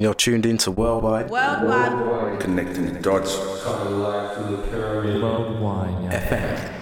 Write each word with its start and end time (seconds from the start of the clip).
You're 0.00 0.14
tuned 0.14 0.46
into 0.46 0.70
Worldwide 0.70 1.28
Worldwide. 1.28 2.38
Connecting 2.38 2.94
the 2.94 3.00
dots. 3.00 3.36
Worldwide 3.36 4.30
FM. 6.12 6.77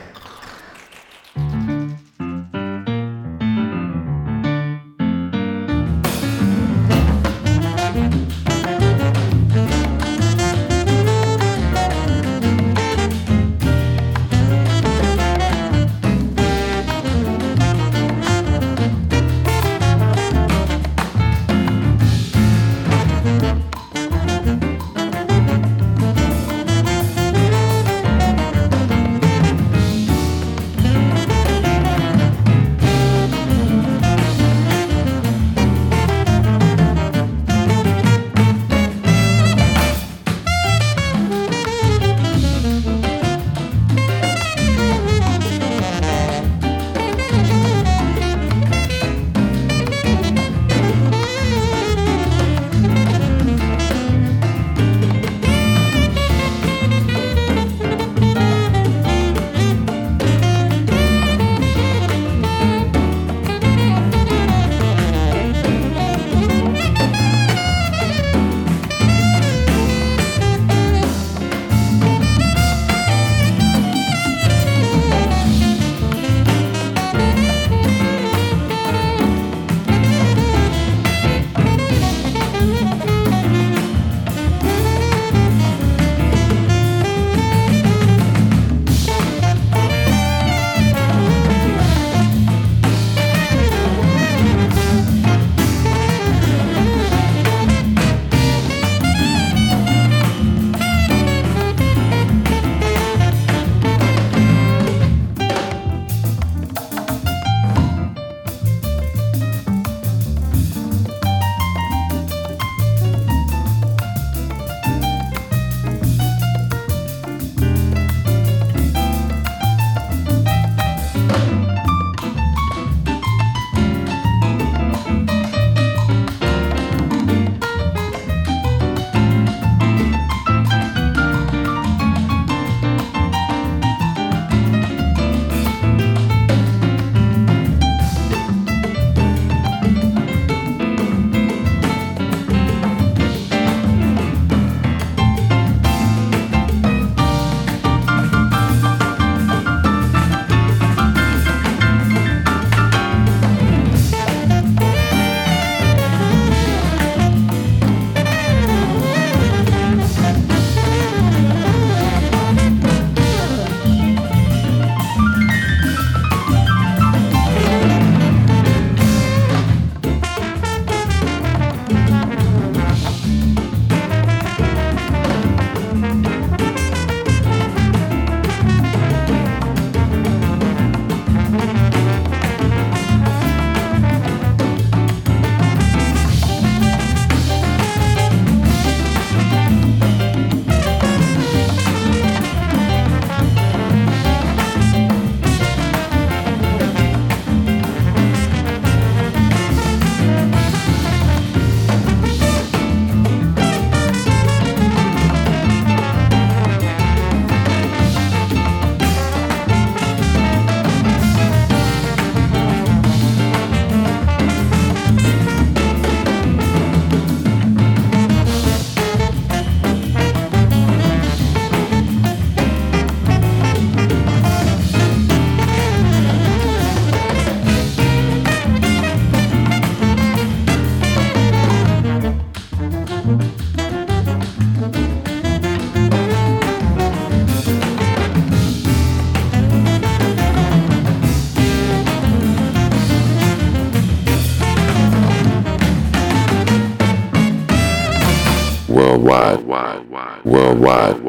Worldwide. 249.27 250.09
Worldwide. 250.09 250.45
Worldwide. 250.45 251.26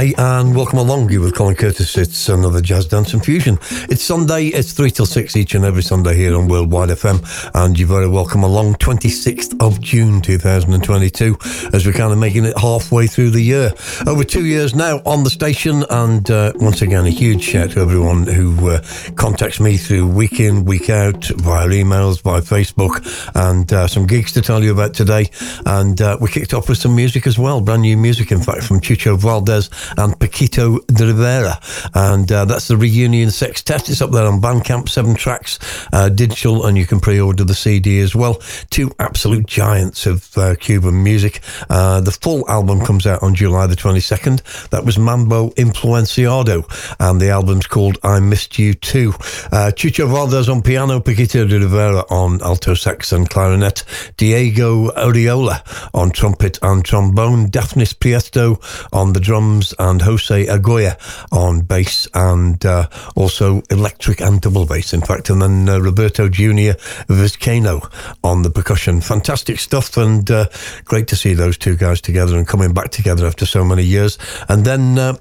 Hi, 0.00 0.14
and 0.16 0.56
welcome 0.56 0.78
along. 0.78 1.10
You 1.10 1.20
with 1.20 1.34
Colin 1.34 1.54
Curtis. 1.56 1.98
It's 1.98 2.30
another 2.30 2.62
Jazz 2.62 2.86
Dance 2.86 3.12
and 3.12 3.22
Fusion. 3.22 3.58
It's 3.89 3.89
Sunday, 4.00 4.46
it's 4.46 4.72
3 4.72 4.90
till 4.90 5.04
6 5.04 5.36
each 5.36 5.54
and 5.54 5.64
every 5.64 5.82
Sunday 5.82 6.16
here 6.16 6.34
on 6.34 6.48
Worldwide 6.48 6.88
FM, 6.88 7.20
and 7.54 7.78
you're 7.78 7.86
very 7.86 8.08
welcome 8.08 8.42
along 8.42 8.74
26th 8.76 9.62
of 9.62 9.78
June 9.80 10.22
2022 10.22 11.36
as 11.74 11.84
we're 11.84 11.92
kind 11.92 12.10
of 12.10 12.18
making 12.18 12.46
it 12.46 12.56
halfway 12.58 13.06
through 13.06 13.28
the 13.28 13.42
year. 13.42 13.72
Over 14.06 14.24
two 14.24 14.46
years 14.46 14.74
now 14.74 15.02
on 15.04 15.22
the 15.22 15.28
station, 15.30 15.84
and 15.90 16.28
uh, 16.30 16.52
once 16.56 16.80
again, 16.80 17.04
a 17.04 17.10
huge 17.10 17.42
shout 17.42 17.72
to 17.72 17.80
everyone 17.80 18.26
who 18.26 18.70
uh, 18.70 18.82
contacts 19.16 19.60
me 19.60 19.76
through 19.76 20.08
week 20.08 20.40
in, 20.40 20.64
week 20.64 20.88
out, 20.88 21.26
via 21.36 21.68
emails, 21.68 22.22
via 22.22 22.40
Facebook, 22.40 23.04
and 23.34 23.70
uh, 23.70 23.86
some 23.86 24.06
gigs 24.06 24.32
to 24.32 24.40
tell 24.40 24.64
you 24.64 24.72
about 24.72 24.94
today. 24.94 25.28
And 25.66 26.00
uh, 26.00 26.16
we 26.20 26.30
kicked 26.30 26.54
off 26.54 26.70
with 26.70 26.78
some 26.78 26.96
music 26.96 27.26
as 27.26 27.38
well, 27.38 27.60
brand 27.60 27.82
new 27.82 27.98
music, 27.98 28.32
in 28.32 28.40
fact, 28.40 28.64
from 28.64 28.80
Chucho 28.80 29.18
Valdés 29.18 29.68
and 30.02 30.18
Paquito 30.40 30.84
de 30.86 31.06
Rivera. 31.06 31.60
And 31.94 32.30
uh, 32.30 32.44
that's 32.46 32.68
the 32.68 32.76
Reunion 32.76 33.30
Sextet. 33.30 33.90
It's 33.90 34.00
up 34.00 34.10
there 34.10 34.26
on 34.26 34.40
Bandcamp, 34.40 34.88
seven 34.88 35.14
tracks, 35.14 35.58
uh, 35.92 36.08
digital, 36.08 36.66
and 36.66 36.78
you 36.78 36.86
can 36.86 37.00
pre 37.00 37.20
order 37.20 37.44
the 37.44 37.54
CD 37.54 38.00
as 38.00 38.14
well. 38.14 38.34
Two 38.70 38.90
absolute 39.20 39.46
giants 39.46 40.06
of 40.06 40.38
uh, 40.38 40.54
Cuban 40.54 41.02
music. 41.02 41.40
Uh, 41.68 42.00
the 42.00 42.10
full 42.10 42.48
album 42.48 42.80
comes 42.80 43.06
out 43.06 43.22
on 43.22 43.34
July 43.34 43.66
the 43.66 43.76
22nd. 43.76 44.70
That 44.70 44.86
was 44.86 44.96
Mambo 44.96 45.50
Influenciado, 45.50 46.64
and 46.98 47.20
the 47.20 47.28
album's 47.28 47.66
called 47.66 47.98
I 48.02 48.18
Missed 48.20 48.58
You 48.58 48.72
Too. 48.72 49.10
Uh, 49.52 49.72
Chucho 49.76 50.08
Valdés 50.08 50.48
on 50.48 50.62
piano, 50.62 51.00
Paquito 51.00 51.46
de 51.46 51.58
Rivera 51.58 52.02
on 52.08 52.40
alto 52.40 52.72
sax 52.72 53.12
and 53.12 53.28
clarinet, 53.28 53.84
Diego 54.16 54.88
Urcola 54.92 55.60
on 55.92 56.12
trumpet 56.12 56.58
and 56.62 56.82
trombone, 56.82 57.50
Dafnis 57.50 57.92
Prieto 57.92 58.56
on 58.90 59.12
the 59.12 59.20
drums, 59.20 59.74
and 59.78 60.00
Jose 60.00 60.46
Agoya 60.46 60.96
on 61.30 61.60
bass 61.60 62.08
and 62.14 62.64
uh, 62.64 62.88
also 63.16 63.60
electric 63.68 64.22
and 64.22 64.40
double 64.40 64.64
bass, 64.64 64.94
in 64.94 65.02
fact. 65.02 65.28
And 65.28 65.42
then 65.42 65.68
uh, 65.68 65.78
Roberto 65.78 66.30
Jr. 66.30 66.72
Vizcaino 67.06 67.86
on 68.24 68.40
the 68.40 68.50
percussion. 68.50 69.02
Fantastic 69.10 69.58
stuff 69.58 69.96
and 69.96 70.30
uh, 70.30 70.46
great 70.84 71.08
to 71.08 71.16
see 71.16 71.34
those 71.34 71.58
two 71.58 71.74
guys 71.74 72.00
together 72.00 72.36
and 72.36 72.46
coming 72.46 72.72
back 72.72 72.90
together 72.90 73.26
after 73.26 73.44
so 73.44 73.64
many 73.64 73.82
years. 73.82 74.18
And 74.48 74.64
then 74.64 74.98
a 74.98 75.00
uh, 75.00 75.16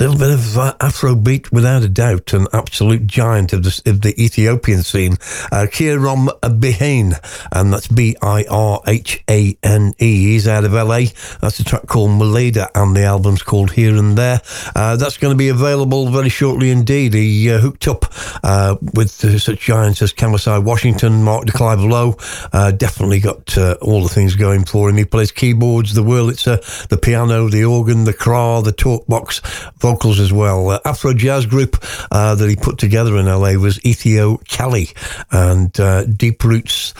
little 0.00 0.16
bit 0.16 0.30
of 0.30 0.56
uh, 0.56 0.74
Afrobeat, 0.80 1.52
without 1.52 1.82
a 1.82 1.88
doubt, 1.88 2.32
an 2.32 2.46
absolute 2.54 3.06
giant 3.06 3.52
of 3.52 3.62
the, 3.62 3.82
of 3.84 4.00
the 4.00 4.14
Ethiopian 4.18 4.82
scene, 4.82 5.18
uh, 5.52 5.66
Kibrom 5.70 6.28
Birhane, 6.40 7.12
and 7.52 7.70
that's 7.70 7.86
B 7.86 8.16
I 8.22 8.46
R 8.50 8.80
H 8.86 9.22
A 9.28 9.54
N 9.62 9.92
E. 9.98 10.32
He's 10.32 10.48
out 10.48 10.64
of 10.64 10.72
LA. 10.72 11.00
That's 11.42 11.60
a 11.60 11.64
track 11.64 11.86
called 11.86 12.12
Muleda, 12.12 12.70
and 12.74 12.96
the 12.96 13.04
album's 13.04 13.42
called 13.42 13.72
Here 13.72 13.94
and 13.94 14.16
there. 14.16 14.40
Uh, 14.74 14.96
that's 14.96 15.18
going 15.18 15.34
to 15.34 15.38
be 15.38 15.50
available 15.50 16.08
very 16.08 16.30
shortly 16.30 16.70
indeed. 16.70 17.12
He 17.12 17.50
uh, 17.50 17.58
hooked 17.58 17.88
up 17.88 18.06
with 18.94 19.10
such 19.10 19.60
giants 19.60 20.00
as 20.00 20.14
Kamasi 20.14 20.64
Washington, 20.64 21.22
Mark 21.22 21.44
DeClive 21.44 21.86
Lowe. 21.86 22.70
Definitely 22.70 23.20
got 23.20 23.33
uh, 23.56 23.76
all 23.80 24.02
the 24.02 24.08
things 24.08 24.34
going 24.34 24.64
for 24.64 24.90
him. 24.90 24.96
He 24.96 25.04
plays 25.04 25.30
keyboards, 25.30 25.94
the 25.94 26.02
Wurlitzer, 26.02 26.88
the 26.88 26.96
piano, 26.96 27.48
the 27.48 27.64
organ, 27.64 28.04
the 28.04 28.12
krar, 28.12 28.62
the 28.62 28.72
talk 28.72 29.06
box, 29.06 29.40
vocals 29.78 30.18
as 30.18 30.32
well. 30.32 30.70
Uh, 30.70 30.80
Afro 30.84 31.14
jazz 31.14 31.46
group 31.46 31.76
uh, 32.10 32.34
that 32.34 32.48
he 32.48 32.56
put 32.56 32.78
together 32.78 33.16
in 33.16 33.26
LA 33.26 33.52
was 33.52 33.78
Ethio 33.80 34.44
Cali 34.48 34.88
and 35.30 35.78
uh, 35.78 36.04
deep 36.04 36.42
roots 36.42 36.94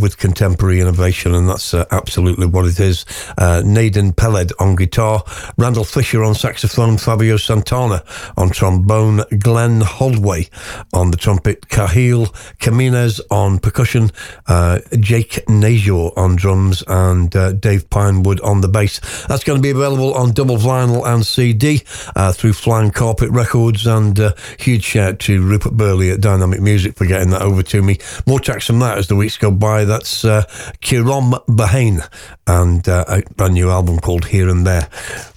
with 0.00 0.18
contemporary 0.18 0.80
innovation, 0.80 1.34
and 1.34 1.48
that's 1.48 1.72
absolutely 1.72 2.46
what 2.46 2.66
it 2.66 2.80
is. 2.80 3.04
Nadav 3.38 4.16
Peled 4.16 4.52
on 4.58 4.74
guitar, 4.74 5.22
Randall 5.56 5.84
Fisher 5.84 6.24
on 6.24 6.32
on 6.32 6.36
saxophone, 6.36 6.96
Fabio 6.96 7.36
Santana 7.36 8.02
on 8.38 8.48
trombone, 8.48 9.22
Glenn 9.38 9.82
Holdway 9.82 10.48
on 10.94 11.10
the 11.10 11.18
trumpet, 11.18 11.68
Kahil 11.68 12.32
Camines 12.58 13.20
on 13.30 13.58
percussion, 13.58 14.10
uh, 14.46 14.78
Jake 14.98 15.46
Najor 15.72 16.12
on 16.16 16.36
drums, 16.36 16.82
and 16.86 17.34
uh, 17.34 17.52
Dave 17.52 17.88
Pinewood 17.88 18.40
on 18.40 18.60
the 18.60 18.68
bass. 18.68 19.00
That's 19.26 19.44
going 19.44 19.58
to 19.58 19.62
be 19.62 19.70
available 19.70 20.14
on 20.14 20.32
double 20.32 20.56
vinyl 20.56 21.06
and 21.06 21.24
CD 21.24 21.82
uh, 22.14 22.32
through 22.32 22.52
Flying 22.52 22.90
Carpet 22.90 23.30
Records. 23.30 23.86
And 23.86 24.18
uh, 24.18 24.34
huge 24.58 24.84
shout 24.84 25.18
to 25.20 25.42
Rupert 25.42 25.76
Burley 25.76 26.10
at 26.10 26.20
Dynamic 26.20 26.60
Music 26.60 26.96
for 26.96 27.06
getting 27.06 27.30
that 27.30 27.42
over 27.42 27.62
to 27.62 27.82
me. 27.82 27.98
More 28.26 28.40
tracks 28.40 28.66
from 28.66 28.80
that 28.80 28.98
as 28.98 29.08
the 29.08 29.16
weeks 29.16 29.38
go 29.38 29.50
by. 29.50 29.84
That's 29.84 30.24
uh, 30.24 30.42
Kibrom 30.82 31.44
Birhane 31.46 32.06
and 32.46 32.86
uh, 32.88 33.04
a 33.08 33.22
brand 33.36 33.54
new 33.54 33.70
album 33.70 33.98
called 33.98 34.26
Here 34.26 34.48
and 34.48 34.66
There. 34.66 34.88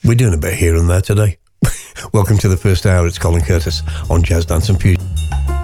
We're 0.03 0.15
doing 0.15 0.33
a 0.33 0.37
bit 0.37 0.53
here 0.53 0.75
and 0.75 0.89
there 0.89 1.01
today. 1.01 1.37
Welcome 2.13 2.37
to 2.39 2.49
the 2.49 2.57
first 2.57 2.85
hour. 2.85 3.07
It's 3.07 3.17
Colin 3.17 3.41
Curtis 3.41 3.81
on 4.09 4.23
Jazz 4.23 4.45
Dance 4.45 4.69
and 4.69 4.81
Fusion. 4.81 5.54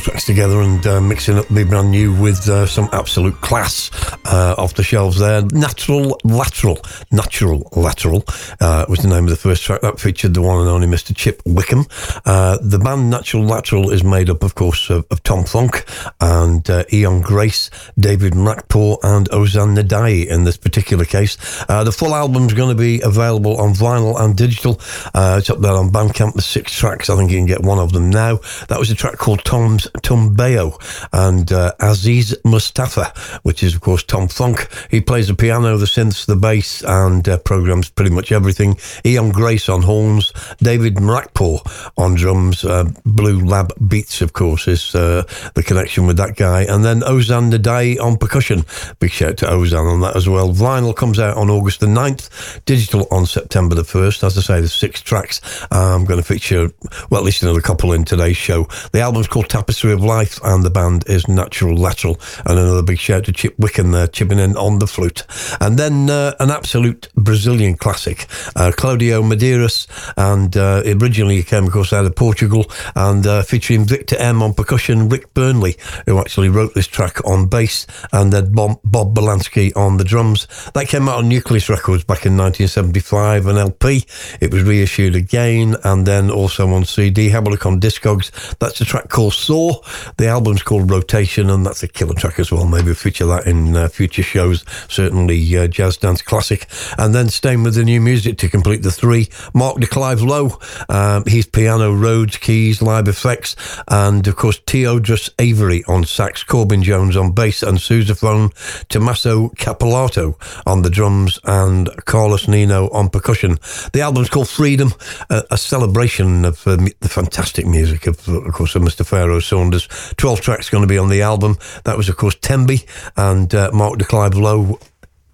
Tracks 0.00 0.24
together 0.24 0.60
and 0.60 0.86
uh, 0.86 1.00
mixing 1.00 1.38
up 1.38 1.46
the 1.48 1.64
brand 1.64 1.90
new 1.90 2.12
with 2.14 2.48
uh, 2.48 2.66
some 2.66 2.88
absolute 2.92 3.34
class 3.40 3.90
uh, 4.26 4.54
off 4.58 4.74
the 4.74 4.82
shelves 4.82 5.18
there. 5.18 5.42
Natural 5.52 6.18
Lateral. 6.24 6.80
Natural 7.10 7.68
Lateral 7.74 8.24
uh, 8.60 8.86
was 8.88 9.00
the 9.00 9.08
name 9.08 9.24
of 9.24 9.30
the 9.30 9.36
first 9.36 9.62
track. 9.62 9.80
That 9.80 10.00
featured 10.00 10.34
the 10.34 10.42
one 10.42 10.60
and 10.60 10.68
only 10.68 10.86
Mr. 10.86 11.14
Chip 11.14 11.42
Wickham. 11.44 11.86
Uh, 12.24 12.58
the 12.60 12.78
band 12.78 13.10
Natural 13.10 13.44
Lateral 13.44 13.90
is 13.90 14.04
made 14.04 14.30
up, 14.30 14.42
of 14.42 14.54
course, 14.54 14.90
of, 14.90 15.06
of 15.10 15.22
Tom 15.22 15.44
Funk 15.44 15.84
and 16.20 16.68
uh, 16.70 16.84
Ian 16.92 17.20
Grace, 17.20 17.70
David 17.98 18.34
And 18.72 19.28
Ozan 19.30 19.76
Nadai 19.76 20.26
in 20.26 20.44
this 20.44 20.56
particular 20.56 21.04
case. 21.04 21.36
Uh, 21.68 21.84
the 21.84 21.92
full 21.92 22.14
album's 22.14 22.54
going 22.54 22.74
to 22.74 22.80
be 22.80 23.02
available 23.02 23.60
on 23.60 23.74
vinyl 23.74 24.18
and 24.18 24.34
digital. 24.34 24.80
Uh, 25.12 25.36
it's 25.38 25.50
up 25.50 25.60
there 25.60 25.74
on 25.74 25.90
Bandcamp. 25.90 26.32
The 26.32 26.40
six 26.40 26.72
tracks. 26.72 27.10
I 27.10 27.16
think 27.16 27.30
you 27.30 27.36
can 27.36 27.46
get 27.46 27.60
one 27.60 27.78
of 27.78 27.92
them 27.92 28.08
now. 28.08 28.40
That 28.68 28.78
was 28.78 28.90
a 28.90 28.94
track 28.94 29.18
called 29.18 29.44
Tom's 29.44 29.86
Tumbeo 29.98 30.78
and 31.12 31.52
uh, 31.52 31.72
Aziz 31.80 32.34
Mustafa, 32.46 33.12
which 33.42 33.62
is, 33.62 33.74
of 33.74 33.82
course, 33.82 34.02
Tom 34.04 34.26
Funk. 34.26 34.68
He 34.90 35.02
plays 35.02 35.28
the 35.28 35.34
piano, 35.34 35.76
the 35.76 35.84
synths, 35.84 36.24
the 36.24 36.36
bass, 36.36 36.82
and 36.82 37.28
uh, 37.28 37.38
programs 37.38 37.90
pretty 37.90 38.10
much 38.10 38.32
everything. 38.32 38.78
Ian 39.04 39.32
Grace 39.32 39.68
on 39.68 39.82
horns, 39.82 40.32
David 40.58 40.94
Mrakpor 40.96 41.92
on 41.98 42.14
drums, 42.14 42.64
uh, 42.64 42.84
Blue 43.04 43.44
Lab 43.44 43.72
Beats, 43.86 44.22
of 44.22 44.32
course, 44.32 44.66
is 44.66 44.94
uh, 44.94 45.24
the 45.54 45.62
connection 45.62 46.06
with 46.06 46.16
that 46.16 46.36
guy. 46.36 46.62
And 46.62 46.82
then 46.82 47.00
Ozan 47.00 47.52
Nadai 47.52 48.00
on 48.00 48.16
percussion. 48.16 48.61
Big 48.98 49.10
shout 49.10 49.36
to 49.38 49.46
Ozan 49.46 49.90
on 49.90 50.00
that 50.00 50.16
as 50.16 50.28
well. 50.28 50.52
Vinyl 50.52 50.94
comes 50.94 51.18
out 51.18 51.36
on 51.36 51.50
August 51.50 51.80
the 51.80 51.86
9th, 51.86 52.64
digital 52.64 53.06
on 53.10 53.26
September 53.26 53.74
the 53.74 53.82
1st. 53.82 54.24
As 54.24 54.38
I 54.38 54.40
say, 54.40 54.54
there's 54.54 54.72
six 54.72 55.00
tracks. 55.00 55.40
I'm 55.70 56.04
going 56.04 56.20
to 56.20 56.26
feature, 56.26 56.70
well, 57.10 57.20
at 57.20 57.24
least 57.24 57.42
another 57.42 57.60
couple 57.60 57.92
in 57.92 58.04
today's 58.04 58.36
show. 58.36 58.64
The 58.92 59.00
album's 59.00 59.28
called 59.28 59.48
Tapestry 59.48 59.92
of 59.92 60.02
Life, 60.02 60.38
and 60.44 60.62
the 60.62 60.70
band 60.70 61.04
is 61.08 61.28
Natural 61.28 61.76
Lateral. 61.76 62.20
And 62.46 62.58
another 62.58 62.82
big 62.82 62.98
shout 62.98 63.24
to 63.24 63.32
Chip 63.32 63.58
Wickham 63.58 63.92
there, 63.92 64.06
chipping 64.06 64.38
in 64.38 64.56
on 64.56 64.78
the 64.78 64.86
flute. 64.86 65.24
And 65.60 65.78
then 65.78 66.10
uh, 66.10 66.34
an 66.40 66.50
absolute 66.50 67.08
Brazilian 67.14 67.76
classic, 67.76 68.26
uh, 68.56 68.72
Claudio 68.76 69.22
Medeiros, 69.22 69.86
and 70.16 70.56
uh, 70.56 70.82
originally 70.84 71.36
he 71.36 71.42
came, 71.42 71.66
of 71.66 71.72
course, 71.72 71.92
out 71.92 72.04
of 72.04 72.14
Portugal, 72.14 72.70
and 72.94 73.26
uh, 73.26 73.42
featuring 73.42 73.84
Victor 73.84 74.16
M 74.18 74.42
on 74.42 74.54
percussion, 74.54 75.08
Rick 75.08 75.34
Burnley, 75.34 75.76
who 76.06 76.18
actually 76.18 76.48
wrote 76.48 76.74
this 76.74 76.86
track 76.86 77.24
on 77.26 77.46
bass, 77.46 77.86
and 78.12 78.32
then 78.32 78.51
Bob, 78.52 78.80
Bob 78.84 79.14
Balansky 79.14 79.74
on 79.76 79.96
the 79.96 80.04
drums. 80.04 80.46
That 80.74 80.88
came 80.88 81.08
out 81.08 81.18
on 81.18 81.28
Nucleus 81.28 81.68
Records 81.68 82.04
back 82.04 82.26
in 82.26 82.36
1975, 82.36 83.46
an 83.46 83.56
LP. 83.56 84.04
It 84.40 84.52
was 84.52 84.62
reissued 84.62 85.16
again, 85.16 85.76
and 85.84 86.06
then 86.06 86.30
also 86.30 86.68
on 86.68 86.84
CD. 86.84 87.28
Have 87.30 87.46
a 87.46 87.50
look 87.50 87.66
on 87.66 87.80
Discogs. 87.80 88.30
That's 88.58 88.80
a 88.80 88.84
track 88.84 89.08
called 89.08 89.34
Saw. 89.34 89.80
The 90.16 90.28
album's 90.28 90.62
called 90.62 90.90
Rotation, 90.90 91.50
and 91.50 91.64
that's 91.66 91.82
a 91.82 91.88
killer 91.88 92.14
track 92.14 92.38
as 92.38 92.52
well. 92.52 92.66
Maybe 92.66 92.94
feature 92.94 93.26
that 93.26 93.46
in 93.46 93.76
uh, 93.76 93.88
future 93.88 94.22
shows. 94.22 94.64
Certainly 94.88 95.56
uh, 95.56 95.66
jazz 95.66 95.96
dance 95.96 96.22
classic. 96.22 96.66
And 96.98 97.14
then 97.14 97.28
staying 97.28 97.62
with 97.62 97.74
the 97.74 97.84
new 97.84 98.00
music 98.00 98.38
to 98.38 98.48
complete 98.48 98.82
the 98.82 98.90
three, 98.90 99.28
Mark 99.54 99.78
de 99.78 99.86
Clive 99.86 100.22
Lowe. 100.22 100.58
Um, 100.88 101.24
he's 101.26 101.46
piano, 101.46 101.92
Rhodes, 101.92 102.36
keys, 102.36 102.82
live 102.82 103.08
effects, 103.08 103.56
and 103.88 104.26
of 104.26 104.36
course 104.36 104.58
Teodros 104.60 105.30
Avery 105.38 105.84
on 105.86 106.04
sax, 106.04 106.42
Corbin 106.42 106.82
Jones 106.82 107.16
on 107.16 107.32
bass 107.32 107.62
and 107.62 107.78
sousaphone, 107.78 108.41
Tommaso 108.88 109.48
Cappellato 109.50 110.34
on 110.66 110.82
the 110.82 110.90
drums, 110.90 111.38
and 111.44 111.88
Carlos 112.04 112.48
Nino 112.48 112.88
on 112.90 113.08
percussion. 113.08 113.58
The 113.92 114.00
album's 114.00 114.30
called 114.30 114.48
Freedom, 114.48 114.92
a, 115.30 115.42
a 115.50 115.58
celebration 115.58 116.44
of 116.44 116.66
uh, 116.66 116.76
the 117.00 117.08
fantastic 117.08 117.66
music 117.66 118.06
of, 118.06 118.26
of 118.28 118.52
course, 118.52 118.74
of 118.74 118.82
Mr. 118.82 119.06
Pharoah 119.06 119.42
Sanders. 119.42 119.88
12 120.16 120.40
tracks 120.40 120.70
going 120.70 120.82
to 120.82 120.88
be 120.88 120.98
on 120.98 121.08
the 121.08 121.22
album. 121.22 121.58
That 121.84 121.96
was, 121.96 122.08
of 122.08 122.16
course, 122.16 122.34
Tembi 122.36 122.86
and 123.16 123.54
uh, 123.54 123.70
Mark 123.72 123.98
de 123.98 124.04
Clive 124.04 124.34
Lowe 124.34 124.78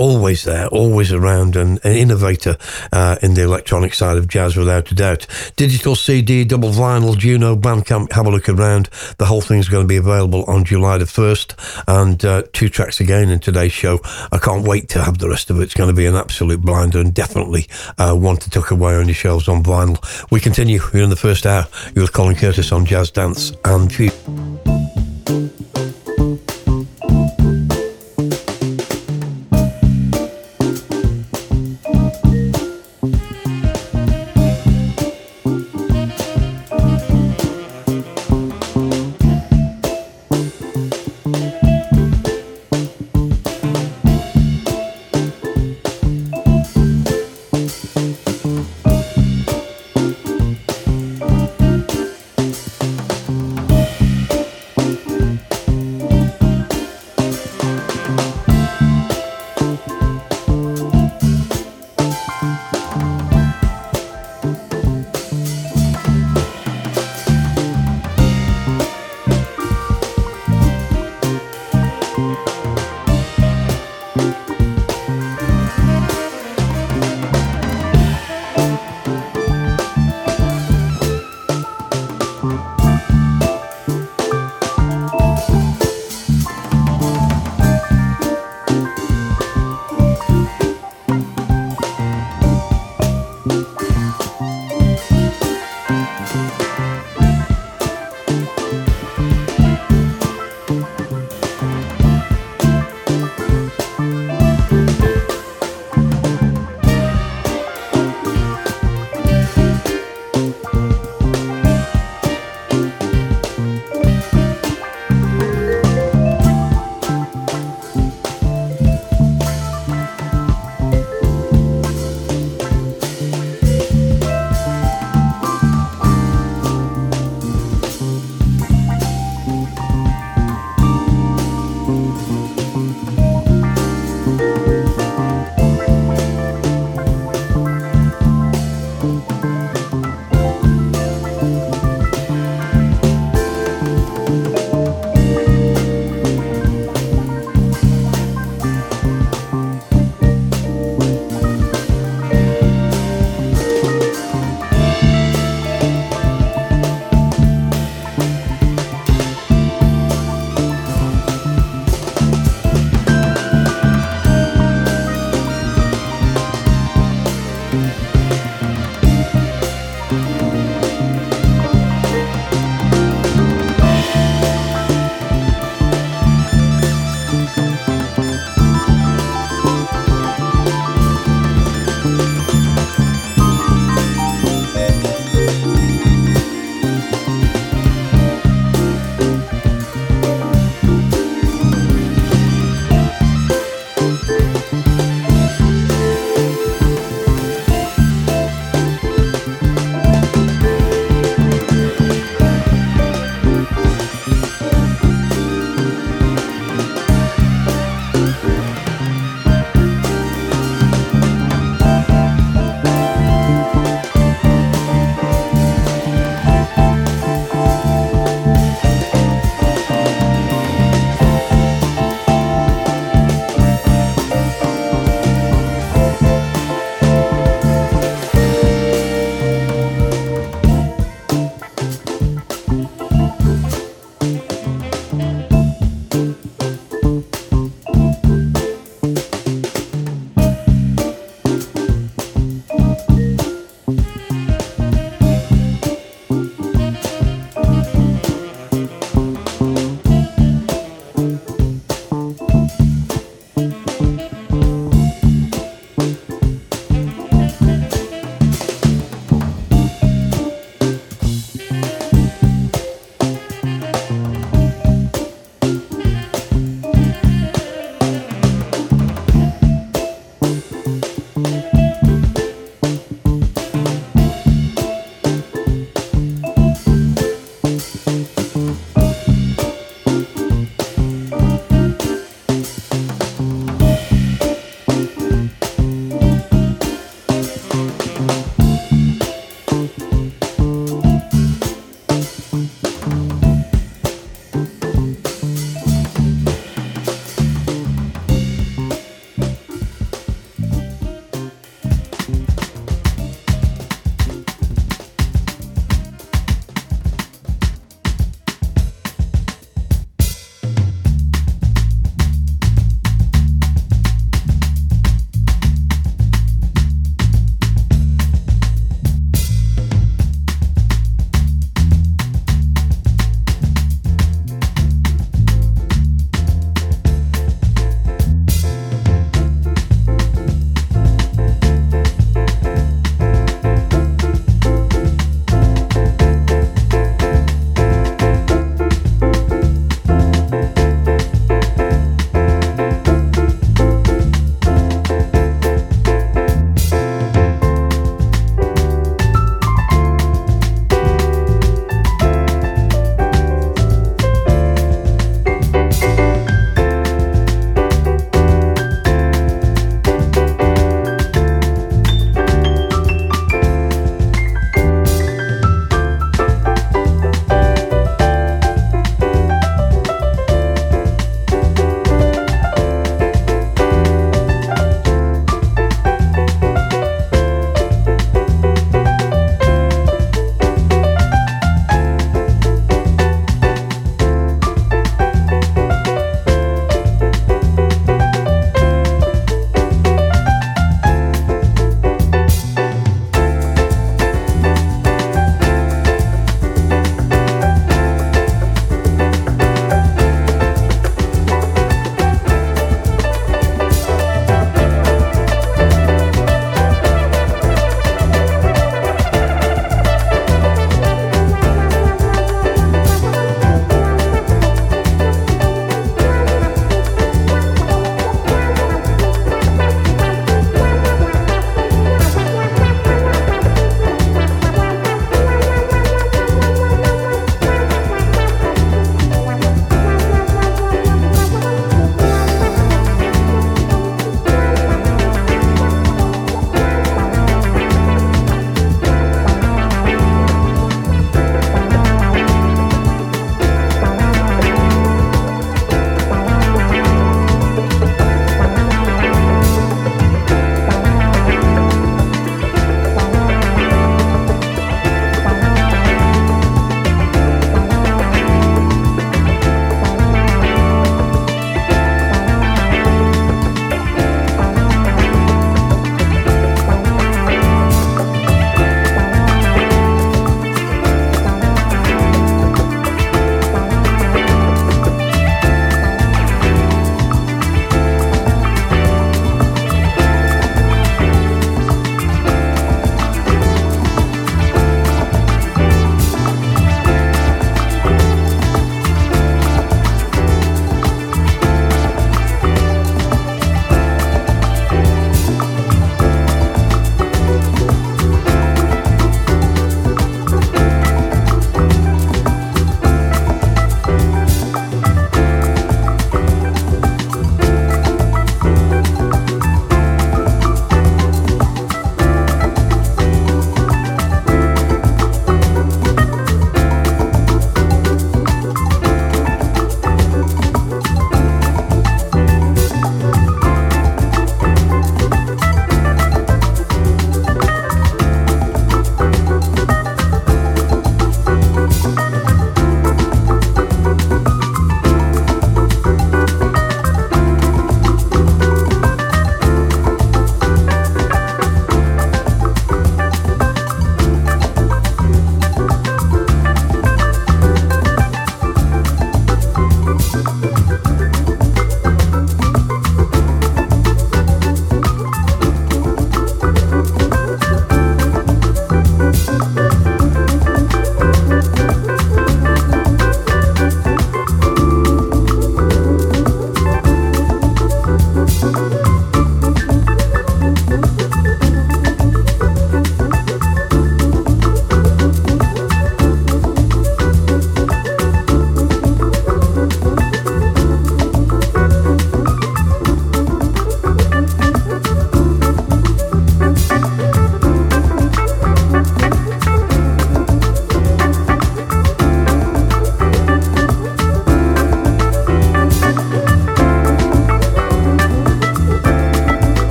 always 0.00 0.44
there, 0.44 0.66
always 0.68 1.12
around, 1.12 1.56
and 1.56 1.78
an 1.84 1.94
innovator 1.94 2.56
uh, 2.90 3.16
in 3.22 3.34
the 3.34 3.42
electronic 3.42 3.92
side 3.92 4.16
of 4.16 4.26
jazz, 4.26 4.56
without 4.56 4.90
a 4.90 4.94
doubt. 4.94 5.26
Digital 5.56 5.94
CD, 5.94 6.42
double 6.42 6.70
vinyl, 6.70 7.16
Juno, 7.16 7.54
Bandcamp, 7.54 8.10
have 8.12 8.26
a 8.26 8.30
look 8.30 8.48
around. 8.48 8.88
The 9.18 9.26
whole 9.26 9.42
thing's 9.42 9.68
going 9.68 9.84
to 9.84 9.88
be 9.88 9.98
available 9.98 10.44
on 10.44 10.64
July 10.64 10.96
the 10.96 11.04
1st, 11.04 11.84
and 11.86 12.24
uh, 12.24 12.42
two 12.54 12.70
tracks 12.70 12.98
again 13.00 13.28
in 13.28 13.40
today's 13.40 13.72
show. 13.72 14.00
I 14.32 14.38
can't 14.38 14.66
wait 14.66 14.88
to 14.90 15.02
have 15.02 15.18
the 15.18 15.28
rest 15.28 15.50
of 15.50 15.60
it. 15.60 15.64
It's 15.64 15.74
going 15.74 15.90
to 15.90 15.96
be 15.96 16.06
an 16.06 16.16
absolute 16.16 16.62
blinder, 16.62 16.98
and 16.98 17.12
definitely 17.12 17.68
uh, 17.98 18.14
one 18.14 18.38
to 18.38 18.48
tuck 18.48 18.70
away 18.70 18.94
on 18.96 19.04
your 19.06 19.14
shelves 19.14 19.48
on 19.48 19.62
vinyl. 19.62 20.00
We 20.30 20.40
continue 20.40 20.78
here 20.78 21.02
in 21.02 21.10
the 21.10 21.16
first 21.16 21.44
hour. 21.44 21.66
You're 21.94 22.04
with 22.04 22.14
Colin 22.14 22.36
Curtis 22.36 22.72
on 22.72 22.86
Jazz 22.86 23.10
Dance 23.10 23.52
and 23.66 23.92
Future. 23.92 24.16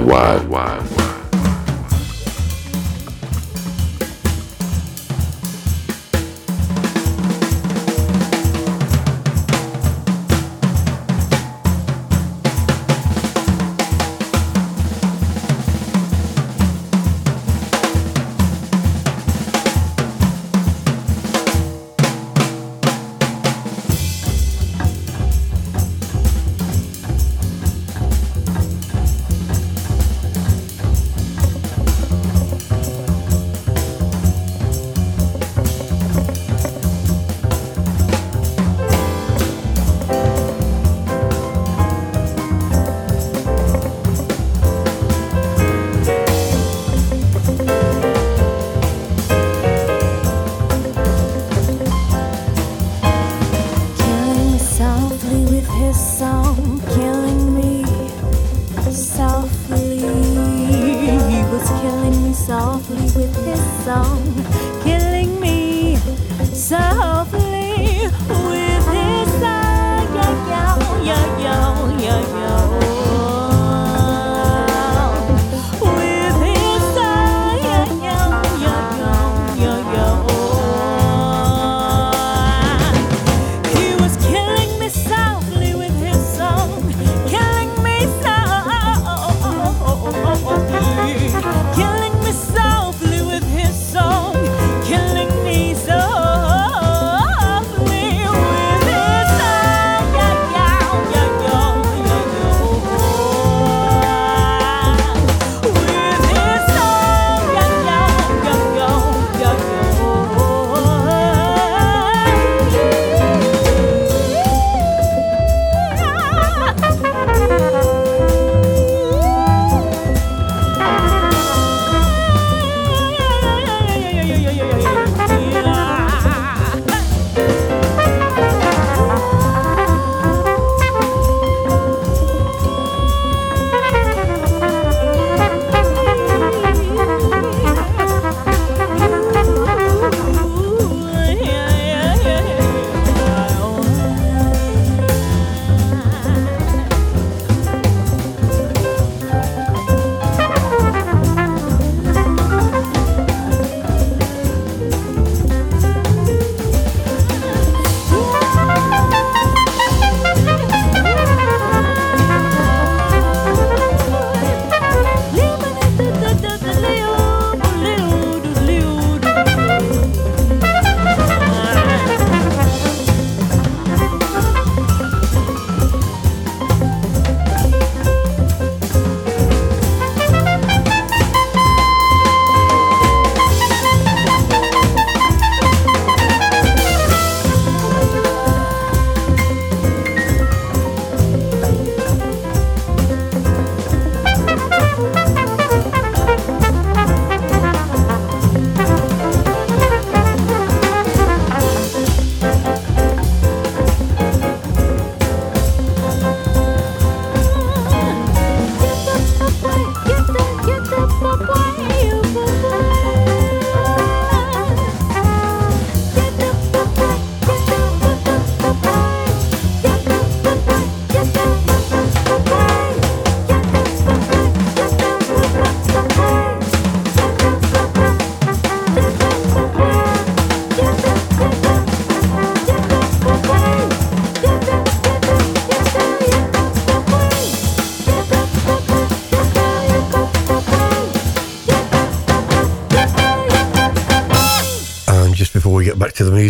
Worldwide, 0.00 0.49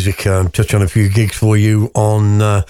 music 0.00 0.26
and 0.26 0.54
touch 0.54 0.72
on 0.72 0.80
a 0.80 0.88
few 0.88 1.10
gigs 1.10 1.36
for 1.36 1.58
you 1.58 1.90
on 1.94 2.40
uh, 2.40 2.62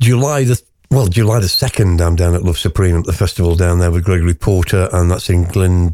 July 0.00 0.42
the 0.42 0.60
well, 0.90 1.06
July 1.06 1.40
the 1.40 1.46
2nd, 1.46 2.00
I'm 2.00 2.14
down 2.14 2.34
at 2.34 2.42
Love 2.42 2.58
Supreme 2.58 2.96
at 2.96 3.04
the 3.04 3.12
festival 3.12 3.56
down 3.56 3.80
there 3.80 3.90
with 3.90 4.04
Gregory 4.04 4.34
Porter, 4.34 4.88
and 4.92 5.10
that's 5.10 5.28
in 5.28 5.44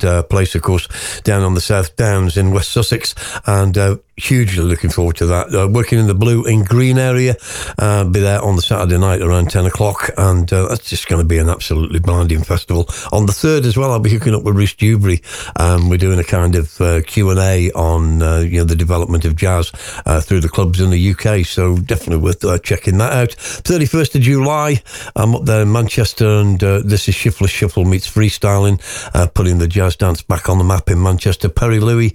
uh, 0.05 0.22
Place, 0.24 0.55
of 0.55 0.61
course, 0.61 1.20
down 1.22 1.43
on 1.43 1.55
the 1.55 1.61
South 1.61 1.97
Downs 1.97 2.37
in 2.37 2.51
West 2.51 2.70
Sussex. 2.70 3.14
And 3.47 3.78
uh, 3.78 3.97
hugely 4.25 4.64
looking 4.64 4.91
forward 4.91 5.16
to 5.16 5.27
that. 5.27 5.55
Uh, 5.55 5.68
working 5.68 5.99
in 5.99 6.07
the 6.07 6.14
blue 6.14 6.45
and 6.45 6.66
green 6.66 6.99
area, 6.99 7.37
uh, 7.79 8.05
be 8.05 8.21
there 8.21 8.43
on 8.43 8.57
the 8.57 8.62
Saturday 8.62 8.99
night 8.99 9.23
around 9.23 9.51
10 9.51 9.66
o'clock, 9.66 10.11
and 10.16 10.53
uh, 10.53 10.68
that's 10.68 10.89
just 10.89 11.09
going 11.09 11.21
to 11.21 11.27
be 11.27 11.39
an 11.39 11.49
absolutely 11.49 12.01
blinding 12.01 12.43
festival. 12.43 12.87
On 13.12 13.27
the 13.27 13.33
3rd 13.33 13.64
as 13.64 13.77
well, 13.77 13.93
I'll 13.93 14.01
be 14.01 14.11
hooking 14.11 14.35
up 14.35 14.43
with 14.43 14.57
Rhys 14.57 14.75
Dewberry. 14.75 15.23
Um, 15.57 15.89
we're 15.89 15.99
doing 15.99 16.18
a 16.18 16.25
kind 16.25 16.55
of 16.55 16.81
uh, 16.81 17.03
Q&A 17.03 17.71
on 17.73 18.23
uh, 18.23 18.39
you 18.39 18.59
know 18.59 18.64
the 18.64 18.77
development 18.77 19.25
of 19.25 19.37
jazz 19.37 19.73
uh, 20.07 20.21
through 20.21 20.41
the 20.41 20.49
clubs 20.49 20.81
in 20.81 20.91
the 20.91 21.11
UK, 21.11 21.45
so 21.47 21.77
definitely 21.77 22.23
worth 22.23 22.41
checking 22.62 22.99
that 22.99 23.12
out. 23.12 23.31
31st 23.31 24.16
of 24.16 24.21
July, 24.23 24.83
I'm 25.16 25.35
up 25.35 25.45
there 25.45 25.62
in 25.62 25.73
Manchester, 25.73 26.27
and 26.27 26.61
this 26.61 27.09
is 27.09 27.14
Shiftless 27.14 27.51
Shuffle 27.51 27.85
meets 27.85 28.11
freestyling, 28.11 28.81
putting 29.35 29.59
the 29.59 29.68
jazz 29.68 29.97
dance 29.97 30.23
back 30.23 30.49
on 30.49 30.59
the 30.59 30.64
map 30.64 30.91
in 30.91 31.03
Manchester. 31.03 31.49
Perry 31.49 31.81
Louis, 31.81 32.14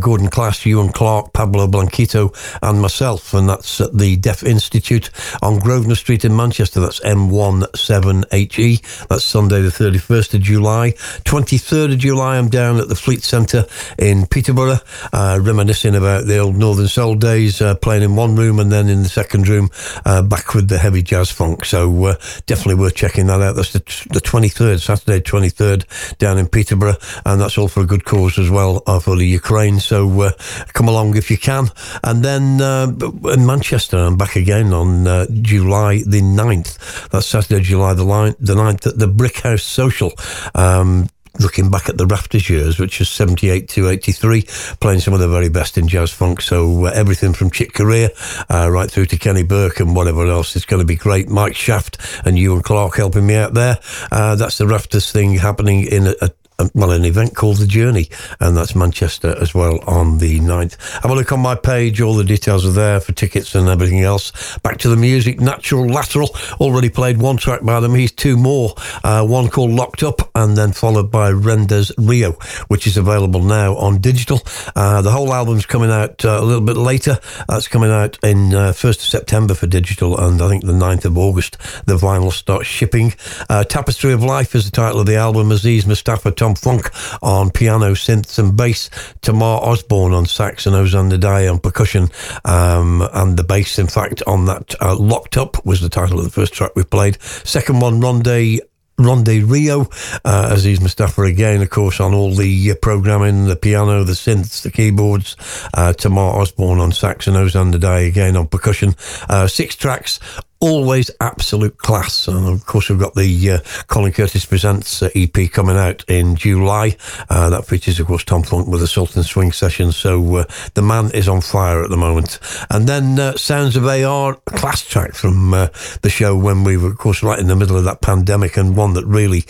Gordon 0.00 0.28
Class, 0.28 0.64
Ewan 0.66 0.90
Clark, 0.92 1.32
Pablo 1.46 1.68
Blanquito 1.68 2.34
and 2.60 2.82
myself, 2.82 3.32
and 3.32 3.48
that's 3.48 3.80
at 3.80 3.96
the 3.96 4.16
Deaf 4.16 4.42
Institute 4.42 5.10
on 5.42 5.60
Grosvenor 5.60 5.94
Street 5.94 6.24
in 6.24 6.34
Manchester. 6.34 6.80
That's 6.80 6.98
M17HE. 7.00 9.06
That's 9.06 9.22
Sunday, 9.22 9.62
the 9.62 9.68
31st 9.68 10.34
of 10.34 10.40
July. 10.40 10.90
23rd 11.24 11.92
of 11.92 11.98
July, 12.00 12.36
I'm 12.36 12.48
down 12.48 12.78
at 12.78 12.88
the 12.88 12.96
Fleet 12.96 13.22
Centre 13.22 13.64
in 13.96 14.26
Peterborough, 14.26 14.80
uh, 15.12 15.38
reminiscing 15.40 15.94
about 15.94 16.26
the 16.26 16.38
old 16.38 16.56
Northern 16.56 16.88
Soul 16.88 17.14
days, 17.14 17.62
uh, 17.62 17.76
playing 17.76 18.02
in 18.02 18.16
one 18.16 18.34
room 18.34 18.58
and 18.58 18.72
then 18.72 18.88
in 18.88 19.04
the 19.04 19.08
second 19.08 19.46
room, 19.46 19.70
uh, 20.04 20.22
back 20.22 20.52
with 20.52 20.66
the 20.66 20.78
heavy 20.78 21.00
jazz 21.00 21.30
funk. 21.30 21.64
So 21.64 22.06
uh, 22.06 22.14
definitely 22.46 22.74
worth 22.74 22.96
checking 22.96 23.28
that 23.28 23.40
out. 23.40 23.54
That's 23.54 23.72
the, 23.72 23.78
the 24.10 24.20
23rd, 24.20 24.80
Saturday 24.80 25.20
23rd, 25.20 26.18
down 26.18 26.38
in 26.38 26.48
Peterborough, 26.48 26.96
and 27.24 27.40
that's 27.40 27.56
all 27.56 27.68
for 27.68 27.82
a 27.82 27.86
good 27.86 28.04
cause 28.04 28.36
as 28.36 28.50
well 28.50 28.82
uh, 28.88 28.98
for 28.98 29.14
the 29.14 29.24
Ukraine. 29.24 29.78
So 29.78 30.22
uh, 30.22 30.32
come 30.72 30.88
along 30.88 31.16
if 31.16 31.30
you 31.30 31.35
can. 31.36 31.68
And 32.02 32.24
then 32.24 32.60
uh, 32.60 32.92
in 33.32 33.46
Manchester, 33.46 33.98
I'm 33.98 34.16
back 34.16 34.36
again 34.36 34.72
on 34.72 35.06
uh, 35.06 35.26
July 35.42 36.02
the 36.06 36.20
9th. 36.20 37.08
That's 37.10 37.26
Saturday, 37.26 37.62
July 37.62 37.94
the, 37.94 38.04
line, 38.04 38.34
the 38.40 38.54
9th 38.54 38.86
at 38.86 38.98
the 38.98 39.08
Brick 39.08 39.40
House 39.40 39.62
Social. 39.62 40.12
Um, 40.54 41.08
looking 41.40 41.70
back 41.70 41.88
at 41.88 41.98
the 41.98 42.06
Rafters 42.06 42.48
years, 42.48 42.78
which 42.78 43.00
is 43.00 43.08
78 43.08 43.68
to 43.70 43.88
83, 43.88 44.42
playing 44.80 45.00
some 45.00 45.14
of 45.14 45.20
the 45.20 45.28
very 45.28 45.48
best 45.48 45.78
in 45.78 45.88
jazz 45.88 46.10
funk. 46.10 46.40
So 46.40 46.86
uh, 46.86 46.92
everything 46.94 47.32
from 47.32 47.50
Chick 47.50 47.74
Corea 47.74 48.10
uh, 48.48 48.70
right 48.70 48.90
through 48.90 49.06
to 49.06 49.16
Keni 49.16 49.46
Burke 49.46 49.80
and 49.80 49.94
whatever 49.94 50.26
else. 50.26 50.56
It's 50.56 50.64
going 50.64 50.80
to 50.80 50.86
be 50.86 50.96
great. 50.96 51.28
Mike 51.28 51.56
Shaft 51.56 51.98
and 52.24 52.38
Ewan 52.38 52.62
Clark 52.62 52.96
helping 52.96 53.26
me 53.26 53.34
out 53.34 53.54
there. 53.54 53.78
Uh, 54.10 54.34
that's 54.36 54.58
the 54.58 54.66
Rafters 54.66 55.10
thing 55.12 55.34
happening 55.34 55.86
in 55.86 56.06
a, 56.08 56.14
a 56.22 56.30
well, 56.74 56.90
an 56.90 57.04
event 57.04 57.34
called 57.34 57.58
The 57.58 57.66
Journey, 57.66 58.08
and 58.40 58.56
that's 58.56 58.74
Manchester 58.74 59.36
as 59.40 59.54
well 59.54 59.78
on 59.86 60.18
the 60.18 60.40
9th. 60.40 60.76
Have 61.02 61.10
a 61.10 61.14
look 61.14 61.32
on 61.32 61.40
my 61.40 61.54
page, 61.54 62.00
all 62.00 62.14
the 62.14 62.24
details 62.24 62.64
are 62.64 62.70
there 62.70 63.00
for 63.00 63.12
tickets 63.12 63.54
and 63.54 63.68
everything 63.68 64.02
else. 64.02 64.58
Back 64.58 64.78
to 64.78 64.88
the 64.88 64.96
music, 64.96 65.40
Natural 65.40 65.86
Lateral, 65.86 66.30
already 66.60 66.88
played 66.88 67.18
one 67.18 67.36
track 67.36 67.62
by 67.62 67.80
them, 67.80 67.94
he's 67.94 68.12
two 68.12 68.36
more, 68.36 68.74
uh, 69.04 69.26
one 69.26 69.48
called 69.48 69.70
Locked 69.70 70.02
Up, 70.02 70.30
and 70.34 70.56
then 70.56 70.72
followed 70.72 71.10
by 71.10 71.30
Renders 71.30 71.92
Rio, 71.98 72.32
which 72.68 72.86
is 72.86 72.96
available 72.96 73.42
now 73.42 73.76
on 73.76 74.00
digital. 74.00 74.40
Uh, 74.74 75.02
the 75.02 75.10
whole 75.10 75.32
album's 75.32 75.66
coming 75.66 75.90
out 75.90 76.24
uh, 76.24 76.38
a 76.40 76.44
little 76.44 76.64
bit 76.64 76.76
later, 76.76 77.18
that's 77.48 77.68
coming 77.68 77.90
out 77.90 78.18
in 78.22 78.50
1st 78.50 78.84
uh, 78.84 78.88
of 78.88 78.96
September 78.96 79.54
for 79.54 79.66
digital, 79.66 80.18
and 80.18 80.40
I 80.40 80.48
think 80.48 80.64
the 80.64 80.72
9th 80.72 81.04
of 81.04 81.18
August, 81.18 81.58
the 81.86 81.96
vinyl 81.96 82.32
starts 82.32 82.66
shipping. 82.66 83.14
Uh, 83.50 83.64
Tapestry 83.64 84.12
of 84.12 84.22
Life 84.22 84.54
is 84.54 84.64
the 84.64 84.70
title 84.70 85.00
of 85.00 85.06
the 85.06 85.16
album, 85.16 85.52
Aziz 85.52 85.86
Mustafa, 85.86 86.32
Tom 86.46 86.54
Funk 86.54 86.90
on 87.24 87.50
piano, 87.50 87.94
synths, 87.94 88.38
and 88.38 88.56
bass, 88.56 88.88
Tamar 89.20 89.58
Osborne 89.64 90.12
on 90.12 90.26
sax, 90.26 90.64
and 90.64 90.76
Ozan 90.76 91.10
Nadai 91.10 91.50
on 91.50 91.58
percussion, 91.58 92.08
um, 92.44 93.02
and 93.14 93.36
the 93.36 93.42
bass, 93.42 93.80
in 93.80 93.88
fact, 93.88 94.22
on 94.28 94.44
that 94.44 94.80
uh, 94.80 94.94
Locked 94.94 95.36
Up 95.36 95.66
was 95.66 95.80
the 95.80 95.88
title 95.88 96.20
of 96.20 96.24
the 96.24 96.30
first 96.30 96.52
track 96.52 96.76
we 96.76 96.84
played. 96.84 97.20
Second 97.20 97.80
one, 97.80 98.00
Ronde 98.00 98.60
Ronde 98.98 99.28
Rio, 99.28 99.90
uh, 100.24 100.50
Aziz 100.52 100.80
Mustafa 100.80 101.22
again, 101.22 101.60
of 101.60 101.68
course, 101.68 102.00
on 102.00 102.14
all 102.14 102.32
the 102.32 102.70
uh, 102.70 102.74
programming, 102.80 103.46
the 103.46 103.56
piano, 103.56 104.04
the 104.04 104.12
synths, 104.12 104.62
the 104.62 104.70
keyboards, 104.70 105.36
uh, 105.74 105.92
Tamar 105.92 106.40
Osborne 106.40 106.78
on 106.78 106.92
sax 106.92 107.26
and 107.26 107.36
Ozan 107.36 107.78
Day 107.78 108.06
again 108.06 108.36
on 108.36 108.46
percussion. 108.46 108.94
Uh, 109.28 109.48
six 109.48 109.76
tracks, 109.76 110.18
always 110.60 111.10
absolute 111.20 111.78
class. 111.78 112.28
And 112.28 112.46
of 112.48 112.66
course, 112.66 112.88
we've 112.88 112.98
got 112.98 113.14
the 113.14 113.50
uh, 113.50 113.58
Colin 113.88 114.12
Curtis 114.12 114.44
Presents 114.44 115.02
uh, 115.02 115.10
EP 115.14 115.50
coming 115.50 115.76
out 115.76 116.04
in 116.08 116.36
July. 116.36 116.96
Uh, 117.28 117.50
that 117.50 117.66
features, 117.66 118.00
of 118.00 118.06
course, 118.06 118.24
Tom 118.24 118.42
Funk 118.42 118.68
with 118.68 118.80
the 118.80 118.86
Sultan 118.86 119.22
Swing 119.22 119.52
session. 119.52 119.92
So 119.92 120.36
uh, 120.36 120.44
the 120.74 120.82
man 120.82 121.10
is 121.12 121.28
on 121.28 121.40
fire 121.40 121.82
at 121.82 121.90
the 121.90 121.96
moment. 121.96 122.38
And 122.70 122.86
then 122.86 123.18
uh, 123.18 123.36
Sounds 123.36 123.76
of 123.76 123.86
AR, 123.86 124.34
class 124.46 124.84
track 124.84 125.14
from 125.14 125.54
uh, 125.54 125.68
the 126.02 126.10
show 126.10 126.36
when 126.36 126.64
we 126.64 126.76
were, 126.76 126.90
of 126.90 126.98
course, 126.98 127.22
right 127.22 127.38
in 127.38 127.48
the 127.48 127.56
middle 127.56 127.76
of 127.76 127.84
that 127.84 128.00
pandemic 128.00 128.56
and 128.56 128.76
one 128.76 128.94
that 128.94 129.04
really 129.06 129.42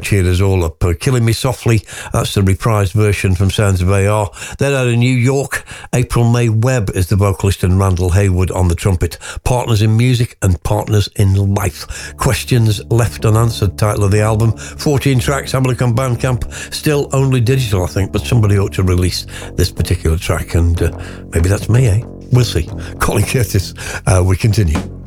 cheered 0.00 0.26
us 0.26 0.40
all 0.40 0.64
up. 0.64 0.82
Killing 1.00 1.24
Me 1.24 1.32
Softly, 1.32 1.82
that's 2.12 2.34
the 2.34 2.40
reprised 2.40 2.92
version 2.92 3.34
from 3.34 3.50
Sounds 3.50 3.82
of 3.82 3.90
AR. 3.90 4.30
Then 4.58 4.72
out 4.72 4.86
of 4.86 4.96
New 4.96 5.14
York, 5.14 5.64
April 5.94 6.30
May 6.30 6.48
Webb 6.48 6.90
is 6.94 7.08
the 7.08 7.16
vocalist 7.16 7.64
and 7.64 7.78
Randall 7.78 8.10
Haywood 8.10 8.50
on 8.50 8.68
the 8.68 8.74
trumpet. 8.74 9.18
Partners 9.44 9.82
in 9.82 9.96
music 9.96 10.36
and 10.44 10.62
partners 10.62 11.08
in 11.16 11.54
life. 11.54 12.14
Questions 12.16 12.84
left 12.92 13.24
unanswered, 13.24 13.76
title 13.76 14.04
of 14.04 14.10
the 14.12 14.20
album. 14.20 14.52
14 14.52 15.18
tracks, 15.18 15.52
have 15.52 15.64
on 15.82 15.96
Bandcamp. 15.96 16.52
Still 16.72 17.08
only 17.12 17.40
digital, 17.40 17.82
I 17.82 17.86
think, 17.86 18.12
but 18.12 18.20
somebody 18.20 18.58
ought 18.58 18.74
to 18.74 18.82
release 18.82 19.26
this 19.54 19.72
particular 19.72 20.18
track, 20.18 20.54
and 20.54 20.80
uh, 20.80 20.96
maybe 21.32 21.48
that's 21.48 21.68
me, 21.68 21.86
eh? 21.86 22.00
We'll 22.30 22.44
see. 22.44 22.68
Colin 23.00 23.24
Curtis, 23.24 23.74
uh, 24.06 24.22
we 24.24 24.36
continue. 24.36 25.03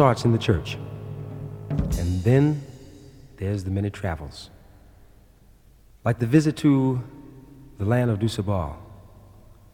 Starts 0.00 0.24
in 0.24 0.32
the 0.32 0.38
church. 0.38 0.78
And 1.68 2.24
then 2.24 2.62
there's 3.36 3.64
the 3.64 3.70
many 3.70 3.90
travels. 3.90 4.48
Like 6.06 6.18
the 6.18 6.26
visit 6.26 6.56
to 6.64 7.04
the 7.76 7.84
land 7.84 8.10
of 8.10 8.18
DuSable, 8.18 8.76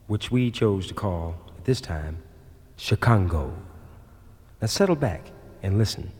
which 0.09 0.33
we 0.33 0.51
chose 0.51 0.89
to 0.89 0.95
call, 0.95 1.37
at 1.57 1.65
this 1.65 1.81
time, 1.81 2.25
Chicago. 2.77 3.55
Now 4.61 4.67
settle 4.67 4.97
back 4.97 5.31
and 5.63 5.79
listen. 5.79 6.11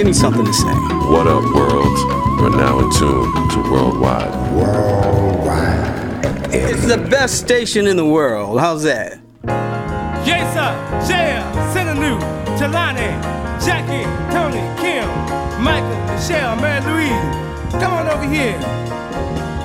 Give 0.00 0.06
me 0.06 0.14
something 0.14 0.46
to 0.46 0.52
say. 0.54 0.72
What 1.12 1.26
up, 1.26 1.44
world? 1.54 1.94
We're 2.40 2.56
now 2.56 2.78
in 2.78 2.90
tune 2.92 3.30
to 3.50 3.70
Worldwide. 3.70 4.32
Worldwide. 4.54 6.24
It's 6.54 6.86
the 6.86 6.96
best 6.96 7.36
station 7.38 7.86
in 7.86 7.98
the 7.98 8.06
world. 8.06 8.58
How's 8.58 8.82
that? 8.84 9.20
Jason, 10.24 10.72
Jaya, 11.06 11.44
Sinanu, 11.74 12.18
Talani, 12.56 13.12
Jackie, 13.62 14.08
Tony, 14.32 14.64
Kim, 14.80 15.06
Michael, 15.62 16.14
Michelle, 16.14 16.56
Mary 16.56 16.80
Louise. 16.80 17.72
Come 17.72 17.92
on 17.92 18.08
over 18.08 18.24
here 18.24 18.58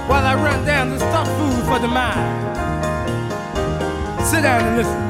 while 0.10 0.26
I 0.26 0.36
run 0.36 0.66
down 0.66 0.90
the 0.90 1.00
stock 1.00 1.28
food 1.28 1.64
for 1.64 1.80
the 1.80 1.88
mind. 1.88 2.28
Sit 4.28 4.42
down 4.42 4.66
and 4.68 4.76
listen. 4.76 5.05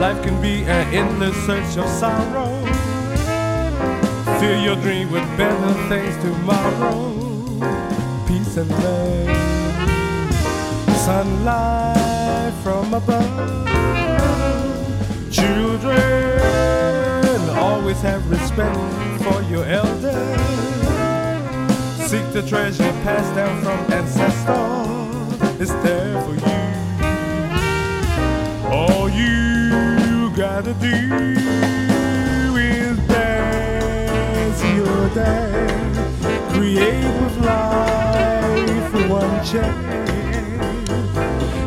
Life 0.00 0.22
can 0.22 0.40
be 0.40 0.62
an 0.62 0.94
endless 0.94 1.36
search 1.44 1.76
of 1.76 1.88
sorrow. 1.88 2.64
Fill 4.38 4.60
your 4.62 4.76
dream 4.76 5.10
with 5.10 5.24
better 5.36 5.74
things 5.88 6.16
tomorrow. 6.22 7.14
Peace 8.28 8.56
and 8.56 8.70
love, 8.70 9.28
sunlight 10.98 12.54
from 12.62 12.94
above. 12.94 13.66
Children, 15.32 16.40
always 17.58 18.00
have 18.00 18.30
respect 18.30 18.76
for 19.24 19.42
your 19.50 19.64
elders. 19.64 20.40
Seek 22.08 22.32
the 22.32 22.42
treasure 22.48 22.92
passed 23.02 23.34
down 23.34 23.60
from 23.64 23.92
ancestors. 23.92 25.60
It's 25.60 25.72
there 25.82 26.27
gotta 30.60 30.74
do 30.80 30.96
is 32.56 32.98
dance 33.06 34.60
your 34.74 35.08
dance, 35.14 35.98
create 36.52 37.04
with 37.20 37.36
life 37.46 38.92
one 39.08 39.44
chance. 39.44 40.90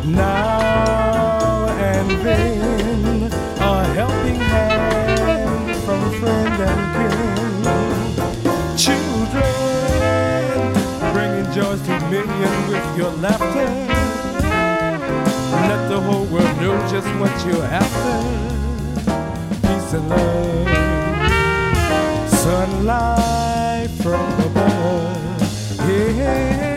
Now 0.04 1.68
and 1.68 2.10
then, 2.20 3.32
a 3.60 3.84
helping 3.94 4.40
hand 4.40 5.76
from 5.86 6.00
friend 6.20 6.62
and 6.70 6.82
kin. 6.94 7.64
Children, 8.76 9.54
bringing 11.14 11.48
joy 11.54 11.76
to 11.86 11.94
millions 12.10 12.68
with 12.68 12.88
your 12.98 13.12
laughter. 13.24 13.68
Let 15.70 15.82
the 15.88 15.98
whole 15.98 16.26
world 16.26 16.56
know 16.60 16.76
just 16.90 17.08
what 17.18 17.32
you're 17.46 17.64
after 17.64 18.61
and 19.94 20.68
sunlight 22.30 23.90
from 24.00 24.32
above. 24.40 25.88
Yeah. 26.16 26.71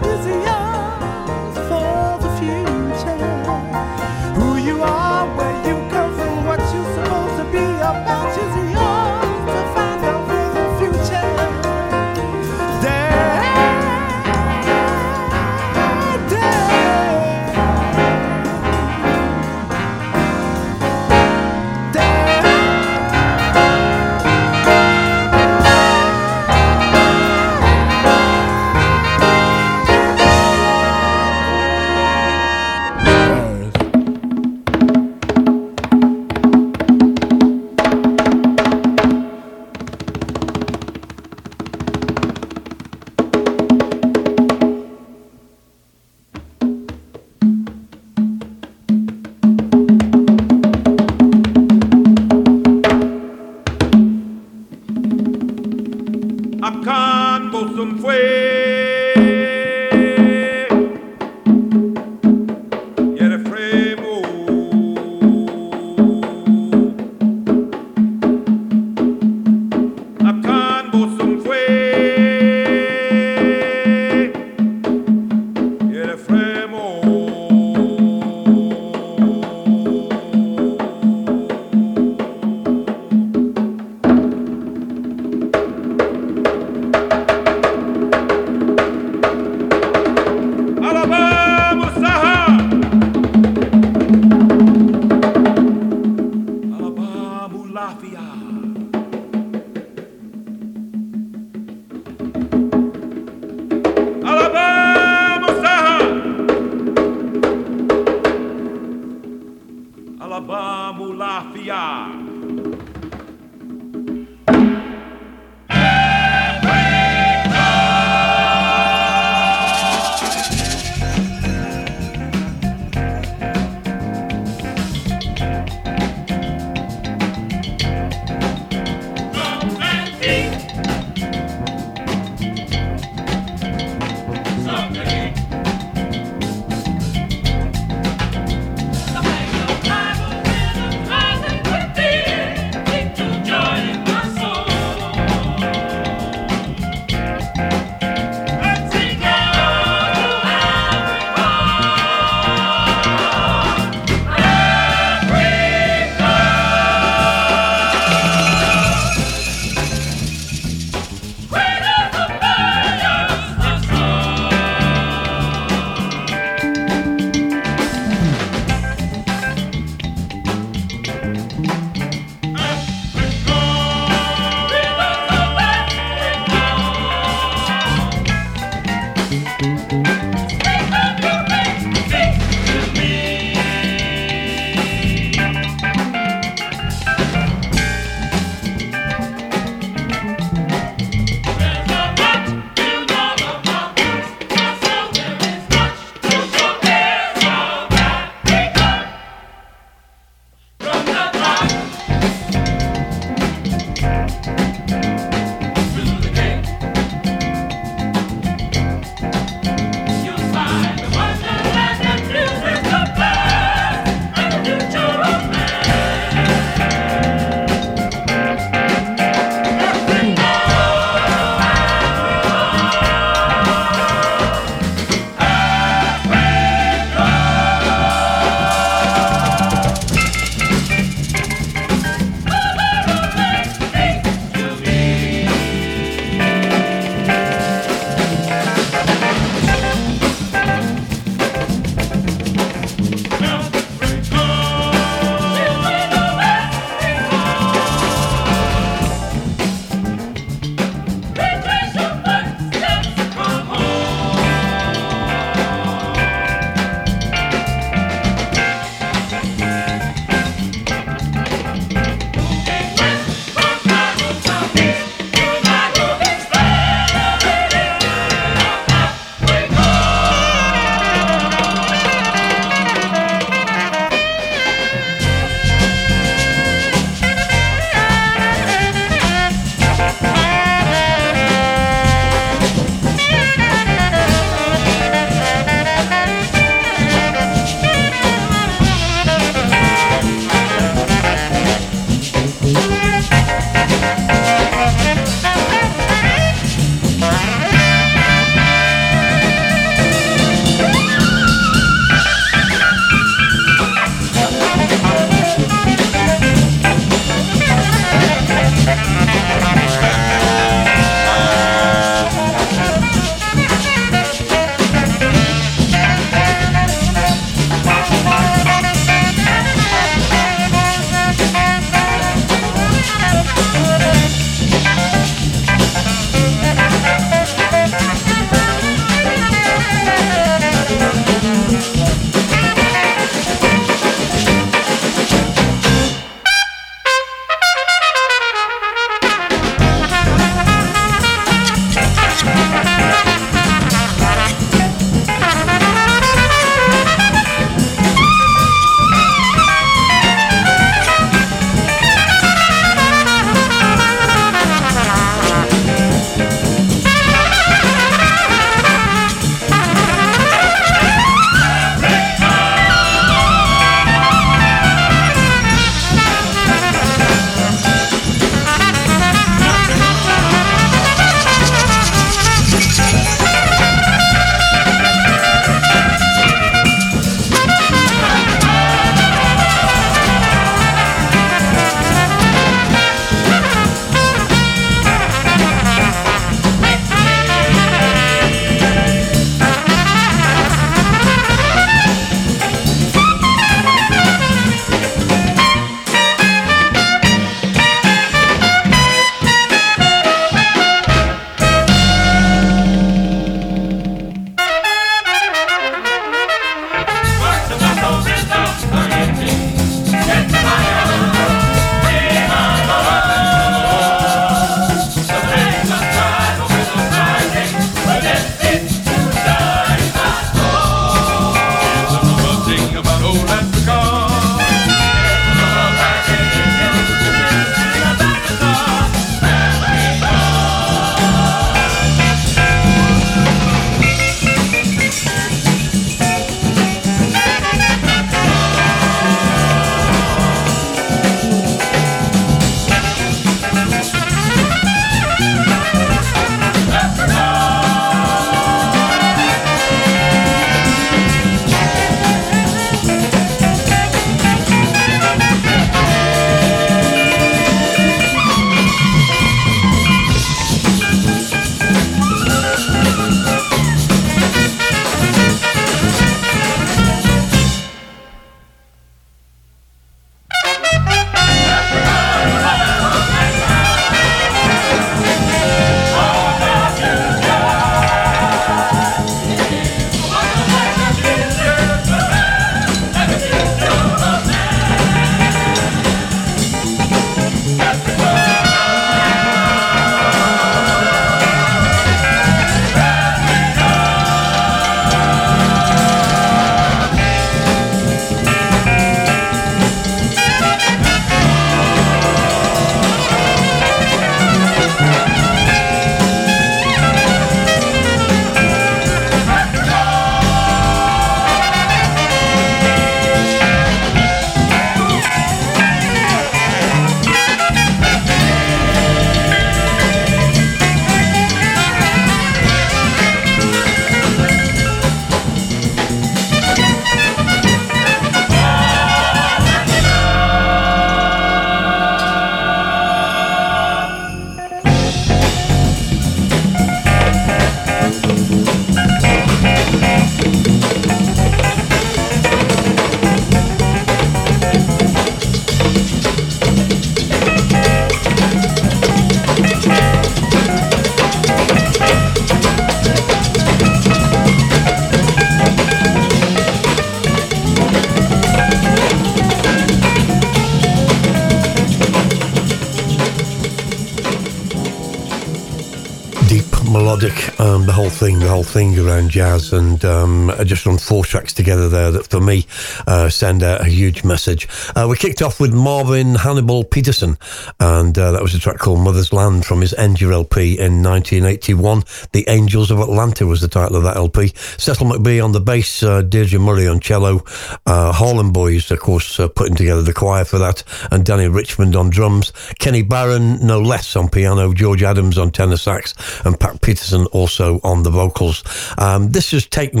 Melodic, 567.16 567.60
um, 567.60 567.86
the 567.86 567.92
whole 567.92 568.10
thing, 568.10 568.40
the 568.40 568.48
whole 568.48 568.62
thing 568.62 568.98
around 568.98 569.30
jazz, 569.30 569.72
and 569.72 570.04
um, 570.04 570.50
I 570.50 570.64
just 570.64 570.84
run 570.84 570.98
four 570.98 571.24
tracks 571.24 571.54
together 571.54 571.88
there 571.88 572.10
that 572.10 572.26
for 572.26 572.40
me 572.40 572.66
uh, 573.06 573.30
send 573.30 573.62
out 573.62 573.80
a 573.80 573.84
huge 573.84 574.22
message. 574.22 574.68
Uh, 574.94 575.06
we 575.08 575.16
kicked 575.16 575.40
off 575.40 575.58
with 575.58 575.72
Marvin 575.72 576.34
Hannibal 576.34 576.84
Peterson, 576.84 577.38
and 577.80 578.18
uh, 578.18 578.32
that 578.32 578.42
was 578.42 578.54
a 578.54 578.58
track 578.58 578.76
called 578.76 579.00
Mother's 579.00 579.32
Land 579.32 579.64
from 579.64 579.80
his 579.80 579.94
Enja 579.94 580.30
LP 580.30 580.78
in 580.78 581.02
1981. 581.02 582.02
The 582.32 582.44
Angels 582.48 582.90
of 582.90 583.00
Atlanta 583.00 583.46
was 583.46 583.62
the 583.62 583.68
title 583.68 583.96
of 583.96 584.02
that 584.02 584.16
LP. 584.16 584.52
Cecil 584.76 585.06
McBee 585.06 585.42
on 585.42 585.52
the 585.52 585.60
bass, 585.60 586.02
uh, 586.02 586.20
Deirdre 586.20 586.60
Murray 586.60 586.86
on 586.86 587.00
cello, 587.00 587.42
uh, 587.86 588.12
Harlem 588.12 588.52
Boys, 588.52 588.90
of 588.90 589.00
course, 589.00 589.40
uh, 589.40 589.48
putting 589.48 589.74
together 589.74 590.02
the 590.02 590.12
choir 590.12 590.44
for 590.44 590.58
that, 590.58 590.82
and 591.10 591.24
Dannie 591.24 591.48
Richmond 591.48 591.96
on 591.96 592.10
drums, 592.10 592.52
Kenny 592.78 593.00
Barron, 593.00 593.66
no 593.66 593.80
less, 593.80 594.16
on 594.16 594.28
piano, 594.28 594.74
George 594.74 595.02
Adams 595.02 595.38
on 595.38 595.50
tenor 595.50 595.78
sax, 595.78 596.12
and 596.44 596.60
Pat 596.60 596.82
Peterson 596.82 597.05
also 597.14 597.80
on 597.82 598.02
the 598.02 598.10
vocals. 598.10 598.62
Um, 598.98 599.30
this 599.30 599.52
is 599.52 599.66
taken, 599.66 600.00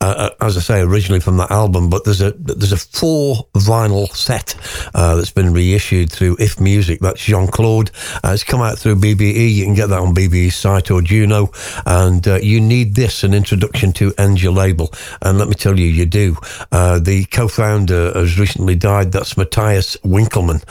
uh, 0.00 0.30
uh, 0.30 0.30
as 0.40 0.56
I 0.56 0.60
say, 0.60 0.80
originally 0.80 1.20
from 1.20 1.36
that 1.38 1.50
album, 1.50 1.90
but 1.90 2.04
there's 2.04 2.20
a 2.20 2.32
there's 2.32 2.72
a 2.72 2.76
four 2.76 3.46
vinyl 3.54 4.08
set 4.14 4.54
uh, 4.94 5.16
that's 5.16 5.30
been 5.30 5.52
reissued 5.52 6.10
through 6.10 6.36
If 6.38 6.60
Music. 6.60 7.00
That's 7.00 7.22
Jean 7.22 7.48
Claude. 7.48 7.90
Uh, 8.24 8.30
it's 8.32 8.44
come 8.44 8.60
out 8.60 8.78
through 8.78 8.96
BBE. 8.96 9.52
You 9.52 9.64
can 9.64 9.74
get 9.74 9.88
that 9.88 10.00
on 10.00 10.14
BBE's 10.14 10.56
site 10.56 10.90
or 10.90 11.02
Juno. 11.02 11.50
And 11.84 12.26
uh, 12.26 12.36
you 12.36 12.60
need 12.60 12.94
this 12.94 13.24
an 13.24 13.34
introduction 13.34 13.92
to 13.94 14.10
Enja 14.12 14.54
Label. 14.54 14.92
And 15.22 15.38
let 15.38 15.48
me 15.48 15.54
tell 15.54 15.78
you, 15.78 15.86
you 15.86 16.06
do. 16.06 16.36
Uh, 16.72 16.98
the 16.98 17.24
co-founder 17.26 18.12
has 18.14 18.38
recently 18.38 18.74
died. 18.74 19.12
That's 19.12 19.36
Matthias 19.36 19.96
Winckelmann, 19.98 20.62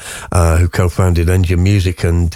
who 0.59 0.67
co-founded 0.69 1.27
Enja 1.27 1.57
Music 1.57 2.03
and 2.03 2.31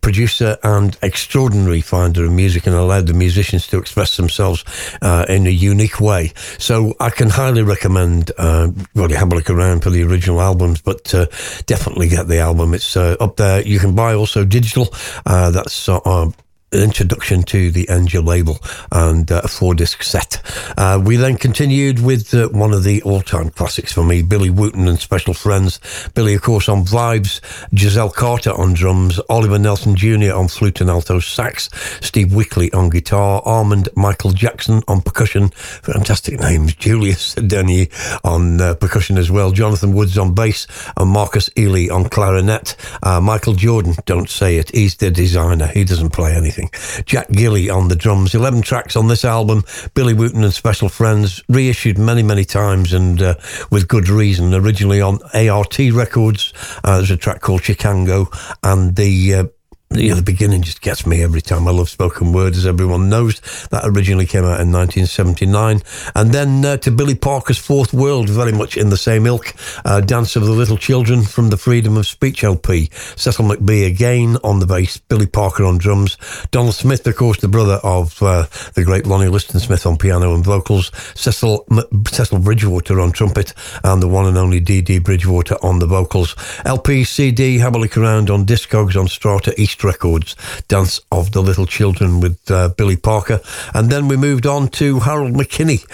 producer 0.00 0.58
and 0.62 0.96
extraordinary 1.02 1.80
finder 1.80 2.24
of 2.24 2.32
music 2.32 2.66
and 2.66 2.74
allowed 2.80 3.06
the 3.06 3.14
musicians 3.14 3.66
to 3.68 3.78
express 3.78 4.16
themselves 4.16 4.64
uh, 5.02 5.26
in 5.28 5.46
a 5.46 5.50
unique 5.50 6.00
way. 6.00 6.32
So 6.58 6.94
I 7.00 7.10
can 7.10 7.30
highly 7.30 7.62
recommend, 7.62 8.32
uh, 8.38 8.70
you 8.94 9.08
have 9.08 9.32
a 9.32 9.34
look 9.34 9.50
around 9.50 9.82
for 9.82 9.90
the 9.90 10.02
original 10.02 10.40
albums, 10.40 10.80
but 10.80 11.14
uh, 11.14 11.26
definitely 11.66 12.08
get 12.08 12.28
the 12.28 12.38
album. 12.38 12.74
It's 12.74 12.96
uh, 12.96 13.16
up 13.20 13.36
there. 13.36 13.62
You 13.62 13.78
can 13.78 13.94
buy 13.94 14.14
also 14.14 14.44
digital. 14.44 14.88
Uh, 15.26 15.50
that's 15.50 15.88
uh, 15.88 16.30
introduction 16.72 17.42
to 17.42 17.70
the 17.70 17.86
Enja 17.86 18.24
label 18.24 18.58
and 18.92 19.30
uh, 19.30 19.40
a 19.44 19.48
four 19.48 19.74
disc 19.74 20.02
set. 20.02 20.40
Uh, 20.76 21.00
we 21.04 21.16
then 21.16 21.36
continued 21.36 22.02
with 22.02 22.32
uh, 22.34 22.48
one 22.50 22.72
of 22.72 22.84
the 22.84 23.02
all 23.02 23.22
time 23.22 23.50
classics 23.50 23.92
for 23.92 24.04
me, 24.04 24.22
Billy 24.22 24.50
Wooten 24.50 24.86
and 24.86 24.98
Special 24.98 25.34
Friends. 25.34 25.80
Billy, 26.14 26.34
of 26.34 26.42
course, 26.42 26.68
on 26.68 26.84
vibes, 26.84 27.40
Giselle 27.76 28.10
Carter 28.10 28.52
on 28.52 28.74
drums, 28.74 29.20
Oliver 29.28 29.58
Nelson 29.58 29.96
Jr. 29.96 30.32
on 30.32 30.48
flute 30.48 30.80
and 30.80 30.90
alto 30.90 31.18
sax, 31.18 31.68
Steve 32.00 32.34
Wickley 32.34 32.72
on 32.72 32.90
guitar, 32.90 33.42
Armand 33.44 33.88
Michael 33.96 34.32
Jackson 34.32 34.82
on 34.86 35.02
percussion. 35.02 35.48
Fantastic 35.48 36.38
names. 36.40 36.74
Julius 36.74 37.34
Denier 37.34 37.86
on 38.24 38.60
uh, 38.60 38.74
percussion 38.74 39.18
as 39.18 39.30
well, 39.30 39.50
Jonathan 39.50 39.94
Woods 39.94 40.16
on 40.16 40.34
bass, 40.34 40.66
and 40.96 41.10
Marcus 41.10 41.50
Ely 41.58 41.88
on 41.90 42.08
clarinet. 42.08 42.76
Uh, 43.02 43.20
Michael 43.20 43.54
Jordan, 43.54 43.94
don't 44.04 44.28
say 44.28 44.56
it, 44.56 44.70
he's 44.74 44.96
the 44.96 45.10
designer. 45.10 45.66
He 45.66 45.84
doesn't 45.84 46.10
play 46.10 46.34
anything 46.34 46.59
anything. 46.60 47.04
Jack 47.04 47.30
Gilly 47.30 47.70
on 47.70 47.88
the 47.88 47.96
drums. 47.96 48.34
11 48.34 48.62
tracks 48.62 48.96
on 48.96 49.08
this 49.08 49.24
album. 49.24 49.64
Billy 49.94 50.14
Wooten 50.14 50.44
and 50.44 50.52
Special 50.52 50.88
Friends, 50.88 51.42
reissued 51.48 51.98
many, 51.98 52.22
many 52.22 52.44
times 52.44 52.92
and 52.92 53.20
uh, 53.20 53.34
with 53.70 53.88
good 53.88 54.08
reason. 54.08 54.54
Originally 54.54 55.00
on 55.00 55.18
ART 55.34 55.78
Records, 55.78 56.52
uh, 56.84 56.96
there's 56.96 57.10
a 57.10 57.16
track 57.16 57.40
called 57.40 57.64
Chicago, 57.64 58.28
and 58.62 58.96
the 58.96 59.34
uh, 59.34 59.44
you 59.92 60.10
know, 60.10 60.14
the 60.14 60.22
beginning 60.22 60.62
just 60.62 60.82
gets 60.82 61.04
me 61.04 61.20
every 61.20 61.40
time. 61.40 61.66
I 61.66 61.72
love 61.72 61.90
spoken 61.90 62.32
word, 62.32 62.54
as 62.54 62.64
everyone 62.64 63.08
knows. 63.08 63.40
That 63.70 63.82
originally 63.84 64.24
came 64.24 64.44
out 64.44 64.60
in 64.60 64.70
1979. 64.70 65.82
And 66.14 66.30
then 66.30 66.64
uh, 66.64 66.76
to 66.76 66.92
Billy 66.92 67.16
Parker's 67.16 67.58
Fourth 67.58 67.92
World, 67.92 68.28
very 68.28 68.52
much 68.52 68.76
in 68.76 68.90
the 68.90 68.96
same 68.96 69.26
ilk. 69.26 69.52
Uh, 69.84 70.00
Dance 70.00 70.36
of 70.36 70.44
the 70.44 70.52
Little 70.52 70.76
Children 70.76 71.24
from 71.24 71.50
the 71.50 71.56
Freedom 71.56 71.96
of 71.96 72.06
Speech 72.06 72.44
LP. 72.44 72.88
Cecil 73.16 73.44
McBee 73.44 73.84
again 73.84 74.36
on 74.44 74.60
the 74.60 74.66
bass, 74.66 74.98
Billy 74.98 75.26
Parker 75.26 75.64
on 75.64 75.78
drums. 75.78 76.16
Donald 76.52 76.76
Smith, 76.76 77.04
of 77.08 77.16
course, 77.16 77.40
the 77.40 77.48
brother 77.48 77.80
of 77.82 78.22
uh, 78.22 78.46
the 78.74 78.84
great 78.84 79.08
Lonnie 79.08 79.26
Liston 79.26 79.58
Smith 79.58 79.86
on 79.86 79.98
piano 79.98 80.34
and 80.34 80.44
vocals. 80.44 80.92
Cecil, 81.16 81.66
M- 81.68 82.04
Cecil 82.06 82.38
Bridgewater 82.38 83.00
on 83.00 83.10
trumpet. 83.10 83.54
And 83.82 84.00
the 84.00 84.06
one 84.08 84.26
and 84.26 84.38
only 84.38 84.60
Dee 84.60 85.00
Bridgewater 85.00 85.56
on 85.64 85.80
the 85.80 85.86
vocals. 85.86 86.36
LP, 86.64 87.02
CD, 87.02 87.58
have 87.58 87.74
a 87.74 87.78
look 87.78 87.96
around 87.96 88.30
on 88.30 88.46
Discogs, 88.46 88.94
on 88.94 89.08
Strata, 89.08 89.60
East 89.60 89.79
Records, 89.84 90.36
Dance 90.68 91.00
of 91.10 91.32
the 91.32 91.42
Little 91.42 91.66
Children 91.66 92.20
with 92.20 92.50
uh, 92.50 92.70
Billy 92.70 92.96
Parker. 92.96 93.40
And 93.74 93.90
then 93.90 94.08
we 94.08 94.16
moved 94.16 94.46
on 94.46 94.68
to 94.68 95.00
Harold 95.00 95.32
McKinney, 95.32 95.84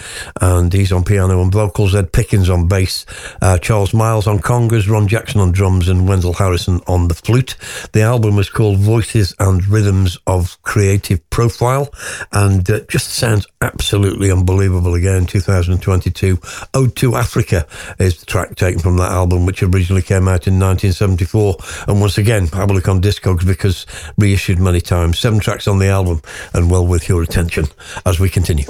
and 0.41 0.73
he's 0.73 0.93
on 0.93 1.05
piano 1.05 1.43
and 1.43 1.53
vocals, 1.53 1.95
Ed 1.95 2.13
Pickens 2.13 2.51
on 2.51 2.69
bass, 2.69 3.07
uh, 3.43 3.59
Charles 3.59 3.95
Miles 3.95 4.27
on 4.27 4.39
congas, 4.39 4.89
Ron 4.89 5.09
Jackson 5.09 5.41
on 5.41 5.53
drums, 5.53 5.89
and 5.89 6.09
Wendell 6.09 6.35
Harrison 6.35 6.81
on 6.87 7.09
the 7.09 7.15
flute. 7.15 7.57
The 7.93 8.03
album 8.03 8.37
was 8.37 8.51
called 8.51 8.79
Voices 8.79 9.35
and 9.39 9.67
Rhythms 9.67 10.19
of 10.27 10.61
Creative 10.63 11.29
Profile, 11.31 11.93
and 12.33 12.69
uh, 12.71 12.81
just 12.89 13.11
sounds 13.11 13.47
absolutely 13.61 14.31
unbelievable 14.31 14.95
again, 14.95 15.27
2022. 15.27 16.39
Ode 16.75 16.97
to 16.97 17.15
Africa 17.15 17.67
is 17.99 18.19
the 18.21 18.27
track 18.27 18.57
taken 18.57 18.81
from 18.81 18.97
that 18.99 19.13
album, 19.13 19.47
which 19.47 19.63
originally 19.63 20.03
came 20.03 20.29
out 20.29 20.47
in 20.47 20.59
1974. 20.59 21.57
And 21.89 22.01
once 22.01 22.19
again, 22.19 22.47
have 22.49 22.71
a 22.71 22.73
look 22.73 22.89
on 22.89 23.01
Discogs 23.01 23.47
because 23.47 23.76
was 23.85 24.15
reissued 24.17 24.59
many 24.59 24.81
times. 24.81 25.19
Seven 25.19 25.41
tracks 25.41 25.69
on 25.69 25.79
the 25.79 25.89
album, 25.89 26.23
and 26.55 26.71
well 26.71 26.87
worth 26.87 27.09
your 27.09 27.23
attention 27.23 27.67
as 28.05 28.19
we 28.19 28.31
continue. 28.31 28.65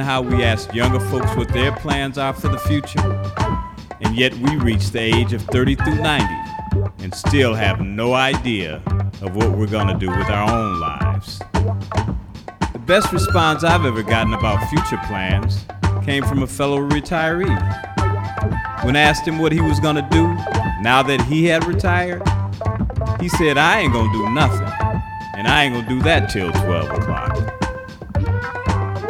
and 0.00 0.08
how 0.08 0.22
we 0.22 0.42
ask 0.42 0.72
younger 0.72 0.98
folks 0.98 1.36
what 1.36 1.48
their 1.48 1.72
plans 1.72 2.16
are 2.16 2.32
for 2.32 2.48
the 2.48 2.58
future. 2.60 3.00
And 4.00 4.16
yet 4.16 4.32
we 4.38 4.56
reach 4.56 4.92
the 4.92 4.98
age 4.98 5.34
of 5.34 5.42
30 5.42 5.74
through 5.74 5.96
90 5.96 6.26
and 7.00 7.14
still 7.14 7.52
have 7.52 7.82
no 7.82 8.14
idea 8.14 8.76
of 9.20 9.36
what 9.36 9.50
we're 9.50 9.66
going 9.66 9.88
to 9.88 9.98
do 9.98 10.08
with 10.08 10.30
our 10.30 10.50
own 10.50 10.80
lives. 10.80 11.40
The 12.72 12.80
best 12.86 13.12
response 13.12 13.62
I've 13.62 13.84
ever 13.84 14.02
gotten 14.02 14.32
about 14.32 14.66
future 14.70 14.98
plans 15.06 15.66
came 16.02 16.24
from 16.24 16.42
a 16.42 16.46
fellow 16.46 16.78
retiree. 16.78 17.54
When 18.82 18.96
asked 18.96 19.28
him 19.28 19.38
what 19.38 19.52
he 19.52 19.60
was 19.60 19.80
going 19.80 19.96
to 19.96 20.08
do 20.10 20.28
now 20.80 21.02
that 21.02 21.20
he 21.26 21.44
had 21.44 21.66
retired, 21.66 22.22
he 23.20 23.28
said, 23.28 23.58
I 23.58 23.80
ain't 23.80 23.92
going 23.92 24.10
to 24.10 24.16
do 24.16 24.30
nothing, 24.30 24.66
and 25.36 25.46
I 25.46 25.64
ain't 25.64 25.74
going 25.74 25.84
to 25.84 25.90
do 25.90 26.00
that 26.04 26.30
till 26.30 26.50
12 26.52 26.90
o'clock. 26.90 27.36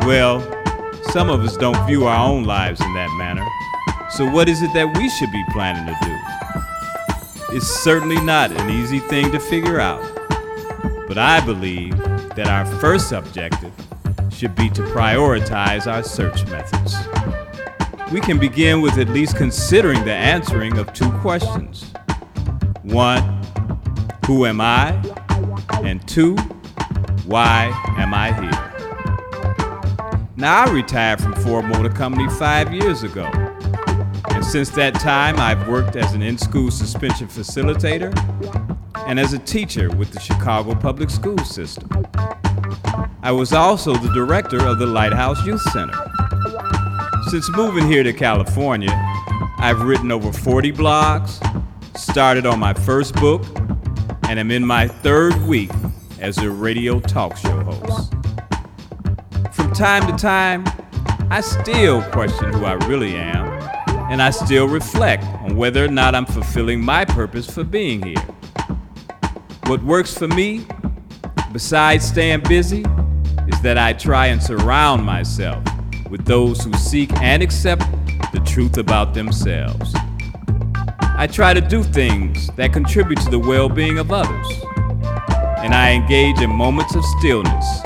Well, 0.05 0.60
some 1.13 1.29
of 1.29 1.41
us 1.41 1.57
don't 1.57 1.87
view 1.89 2.07
our 2.07 2.29
own 2.29 2.45
lives 2.45 2.81
in 2.81 2.95
that 2.95 3.11
manner. 3.19 3.45
So, 4.11 4.25
what 4.31 4.49
is 4.49 4.63
it 4.63 4.73
that 4.75 4.97
we 4.97 5.09
should 5.09 5.33
be 5.33 5.45
planning 5.51 5.85
to 5.87 5.99
do? 6.05 7.57
It's 7.57 7.67
certainly 7.67 8.21
not 8.21 8.53
an 8.53 8.71
easy 8.71 9.01
thing 9.01 9.33
to 9.33 9.41
figure 9.41 9.81
out. 9.81 10.01
But 11.09 11.19
I 11.19 11.45
believe 11.45 11.99
that 12.37 12.47
our 12.47 12.65
first 12.79 13.11
objective 13.11 13.73
should 14.31 14.55
be 14.55 14.71
to 14.71 14.83
prioritize 14.83 15.93
our 15.93 16.05
search 16.05 16.47
methods. 16.47 16.95
We 18.13 18.21
can 18.21 18.39
begin 18.39 18.81
with 18.81 18.97
at 18.99 19.09
least 19.09 19.37
considering 19.37 20.05
the 20.05 20.13
answering 20.13 20.79
of 20.79 20.93
two 20.93 21.11
questions. 21.19 21.93
One, 22.83 23.43
who 24.27 24.47
am 24.47 24.61
I? 24.61 24.91
And 25.83 26.07
two, 26.07 26.37
why 27.27 27.73
am 27.99 28.15
I 28.15 28.33
here? 28.41 28.70
Now, 30.41 30.65
I 30.65 30.71
retired 30.71 31.21
from 31.21 31.35
Ford 31.35 31.67
Motor 31.67 31.91
Company 31.91 32.27
five 32.31 32.73
years 32.73 33.03
ago. 33.03 33.27
And 34.31 34.43
since 34.43 34.71
that 34.71 34.95
time, 34.95 35.39
I've 35.39 35.69
worked 35.69 35.97
as 35.97 36.15
an 36.15 36.23
in 36.23 36.39
school 36.39 36.71
suspension 36.71 37.29
facilitator 37.29 38.11
and 39.07 39.21
as 39.21 39.35
a 39.35 39.39
teacher 39.39 39.91
with 39.91 40.13
the 40.13 40.19
Chicago 40.19 40.75
Public 40.75 41.11
School 41.11 41.37
System. 41.41 41.91
I 43.23 43.33
was 43.33 43.53
also 43.53 43.95
the 43.95 44.11
director 44.15 44.65
of 44.67 44.79
the 44.79 44.87
Lighthouse 44.87 45.45
Youth 45.45 45.61
Center. 45.73 45.93
Since 47.29 47.51
moving 47.51 47.87
here 47.87 48.03
to 48.03 48.15
California, 48.15 48.93
I've 49.59 49.83
written 49.83 50.11
over 50.11 50.33
40 50.33 50.73
blogs, 50.73 51.99
started 51.99 52.47
on 52.47 52.59
my 52.59 52.73
first 52.73 53.15
book, 53.17 53.45
and 54.27 54.39
am 54.39 54.51
in 54.51 54.67
my 54.67 54.89
third 54.89 55.39
week 55.43 55.71
as 56.19 56.39
a 56.39 56.51
radio 56.51 56.99
talk 56.99 57.37
show 57.37 57.63
host. 57.63 57.90
From 59.81 59.87
time 59.87 60.15
to 60.15 60.23
time, 60.23 60.65
I 61.31 61.41
still 61.41 62.03
question 62.11 62.53
who 62.53 62.67
I 62.67 62.75
really 62.87 63.17
am, 63.17 63.47
and 64.11 64.21
I 64.21 64.29
still 64.29 64.69
reflect 64.69 65.25
on 65.25 65.57
whether 65.57 65.83
or 65.83 65.89
not 65.89 66.15
I'm 66.15 66.27
fulfilling 66.27 66.85
my 66.85 67.07
purpose 67.07 67.49
for 67.51 67.65
being 67.65 68.03
here. 68.03 68.23
What 69.69 69.83
works 69.83 70.13
for 70.15 70.29
me, 70.29 70.67
besides 71.51 72.05
staying 72.07 72.43
busy, 72.43 72.85
is 73.49 73.59
that 73.63 73.79
I 73.79 73.95
try 73.95 74.27
and 74.27 74.43
surround 74.43 75.03
myself 75.03 75.65
with 76.11 76.27
those 76.27 76.63
who 76.63 76.75
seek 76.75 77.11
and 77.15 77.43
accept 77.43 77.81
the 78.35 78.41
truth 78.41 78.77
about 78.77 79.15
themselves. 79.15 79.95
I 81.01 81.27
try 81.27 81.55
to 81.55 81.61
do 81.63 81.83
things 81.83 82.49
that 82.57 82.75
contribute 82.75 83.19
to 83.23 83.31
the 83.31 83.39
well 83.39 83.71
being 83.71 83.99
of 83.99 84.13
others, 84.13 84.47
and 85.65 85.75
I 85.75 85.93
engage 85.93 86.39
in 86.43 86.51
moments 86.51 86.95
of 86.95 87.03
stillness 87.19 87.81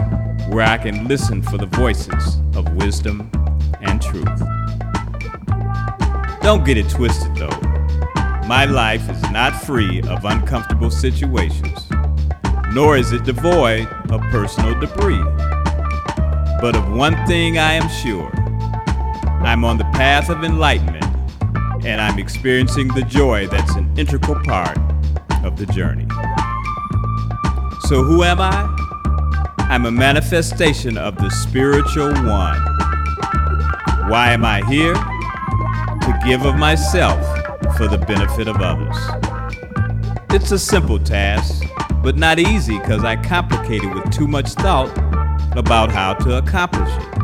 where 0.55 0.69
I 0.69 0.79
can 0.79 1.09
listen 1.09 1.43
for 1.43 1.59
the 1.59 1.67
voices 1.67 2.37
of 2.55 2.73
wisdom 2.75 3.29
and 3.81 4.01
truth. 4.01 4.39
Don't 6.43 6.65
get 6.65 6.77
it 6.77 6.89
twisted 6.89 7.35
though. 7.35 7.61
My 8.47 8.65
life 8.65 9.11
is 9.11 9.21
not 9.33 9.61
free 9.65 10.01
of 10.03 10.25
uncomfortable 10.25 10.93
situations, 10.93 11.91
nor 12.73 12.97
is 12.97 13.11
it 13.11 13.25
devoid 13.25 13.89
of 14.13 14.21
personal 14.31 14.79
debris. 14.79 15.25
But 16.61 16.77
of 16.77 16.89
one 16.93 17.17
thing 17.27 17.59
I 17.59 17.73
am 17.73 17.89
sure 17.89 18.31
I'm 19.45 19.65
on 19.65 19.77
the 19.77 19.91
path 19.93 20.31
of 20.31 20.45
enlightenment, 20.45 21.05
and 21.85 22.01
I'm 22.01 22.21
experiencing 22.21 22.87
the 22.95 23.03
joy 23.03 23.49
that's 23.49 23.75
an 23.75 23.93
integral 23.99 24.41
part 24.45 24.79
of 25.45 25.57
the 25.57 25.67
journey. 25.67 26.07
So, 27.89 28.05
who 28.05 28.23
am 28.23 28.41
I? 28.41 28.74
I'm 29.71 29.87
a 29.87 29.91
manifestation 29.91 30.99
of 30.99 31.17
the 31.17 31.31
spiritual 31.31 32.13
one. 32.13 32.61
Why 34.09 34.31
am 34.33 34.45
I 34.45 34.63
here? 34.69 34.95
To 34.95 36.21
give 36.25 36.45
of 36.45 36.57
myself 36.57 37.19
for 37.77 37.89
the 37.89 37.99
benefit 37.99 38.47
of 38.47 38.61
others. 38.61 38.97
It's 40.31 40.53
a 40.53 40.59
simple 40.59 40.99
task, 40.99 41.65
but 42.03 42.17
not 42.17 42.39
easy 42.39 42.79
because 42.79 43.05
I 43.05 43.17
complicate 43.17 43.83
it 43.83 43.93
with 43.93 44.13
too 44.13 44.29
much 44.29 44.51
thought 44.51 44.97
about 45.57 45.91
how 45.91 46.13
to 46.15 46.37
accomplish 46.37 46.91
it. 46.91 47.23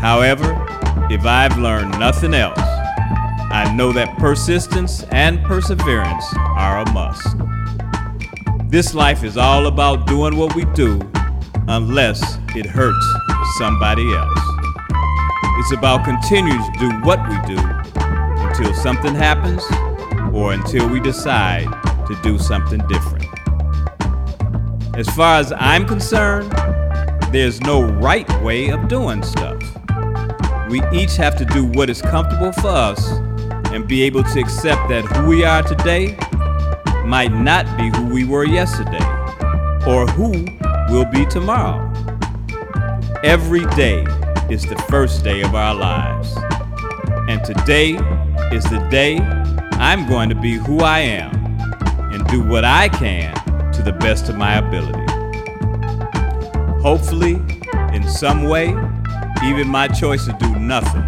However, 0.00 0.66
if 1.10 1.26
I've 1.26 1.58
learned 1.58 1.90
nothing 1.98 2.34
else, 2.34 2.58
I 2.58 3.72
know 3.76 3.92
that 3.92 4.16
persistence 4.18 5.04
and 5.10 5.44
perseverance 5.44 6.24
are 6.36 6.80
a 6.80 6.92
must. 6.92 7.36
This 8.70 8.94
life 8.94 9.22
is 9.22 9.36
all 9.36 9.66
about 9.66 10.06
doing 10.06 10.36
what 10.36 10.54
we 10.54 10.64
do 10.66 11.09
unless 11.70 12.38
it 12.56 12.66
hurts 12.66 13.06
somebody 13.56 14.12
else. 14.12 14.40
It's 15.58 15.72
about 15.72 16.04
continuing 16.04 16.60
to 16.60 16.78
do 16.80 16.90
what 17.02 17.20
we 17.28 17.54
do 17.54 17.60
until 18.42 18.74
something 18.74 19.14
happens 19.14 19.62
or 20.34 20.52
until 20.52 20.88
we 20.88 20.98
decide 20.98 21.66
to 22.08 22.18
do 22.24 22.38
something 22.38 22.80
different. 22.88 23.24
As 24.96 25.08
far 25.10 25.38
as 25.38 25.52
I'm 25.52 25.86
concerned, 25.86 26.50
there's 27.32 27.60
no 27.60 27.84
right 27.84 28.28
way 28.42 28.70
of 28.70 28.88
doing 28.88 29.22
stuff. 29.22 29.62
We 30.68 30.82
each 30.92 31.14
have 31.16 31.36
to 31.38 31.44
do 31.44 31.64
what 31.64 31.88
is 31.88 32.02
comfortable 32.02 32.50
for 32.52 32.68
us 32.68 33.10
and 33.72 33.86
be 33.86 34.02
able 34.02 34.24
to 34.24 34.40
accept 34.40 34.88
that 34.88 35.04
who 35.04 35.28
we 35.28 35.44
are 35.44 35.62
today 35.62 36.16
might 37.06 37.32
not 37.32 37.64
be 37.78 37.90
who 37.96 38.12
we 38.12 38.24
were 38.24 38.44
yesterday 38.44 39.04
or 39.86 40.06
who 40.08 40.46
will 40.90 41.04
be 41.04 41.24
tomorrow. 41.24 41.86
Every 43.22 43.64
day 43.76 44.02
is 44.50 44.66
the 44.66 44.76
first 44.90 45.22
day 45.22 45.42
of 45.42 45.54
our 45.54 45.74
lives. 45.74 46.36
And 47.28 47.44
today 47.44 47.92
is 48.52 48.64
the 48.64 48.84
day 48.90 49.18
I'm 49.74 50.08
going 50.08 50.28
to 50.30 50.34
be 50.34 50.54
who 50.54 50.80
I 50.80 50.98
am 50.98 51.32
and 52.12 52.26
do 52.26 52.42
what 52.42 52.64
I 52.64 52.88
can 52.88 53.32
to 53.72 53.82
the 53.82 53.92
best 53.92 54.28
of 54.28 54.36
my 54.36 54.56
ability. 54.56 55.06
Hopefully, 56.82 57.34
in 57.94 58.08
some 58.08 58.44
way, 58.44 58.70
even 59.44 59.68
my 59.68 59.86
choice 59.86 60.26
to 60.26 60.32
do 60.32 60.56
nothing 60.56 61.04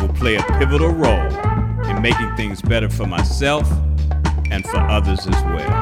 will 0.00 0.14
play 0.14 0.36
a 0.36 0.42
pivotal 0.58 0.92
role 0.92 1.30
in 1.84 2.00
making 2.00 2.34
things 2.36 2.62
better 2.62 2.88
for 2.88 3.06
myself 3.06 3.70
and 4.50 4.64
for 4.66 4.78
others 4.78 5.26
as 5.26 5.42
well. 5.44 5.72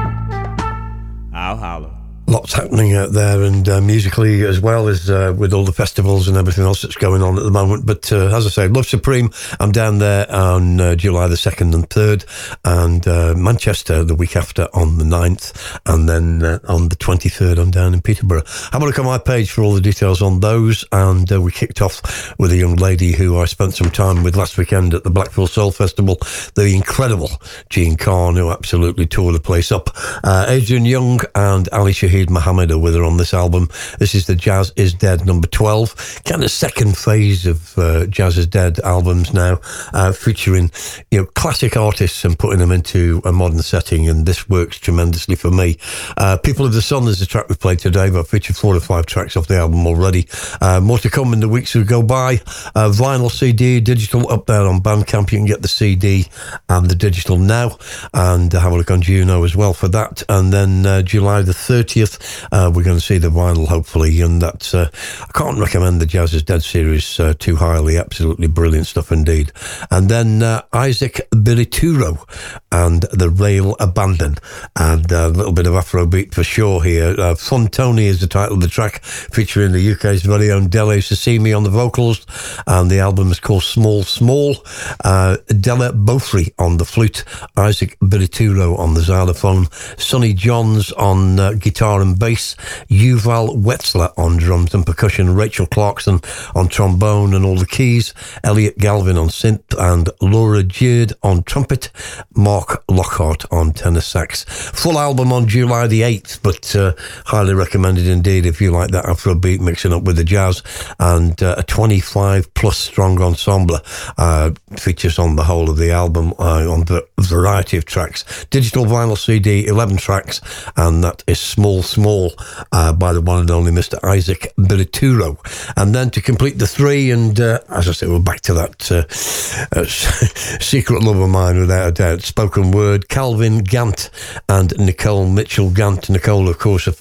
I'll 1.33 1.57
holler. 1.57 1.94
Lots 2.35 2.51
happening 2.51 2.93
out 2.95 3.13
there, 3.13 3.43
and 3.43 3.69
uh, 3.69 3.79
musically 3.79 4.43
as 4.43 4.59
well 4.59 4.89
as 4.89 5.09
uh, 5.09 5.33
with 5.37 5.53
all 5.53 5.63
the 5.63 5.71
festivals 5.71 6.27
and 6.27 6.35
everything 6.35 6.65
else 6.65 6.81
that's 6.81 6.97
going 6.97 7.21
on 7.21 7.37
at 7.37 7.45
the 7.45 7.49
moment. 7.49 7.85
But 7.85 8.11
uh, 8.11 8.35
as 8.35 8.45
I 8.45 8.49
say, 8.49 8.67
Love 8.67 8.85
Supreme, 8.85 9.29
I'm 9.61 9.71
down 9.71 9.99
there 9.99 10.29
on 10.29 10.81
uh, 10.81 10.95
July 10.95 11.29
the 11.29 11.35
2nd 11.35 11.73
and 11.73 11.89
3rd, 11.89 12.57
and 12.65 13.07
uh, 13.07 13.35
Manchester 13.37 14.03
the 14.03 14.15
week 14.15 14.35
after 14.35 14.67
on 14.73 14.97
the 14.97 15.05
9th, 15.05 15.79
and 15.85 16.09
then 16.09 16.43
uh, 16.43 16.59
on 16.67 16.89
the 16.89 16.97
23rd, 16.97 17.57
I'm 17.57 17.71
down 17.71 17.93
in 17.93 18.01
Peterborough. 18.01 18.43
Have 18.73 18.81
a 18.81 18.85
look 18.85 18.99
at 18.99 19.05
my 19.05 19.17
page 19.17 19.51
for 19.51 19.61
all 19.61 19.73
the 19.73 19.79
details 19.79 20.21
on 20.21 20.41
those. 20.41 20.83
And 20.91 21.31
we 21.41 21.53
kicked 21.53 21.81
off 21.81 22.37
with 22.37 22.51
a 22.51 22.57
young 22.57 22.75
lady 22.75 23.13
who 23.13 23.37
I 23.37 23.45
spent 23.45 23.75
some 23.75 23.91
time 23.91 24.23
with 24.23 24.35
last 24.35 24.57
weekend 24.57 24.93
at 24.93 25.05
the 25.05 25.09
Blackpool 25.09 25.47
Soul 25.47 25.71
Festival, 25.71 26.17
the 26.55 26.73
incredible 26.75 27.29
Jean 27.69 27.95
Carn, 27.95 28.35
who 28.35 28.51
absolutely 28.51 29.05
tore 29.05 29.31
the 29.31 29.39
place 29.39 29.71
up. 29.71 29.95
Adrian 30.25 30.83
Younge 30.83 31.23
and 31.33 31.69
Ali 31.69 31.93
Shaheed 31.93 32.24
Muhammad 32.29 32.71
are 32.71 32.77
with 32.77 32.95
her 32.95 33.03
on 33.03 33.17
this 33.17 33.33
album. 33.33 33.69
This 33.99 34.15
is 34.15 34.27
the 34.27 34.35
Jazz 34.35 34.71
is 34.75 34.93
Dead 34.93 35.25
number 35.25 35.47
12, 35.47 36.23
kind 36.25 36.43
of 36.43 36.51
second 36.51 36.97
phase 36.97 37.45
of 37.45 37.77
uh, 37.77 38.05
Jazz 38.07 38.37
is 38.37 38.47
Dead 38.47 38.79
albums 38.79 39.33
now, 39.33 39.59
uh, 39.93 40.11
featuring 40.11 40.71
you 41.11 41.19
know 41.19 41.25
classic 41.25 41.77
artists 41.77 42.23
and 42.25 42.37
putting 42.37 42.59
them 42.59 42.71
into 42.71 43.21
a 43.25 43.31
modern 43.31 43.61
setting, 43.61 44.07
and 44.09 44.25
this 44.25 44.49
works 44.49 44.77
tremendously 44.77 45.35
for 45.35 45.51
me. 45.51 45.77
Uh, 46.17 46.37
People 46.37 46.65
of 46.65 46.73
the 46.73 46.81
Sun 46.81 47.07
is 47.07 47.19
the 47.19 47.25
track 47.25 47.49
we 47.49 47.55
played 47.55 47.79
today, 47.79 48.09
but 48.09 48.19
I've 48.19 48.27
featured 48.27 48.55
four 48.55 48.75
or 48.75 48.79
five 48.79 49.05
tracks 49.05 49.35
off 49.35 49.47
the 49.47 49.57
album 49.57 49.85
already. 49.87 50.27
Uh, 50.61 50.79
more 50.79 50.99
to 50.99 51.09
come 51.09 51.33
in 51.33 51.39
the 51.39 51.49
weeks 51.49 51.73
that 51.73 51.87
go 51.87 52.03
by. 52.03 52.35
Uh, 52.75 52.89
vinyl 52.89 53.31
CD, 53.31 53.79
digital 53.79 54.31
up 54.31 54.45
there 54.45 54.61
on 54.61 54.81
Bandcamp. 54.81 55.31
You 55.31 55.39
can 55.39 55.45
get 55.45 55.61
the 55.61 55.67
CD 55.67 56.27
and 56.69 56.89
the 56.89 56.95
digital 56.95 57.37
now, 57.37 57.77
and 58.13 58.51
have 58.53 58.71
a 58.71 58.77
look 58.77 58.91
on 58.91 59.01
Juno 59.01 59.43
as 59.43 59.55
well 59.55 59.73
for 59.73 59.87
that. 59.89 60.23
And 60.29 60.53
then 60.53 60.85
uh, 60.85 61.01
July 61.01 61.41
the 61.41 61.51
30th, 61.51 62.04
uh, 62.51 62.71
we're 62.73 62.83
going 62.83 62.97
to 62.97 63.03
see 63.03 63.17
the 63.17 63.29
vinyl, 63.29 63.67
hopefully. 63.67 64.21
And 64.21 64.41
that's, 64.41 64.73
uh, 64.73 64.89
I 65.21 65.31
can't 65.37 65.59
recommend 65.59 66.01
the 66.01 66.05
Jazz 66.05 66.33
is 66.33 66.43
Dead 66.43 66.63
series 66.63 67.19
uh, 67.19 67.33
too 67.37 67.55
highly. 67.55 67.97
Absolutely 67.97 68.47
brilliant 68.47 68.87
stuff 68.87 69.11
indeed. 69.11 69.51
And 69.91 70.09
then 70.09 70.43
uh, 70.43 70.61
Isaac 70.73 71.21
Birituro 71.31 72.23
and 72.71 73.03
the 73.11 73.29
Rail 73.29 73.75
Abandon. 73.79 74.37
And 74.75 75.11
a 75.11 75.29
little 75.29 75.53
bit 75.53 75.67
of 75.67 75.73
Afrobeat 75.73 76.33
for 76.33 76.43
sure 76.43 76.83
here. 76.83 77.15
Uh, 77.17 77.35
Tony 77.35 78.05
is 78.05 78.21
the 78.21 78.27
title 78.27 78.55
of 78.55 78.61
the 78.61 78.67
track, 78.67 79.03
featuring 79.03 79.71
the 79.71 79.91
UK's 79.93 80.23
very 80.23 80.51
own 80.51 80.67
Dele 80.67 80.97
Sosimi 80.97 81.55
on 81.55 81.63
the 81.63 81.69
vocals. 81.69 82.25
And 82.67 82.89
the 82.89 82.99
album 82.99 83.31
is 83.31 83.39
called 83.39 83.63
Small 83.63 84.03
Small. 84.03 84.55
Uh, 85.03 85.37
Della 85.47 85.91
Beaufry 85.93 86.53
on 86.57 86.77
the 86.77 86.85
flute, 86.85 87.23
Isaac 87.57 87.97
Birituro 87.99 88.77
on 88.77 88.93
the 88.93 89.01
xylophone, 89.01 89.67
Sonny 89.97 90.33
Johns 90.33 90.91
on 90.93 91.39
uh, 91.39 91.53
guitar 91.53 91.94
guitar 91.95 92.01
and 92.01 92.19
bass, 92.19 92.55
Yuval 92.89 93.61
Wetzler 93.63 94.11
on 94.17 94.37
drums 94.37 94.73
and 94.73 94.85
percussion, 94.85 95.35
Rachel 95.35 95.65
Clarkson 95.65 96.19
on 96.53 96.67
trombone 96.67 97.33
and 97.33 97.45
all 97.45 97.55
the 97.55 97.65
keys, 97.65 98.13
Elliot 98.43 98.77
Galvin 98.77 99.17
on 99.17 99.29
synth, 99.29 99.73
and 99.77 100.09
Laura 100.21 100.63
Jurd 100.63 101.13
on 101.23 101.43
trumpet, 101.43 101.89
Mark 102.35 102.85
Lockheart 102.87 103.45
on 103.51 103.71
tenor 103.71 104.01
sax. 104.01 104.43
Full 104.43 104.99
album 104.99 105.31
on 105.31 105.47
July 105.47 105.87
the 105.87 106.01
8th, 106.01 106.41
but 106.41 106.75
uh, 106.75 106.93
highly 107.25 107.53
recommended 107.53 108.07
indeed 108.07 108.45
if 108.45 108.59
you 108.59 108.71
like 108.71 108.91
that 108.91 109.05
Afrobeat 109.05 109.59
mixing 109.59 109.93
up 109.93 110.03
with 110.03 110.17
the 110.17 110.23
jazz 110.23 110.63
and 110.99 111.41
uh, 111.41 111.55
a 111.57 111.63
25 111.63 112.53
plus 112.53 112.77
strong 112.77 113.21
ensemble 113.21 113.79
uh, 114.17 114.51
features 114.77 115.17
on 115.17 115.35
the 115.35 115.43
whole 115.43 115.69
of 115.69 115.77
the 115.77 115.91
album 115.91 116.33
uh, 116.39 116.69
on 116.69 116.85
the 116.85 117.07
variety 117.19 117.77
of 117.77 117.85
tracks. 117.85 118.45
Digital 118.49 118.85
vinyl 118.85 119.17
CD, 119.17 119.65
11 119.67 119.97
tracks, 119.97 120.41
and 120.75 121.03
that 121.03 121.23
is 121.27 121.39
Small 121.39 121.83
Small 121.83 122.33
uh, 122.71 122.93
by 122.93 123.13
the 123.13 123.21
one 123.21 123.41
and 123.41 123.51
only 123.51 123.71
Mr. 123.71 124.01
Isaac 124.03 124.53
Birituro. 124.57 125.37
And 125.77 125.95
then 125.95 126.09
to 126.11 126.21
complete 126.21 126.57
the 126.57 126.67
three, 126.67 127.11
and 127.11 127.39
uh, 127.39 127.59
as 127.69 127.87
I 127.87 127.93
say, 127.93 128.07
we're 128.07 128.19
back 128.19 128.41
to 128.41 128.53
that 128.55 128.91
uh, 128.91 129.79
uh, 129.79 129.85
secret 130.61 131.03
love 131.03 131.17
of 131.17 131.29
mine 131.29 131.59
without 131.59 131.87
a 131.87 131.91
doubt. 131.91 132.21
Spoken 132.21 132.71
word, 132.71 133.09
Calvin 133.09 133.59
Gant 133.59 134.09
and 134.49 134.77
Nicole 134.77 135.27
Mitchell 135.27 135.69
Gant. 135.69 136.09
Nicole, 136.09 136.49
of 136.49 136.59
course, 136.59 136.87
an 136.87 136.95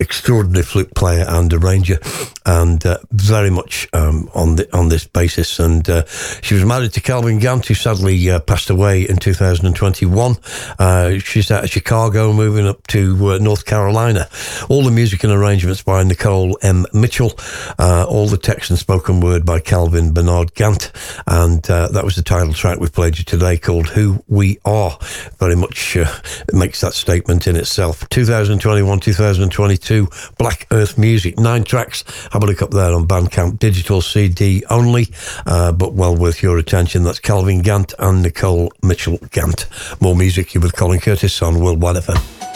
extraordinary 0.00 0.64
flute 0.64 0.94
player 0.94 1.24
and 1.28 1.52
arranger, 1.52 1.98
and 2.44 2.84
uh, 2.84 2.98
very 3.10 3.50
much 3.50 3.88
um, 3.92 4.30
on 4.34 4.56
the 4.56 4.76
on 4.76 4.88
this 4.88 5.06
basis. 5.06 5.58
And 5.58 5.88
uh, 5.88 6.04
she 6.42 6.54
was 6.54 6.64
married 6.64 6.92
to 6.94 7.00
Calvin 7.00 7.38
Gant, 7.38 7.66
who 7.66 7.74
sadly 7.74 8.26
passed 8.46 8.70
away 8.70 9.02
in 9.02 9.16
2021. 9.54 10.36
Uh, 10.78 11.18
she's 11.18 11.50
out 11.50 11.64
of 11.64 11.70
Chicago, 11.70 12.32
moving 12.32 12.66
up 12.66 12.84
to 12.88 13.32
uh, 13.32 13.38
North 13.38 13.64
Carolina. 13.64 14.28
All 14.68 14.82
the 14.82 14.90
music 14.90 15.22
and 15.24 15.32
arrangements 15.32 15.82
by 15.82 16.02
Nicole 16.02 16.58
M. 16.62 16.86
Mitchell. 16.92 17.32
Uh, 17.78 18.04
all 18.08 18.26
the 18.26 18.38
text 18.38 18.70
and 18.70 18.78
spoken 18.78 19.20
word 19.20 19.44
by 19.44 19.60
Calvin 19.60 20.12
Bernard 20.12 20.54
Gant. 20.54 20.90
And 21.26 21.68
uh, 21.70 21.88
that 21.88 22.04
was 22.04 22.16
the 22.16 22.22
title 22.22 22.52
track 22.52 22.80
we 22.80 22.88
played 22.88 23.18
you 23.18 23.24
today 23.24 23.56
called 23.56 23.88
Who 23.88 24.24
We 24.28 24.58
Are. 24.64 24.98
Very 25.38 25.56
much 25.56 25.96
uh, 25.96 26.12
makes 26.52 26.80
that 26.80 26.94
statement 26.94 27.46
in 27.46 27.56
itself. 27.56 28.08
2021, 28.08 29.00
2022, 29.00 30.08
Black 30.38 30.66
Earth 30.72 30.98
Music. 30.98 31.38
Nine 31.38 31.64
tracks. 31.64 32.04
Have 32.32 32.42
a 32.42 32.46
look 32.46 32.62
up 32.62 32.70
there 32.70 32.92
on 32.92 33.06
Bandcamp. 33.06 33.58
Digital 33.58 34.00
CD 34.00 34.64
only, 34.70 35.08
uh, 35.46 35.72
but 35.72 35.94
well 35.94 36.16
worth 36.16 36.42
your 36.42 36.58
attention. 36.58 37.04
That's 37.04 37.20
Calvin 37.20 37.62
Gant 37.62 37.94
and 37.98 38.22
Nicole 38.22 38.72
Mitchell 38.82 39.18
Gant. 39.36 39.66
More 40.00 40.16
music 40.16 40.48
here 40.48 40.62
with 40.62 40.74
Colin 40.74 40.98
Curtis 40.98 41.42
on 41.42 41.60
Worldwide 41.60 41.96
FM. 41.96 42.55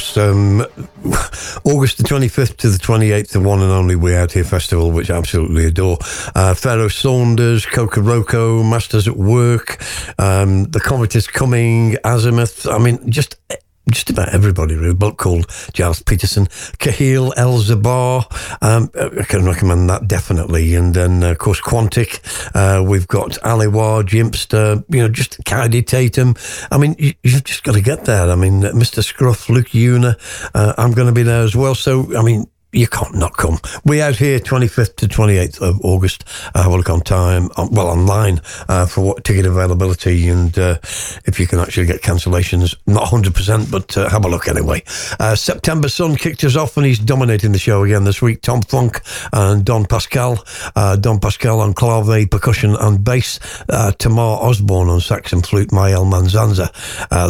Course, 0.00 0.16
um, 0.16 0.60
August 1.64 1.98
the 1.98 2.04
25th 2.04 2.56
to 2.58 2.70
the 2.70 2.78
28th, 2.78 3.32
the 3.32 3.40
one 3.40 3.60
and 3.60 3.70
only 3.70 3.96
We 3.96 4.16
Out 4.16 4.32
Here 4.32 4.44
Festival, 4.44 4.90
which 4.90 5.10
I 5.10 5.18
absolutely 5.18 5.66
adore. 5.66 5.98
Uh, 6.34 6.54
Pharoah 6.54 6.88
Sanders, 6.88 7.66
Coco 7.66 8.00
Roco, 8.00 8.62
Masters 8.62 9.06
at 9.06 9.18
Work, 9.18 9.84
um, 10.18 10.64
The 10.64 10.80
Comet 10.80 11.14
is 11.16 11.26
Coming, 11.26 11.98
Azimuth. 12.02 12.66
I 12.66 12.78
mean, 12.78 13.10
just 13.10 13.36
just 13.90 14.10
about 14.10 14.32
everybody, 14.32 14.74
really. 14.74 14.90
A 14.90 14.94
bloke 14.94 15.18
called 15.18 15.50
Gilles 15.74 16.02
Peterson, 16.02 16.46
Kahil 16.78 17.32
El 17.36 17.58
Zabar. 17.58 18.24
Um, 18.62 18.90
I 18.94 19.24
can 19.24 19.44
recommend 19.44 19.90
that 19.90 20.08
definitely. 20.08 20.74
And 20.74 20.94
then, 20.94 21.22
uh, 21.22 21.32
of 21.32 21.38
course, 21.38 21.60
Quantic. 21.60 22.20
Uh, 22.54 22.82
we've 22.86 23.08
got 23.08 23.32
Aliwar, 23.42 24.02
Jimpster, 24.04 24.84
you 24.88 25.00
know, 25.00 25.08
just 25.08 25.42
Kaidi 25.44 25.86
Tatham. 25.86 26.34
I 26.70 26.78
mean, 26.78 26.94
you, 26.98 27.14
you've 27.22 27.44
just 27.44 27.64
got 27.64 27.72
to 27.72 27.80
get 27.80 28.04
there. 28.04 28.30
I 28.30 28.34
mean, 28.34 28.62
Mr. 28.62 29.02
Scruff, 29.02 29.48
Luke 29.48 29.74
Una. 29.74 30.16
Uh, 30.54 30.74
I'm 30.78 30.92
going 30.92 31.06
to 31.08 31.14
be 31.14 31.22
there 31.22 31.42
as 31.42 31.54
well. 31.56 31.74
So, 31.74 32.16
I 32.16 32.22
mean, 32.22 32.46
you 32.72 32.86
can't 32.86 33.14
not 33.14 33.36
come. 33.36 33.58
We 33.84 34.00
out 34.00 34.16
here 34.16 34.38
25th 34.38 34.96
to 34.96 35.08
28th 35.08 35.60
of 35.60 35.80
August. 35.84 36.24
Uh, 36.54 36.62
have 36.62 36.72
a 36.72 36.76
look 36.76 36.90
on 36.90 37.00
time, 37.00 37.50
on, 37.56 37.70
well, 37.72 37.88
online 37.88 38.40
uh, 38.68 38.86
for 38.86 39.00
what 39.02 39.24
ticket 39.24 39.44
availability 39.44 40.28
and 40.28 40.56
uh, 40.58 40.78
if 41.24 41.40
you 41.40 41.46
can 41.46 41.58
actually 41.58 41.86
get 41.86 42.00
cancellations. 42.00 42.76
Not 42.86 43.04
100%, 43.08 43.70
but 43.70 43.96
uh, 43.96 44.08
have 44.08 44.24
a 44.24 44.28
look 44.28 44.46
anyway. 44.46 44.82
Uh, 45.18 45.34
September 45.34 45.88
Sun 45.88 46.16
kicked 46.16 46.44
us 46.44 46.56
off 46.56 46.76
and 46.76 46.86
he's 46.86 46.98
dominating 46.98 47.52
the 47.52 47.58
show 47.58 47.82
again 47.82 48.04
this 48.04 48.22
week. 48.22 48.42
Tom 48.42 48.62
Funk 48.62 49.00
and 49.32 49.64
Don 49.64 49.84
Pascal. 49.84 50.44
Uh, 50.76 50.96
Don 50.96 51.18
Pascal 51.18 51.60
on 51.60 51.74
clave, 51.74 52.30
percussion 52.30 52.76
and 52.76 53.02
bass. 53.02 53.40
Uh, 53.68 53.90
Tamar 53.92 54.38
Osborne 54.42 54.88
on 54.88 55.00
sax 55.00 55.32
and 55.32 55.44
flute. 55.44 55.72
Mael 55.72 56.04
Manzanza, 56.04 56.72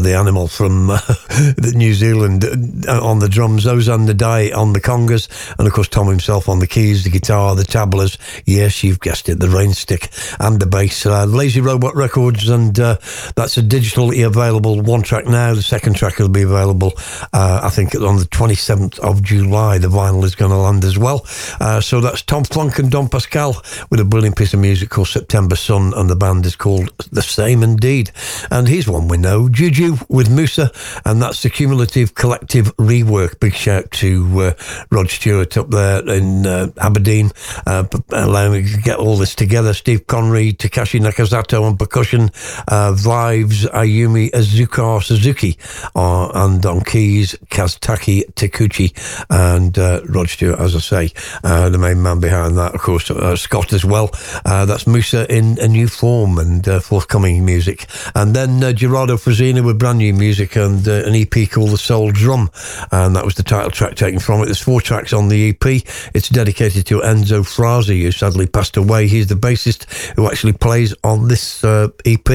the 0.03 0.15
animal 0.15 0.49
from 0.49 0.87
New 1.77 1.95
Zealand 1.95 2.45
on 2.89 3.21
the 3.21 3.29
drums. 3.29 3.65
Ozan 3.65 4.07
Nadai 4.07 4.55
on 4.55 4.73
the 4.73 4.81
congas. 4.81 5.30
And 5.59 5.67
of 5.67 5.73
course, 5.73 5.89
Tom 5.89 6.09
himself 6.09 6.49
on 6.49 6.59
the 6.59 6.67
keys, 6.67 7.05
the 7.05 7.11
guitar, 7.11 7.55
the 7.55 7.63
tablas. 7.63 8.19
Yes, 8.47 8.83
you've 8.83 9.01
guessed 9.01 9.29
it, 9.29 9.41
the 9.41 9.49
rain 9.49 9.73
stick 9.73 10.11
and 10.39 10.61
the 10.61 10.67
bass. 10.67 11.07
Uh, 11.07 11.25
Lazy 11.25 11.61
Robot 11.61 11.95
Records, 11.95 12.49
and 12.49 12.79
uh, 12.79 12.97
that's 13.37 13.57
a 13.57 13.63
digitally 13.63 14.27
available 14.27 14.81
one 14.81 15.03
track 15.03 15.27
now. 15.27 15.55
The 15.55 15.63
second 15.63 15.95
track 15.95 16.19
will 16.19 16.29
be 16.29 16.43
available, 16.43 16.93
uh, 17.33 17.61
I 17.63 17.71
think, 17.71 17.95
on 17.95 18.17
the 18.17 18.25
27th 18.25 18.99
of 19.01 19.23
July. 19.23 19.79
The 19.79 19.89
vinyl 19.89 20.25
is 20.25 20.35
going 20.35 20.51
to 20.51 20.57
land 20.57 20.85
as 20.85 20.99
well. 20.99 21.27
Uh, 21.61 21.81
so 21.81 22.01
that's 22.01 22.23
Tom 22.23 22.45
Flunk 22.45 22.79
and 22.79 22.91
Don 22.91 23.09
Pascal 23.09 23.63
with 23.91 24.01
a 24.01 24.05
brilliant 24.05 24.37
piece 24.37 24.55
of 24.55 24.61
music 24.61 24.91
called 24.91 25.09
September 25.09 25.57
Sun, 25.57 25.93
and 25.97 26.09
the 26.09 26.17
band 26.17 26.47
is 26.47 26.57
called 26.57 26.93
The 27.11 27.23
Same 27.23 27.63
Indeed. 27.63 28.11
And 28.51 28.69
here's 28.69 28.89
one 28.89 29.09
we 29.09 29.17
know 29.17 29.49
Juju 29.49 29.97
with 30.09 30.31
Musa, 30.31 30.71
and 31.05 31.23
that's 31.23 31.43
the 31.43 31.51
cumulative 31.51 32.15
collective 32.15 32.75
rework. 32.77 33.41
Big 33.41 33.55
shout 33.55 33.91
to 33.93 34.41
uh, 34.41 34.53
Rod 34.91 35.11
Stewart 35.21 35.55
up 35.59 35.69
there 35.69 36.09
in 36.09 36.47
uh, 36.47 36.69
Aberdeen, 36.79 37.31
uh, 37.67 37.85
allowing 38.09 38.53
me 38.53 38.73
to 38.73 38.81
get 38.81 38.97
all 38.97 39.19
this 39.19 39.35
together. 39.35 39.75
Steve 39.75 40.07
Connery, 40.07 40.55
Takashi 40.55 40.99
Nakazato 40.99 41.63
on 41.63 41.77
percussion, 41.77 42.31
uh, 42.69 42.95
Ayumi 42.95 44.31
Azuka 44.31 45.03
Suzuki, 45.03 45.59
uh, 45.95 46.31
and 46.47 46.65
on 46.65 46.81
keys, 46.81 47.35
Kazutaki 47.51 48.33
Takuchi, 48.33 48.95
and 49.29 49.79
uh, 49.79 50.01
Rod 50.09 50.31
Stewart, 50.31 50.59
as 50.59 50.75
I 50.75 50.79
say, 50.79 51.13
uh, 51.45 51.69
the 51.69 51.77
main 51.77 52.03
man 52.03 52.19
behind 52.21 52.57
that, 52.57 52.75
of 52.75 52.81
course, 52.81 53.11
uh, 53.11 53.37
Scott 53.37 53.75
as 53.75 53.85
well. 53.85 54.09
Uh, 54.47 54.65
that's 54.65 54.87
Musa 54.87 55.31
in 55.31 55.59
a 55.61 55.69
new 55.69 55.87
form 55.87 56.39
and 56.39 56.65
forthcoming 56.83 57.45
music. 57.45 57.87
And 58.15 58.35
then 58.35 58.75
Gerardo 58.75 59.19
Frisina 59.19 59.63
with 59.63 59.79
brand 59.79 59.99
new 59.99 60.15
music 60.15 60.57
and 60.57 60.87
an 60.89 61.15
EP 61.15 61.51
called 61.51 61.73
The 61.73 61.79
Soul 61.79 62.11
Drum, 62.11 62.51
and 62.91 63.15
that 63.17 63.27
was 63.27 63.35
the 63.35 63.43
title 63.43 63.71
track 63.71 63.97
taken 63.97 64.19
from 64.19 64.41
it. 64.41 64.47
There's 64.47 64.63
four 64.63 64.81
tracks 64.81 65.10
on 65.13 65.29
the 65.29 65.51
EP. 65.51 65.83
It's 66.15 66.29
dedicated 66.29 66.87
to 66.87 67.01
Enzo 67.01 67.41
Frazi, 67.41 68.03
who 68.03 68.13
sadly 68.13 68.47
passed 68.47 68.77
away. 68.77 69.07
He's 69.07 69.27
the 69.27 69.35
bassist 69.35 69.85
who 70.17 70.27
actually 70.27 70.53
plays 70.53 70.95
on 71.05 71.29
this 71.29 71.63
uh, 71.65 71.89
EP. 72.05 72.29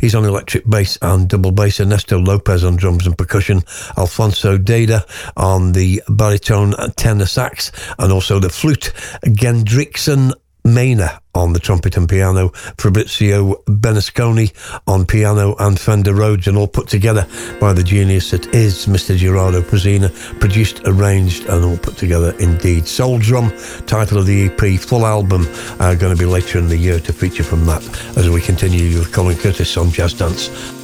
He's 0.00 0.14
on 0.14 0.24
electric 0.24 0.68
bass 0.68 0.98
and 1.02 1.28
double 1.28 1.52
bass. 1.52 1.80
Ernesto 1.80 2.18
Lopez 2.18 2.64
on 2.64 2.76
drums 2.76 3.06
and 3.06 3.16
percussion. 3.16 3.62
Alfonso 3.96 4.58
Deidda 4.58 5.04
on 5.36 5.72
the 5.72 6.02
baritone 6.08 6.74
tenor 6.96 7.26
sax, 7.26 7.72
and 7.98 8.12
also 8.12 8.38
the 8.38 8.50
flute. 8.50 8.92
Gendrickson 9.24 10.32
Mena 10.64 11.20
on 11.34 11.52
the 11.52 11.60
trumpet 11.60 11.96
and 11.96 12.08
piano, 12.08 12.48
Fabrizio 12.78 13.62
Benasconi 13.66 14.52
on 14.86 15.06
piano 15.06 15.54
and 15.58 15.78
Fender 15.78 16.14
Rhodes, 16.14 16.48
and 16.48 16.56
all 16.56 16.66
put 16.66 16.88
together 16.88 17.26
by 17.60 17.72
the 17.72 17.82
genius 17.82 18.30
that 18.30 18.46
is 18.54 18.86
Mr. 18.86 19.16
Gerardo 19.16 19.62
Frisina, 19.62 20.10
produced, 20.40 20.80
arranged, 20.86 21.46
and 21.46 21.64
all 21.64 21.78
put 21.78 21.96
together 21.96 22.34
indeed. 22.38 22.86
Soul 22.86 23.18
Drum, 23.18 23.50
title 23.86 24.18
of 24.18 24.26
the 24.26 24.46
EP, 24.46 24.80
full 24.80 25.06
album, 25.06 25.46
uh, 25.78 25.94
going 25.94 26.14
to 26.14 26.18
be 26.18 26.26
later 26.26 26.58
in 26.58 26.68
the 26.68 26.76
year 26.76 26.98
to 27.00 27.12
feature 27.12 27.44
from 27.44 27.64
that 27.66 27.82
as 28.16 28.28
we 28.28 28.40
continue 28.40 28.98
with 28.98 29.12
Colin 29.12 29.36
Curtis 29.36 29.76
on 29.76 29.90
Jazz 29.90 30.14
Dance. 30.14 30.79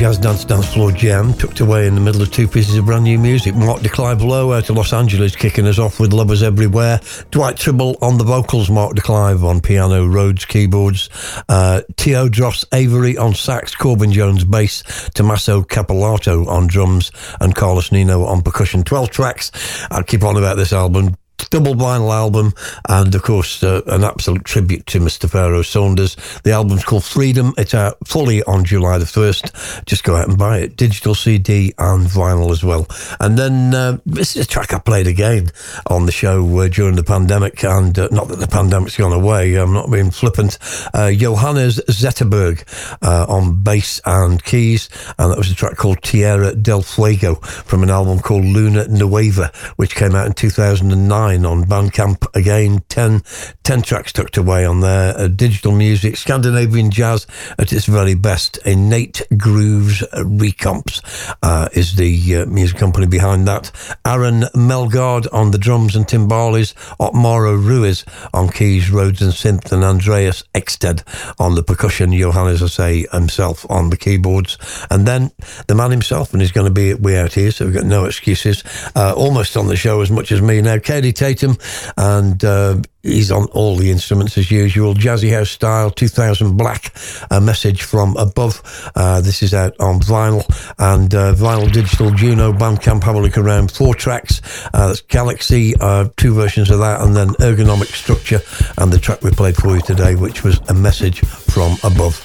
Jazz 0.00 0.16
Dance 0.16 0.46
Dance 0.46 0.72
Floor 0.72 0.92
Jam, 0.92 1.34
tucked 1.34 1.60
away 1.60 1.86
in 1.86 1.94
the 1.94 2.00
middle 2.00 2.22
of 2.22 2.32
two 2.32 2.48
pieces 2.48 2.78
of 2.78 2.86
brand 2.86 3.04
new 3.04 3.18
music. 3.18 3.54
Mark 3.54 3.82
de 3.82 3.90
Clive-Lowe 3.90 4.54
out 4.54 4.70
of 4.70 4.74
Los 4.74 4.94
Angeles 4.94 5.36
kicking 5.36 5.66
us 5.66 5.78
off 5.78 6.00
with 6.00 6.14
Lovers 6.14 6.42
Everywhere. 6.42 7.00
Dwight 7.30 7.58
Tribble 7.58 7.98
on 8.00 8.16
the 8.16 8.24
vocals, 8.24 8.70
Mark 8.70 8.94
de 8.94 9.02
Clive 9.02 9.44
on 9.44 9.60
piano, 9.60 10.06
Rhodes 10.06 10.46
keyboards, 10.46 11.10
uh, 11.50 11.82
Teodros 11.96 12.64
Avery 12.72 13.18
on 13.18 13.34
sax, 13.34 13.74
Corbin 13.74 14.10
Jones 14.10 14.42
bass, 14.42 14.82
Tommaso 15.12 15.60
Cappellato 15.60 16.46
on 16.46 16.66
drums, 16.66 17.12
and 17.38 17.54
Carlos 17.54 17.92
Nino 17.92 18.24
on 18.24 18.40
percussion. 18.40 18.82
12 18.82 19.10
tracks. 19.10 19.52
I'll 19.90 20.02
keep 20.02 20.22
on 20.22 20.38
about 20.38 20.56
this 20.56 20.72
album 20.72 21.14
double 21.48 21.74
vinyl 21.74 22.12
album, 22.12 22.52
and 22.88 23.14
of 23.14 23.22
course, 23.22 23.62
uh, 23.62 23.82
an 23.86 24.04
absolute 24.04 24.44
tribute 24.44 24.86
to 24.86 25.00
Mr. 25.00 25.28
Pharoah 25.28 25.64
Sanders. 25.64 26.16
The 26.44 26.52
album's 26.52 26.84
called 26.84 27.04
Freedom. 27.04 27.54
It's 27.56 27.74
out 27.74 27.96
fully 28.06 28.42
on 28.44 28.64
July 28.64 28.98
the 28.98 29.04
1st. 29.04 29.84
Just 29.86 30.04
go 30.04 30.16
out 30.16 30.28
and 30.28 30.38
buy 30.38 30.58
it. 30.58 30.76
Digital 30.76 31.14
CD 31.14 31.72
and 31.78 32.06
vinyl 32.06 32.50
as 32.50 32.64
well. 32.64 32.86
And 33.20 33.38
then 33.38 33.74
uh, 33.74 33.98
this 34.04 34.36
is 34.36 34.44
a 34.44 34.48
track 34.48 34.74
I 34.74 34.78
played 34.78 35.06
again 35.06 35.50
on 35.86 36.06
the 36.06 36.12
show 36.12 36.58
uh, 36.58 36.68
during 36.68 36.96
the 36.96 37.04
pandemic, 37.04 37.64
and 37.64 37.98
uh, 37.98 38.08
not 38.10 38.28
that 38.28 38.38
the 38.38 38.48
pandemic's 38.48 38.96
gone 38.96 39.12
away, 39.12 39.54
I'm 39.54 39.72
not 39.72 39.90
being 39.90 40.10
flippant. 40.10 40.58
Uh, 40.92 41.10
Johannes 41.12 41.80
Zetterberg 41.88 42.64
uh, 43.02 43.26
on 43.28 43.62
bass 43.62 44.00
and 44.04 44.42
keys, 44.42 44.88
and 45.18 45.30
that 45.30 45.38
was 45.38 45.50
a 45.50 45.54
track 45.54 45.76
called 45.76 46.02
Tierra 46.02 46.54
del 46.54 46.82
Fuego 46.82 47.36
from 47.36 47.82
an 47.82 47.90
album 47.90 48.18
called 48.18 48.44
Luna 48.44 48.88
Nueva, 48.88 49.52
which 49.76 49.94
came 49.94 50.14
out 50.14 50.26
in 50.26 50.32
2009 50.32 51.29
on 51.30 51.64
Bandcamp. 51.64 52.26
Again, 52.34 52.82
10, 52.88 53.22
10 53.62 53.82
tracks 53.82 54.12
tucked 54.12 54.36
away 54.36 54.64
on 54.64 54.80
there. 54.80 55.16
Uh, 55.16 55.28
digital 55.28 55.70
music, 55.70 56.16
Scandinavian 56.16 56.90
jazz 56.90 57.26
at 57.56 57.72
its 57.72 57.86
very 57.86 58.14
best. 58.14 58.58
Innate 58.66 59.22
Grooves 59.36 60.00
Recomps 60.12 61.00
uh, 61.42 61.68
is 61.72 61.94
the 61.94 62.36
uh, 62.36 62.46
music 62.46 62.78
company 62.78 63.06
behind 63.06 63.46
that. 63.46 63.70
Aaron 64.04 64.42
Melgard 64.54 65.28
on 65.32 65.52
the 65.52 65.58
drums 65.58 65.94
and 65.94 66.04
timbales, 66.04 66.74
Otmaro 66.98 67.56
Ruiz 67.56 68.04
on 68.34 68.48
keys, 68.48 68.90
Rhodes 68.90 69.22
and 69.22 69.32
synth, 69.32 69.70
and 69.70 69.84
Andreas 69.84 70.42
Eksted 70.52 71.04
on 71.38 71.54
the 71.54 71.62
percussion. 71.62 72.12
Johannes, 72.12 72.62
I 72.62 72.66
say, 72.66 73.06
himself 73.12 73.64
on 73.70 73.90
the 73.90 73.96
keyboards. 73.96 74.58
And 74.90 75.06
then 75.06 75.30
the 75.68 75.76
man 75.76 75.92
himself, 75.92 76.32
and 76.32 76.42
he's 76.42 76.52
going 76.52 76.66
to 76.66 76.72
be 76.72 76.94
We 76.94 77.16
Out 77.16 77.34
Here, 77.34 77.52
so 77.52 77.66
we've 77.66 77.74
got 77.74 77.84
no 77.84 78.06
excuses. 78.06 78.64
Uh, 78.96 79.14
almost 79.16 79.56
on 79.56 79.68
the 79.68 79.76
show 79.76 80.00
as 80.00 80.10
much 80.10 80.32
as 80.32 80.42
me 80.42 80.60
now. 80.60 80.76
Kaidi 80.76 81.12
Tatham, 81.20 81.58
and 81.98 82.42
uh, 82.42 82.80
he's 83.02 83.30
on 83.30 83.44
all 83.48 83.76
the 83.76 83.90
instruments 83.90 84.38
as 84.38 84.50
usual. 84.50 84.94
Jazzy 84.94 85.30
House 85.30 85.50
style, 85.50 85.90
2000 85.90 86.56
Black, 86.56 86.94
a 87.30 87.42
message 87.42 87.82
from 87.82 88.16
above. 88.16 88.62
Uh, 88.96 89.20
this 89.20 89.42
is 89.42 89.52
out 89.52 89.78
on 89.78 90.00
vinyl 90.00 90.42
and 90.78 91.14
uh, 91.14 91.34
vinyl 91.34 91.70
digital 91.70 92.10
Juno 92.12 92.54
Bandcamp. 92.54 93.04
Have 93.04 93.16
a 93.16 93.20
look 93.20 93.36
around. 93.36 93.70
Four 93.70 93.94
tracks. 93.94 94.40
Uh, 94.72 94.88
that's 94.88 95.02
Galaxy, 95.02 95.74
uh, 95.78 96.08
two 96.16 96.32
versions 96.32 96.70
of 96.70 96.78
that, 96.78 97.02
and 97.02 97.14
then 97.14 97.28
Ergonomic 97.40 97.92
Structure, 97.94 98.40
and 98.78 98.90
the 98.90 98.98
track 98.98 99.20
we 99.20 99.30
played 99.30 99.56
for 99.56 99.74
you 99.74 99.82
today, 99.82 100.14
which 100.14 100.42
was 100.42 100.58
a 100.70 100.74
message 100.74 101.20
from 101.20 101.76
above. 101.84 102.16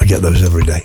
I 0.00 0.04
get 0.04 0.20
those 0.20 0.42
every 0.42 0.64
day. 0.64 0.82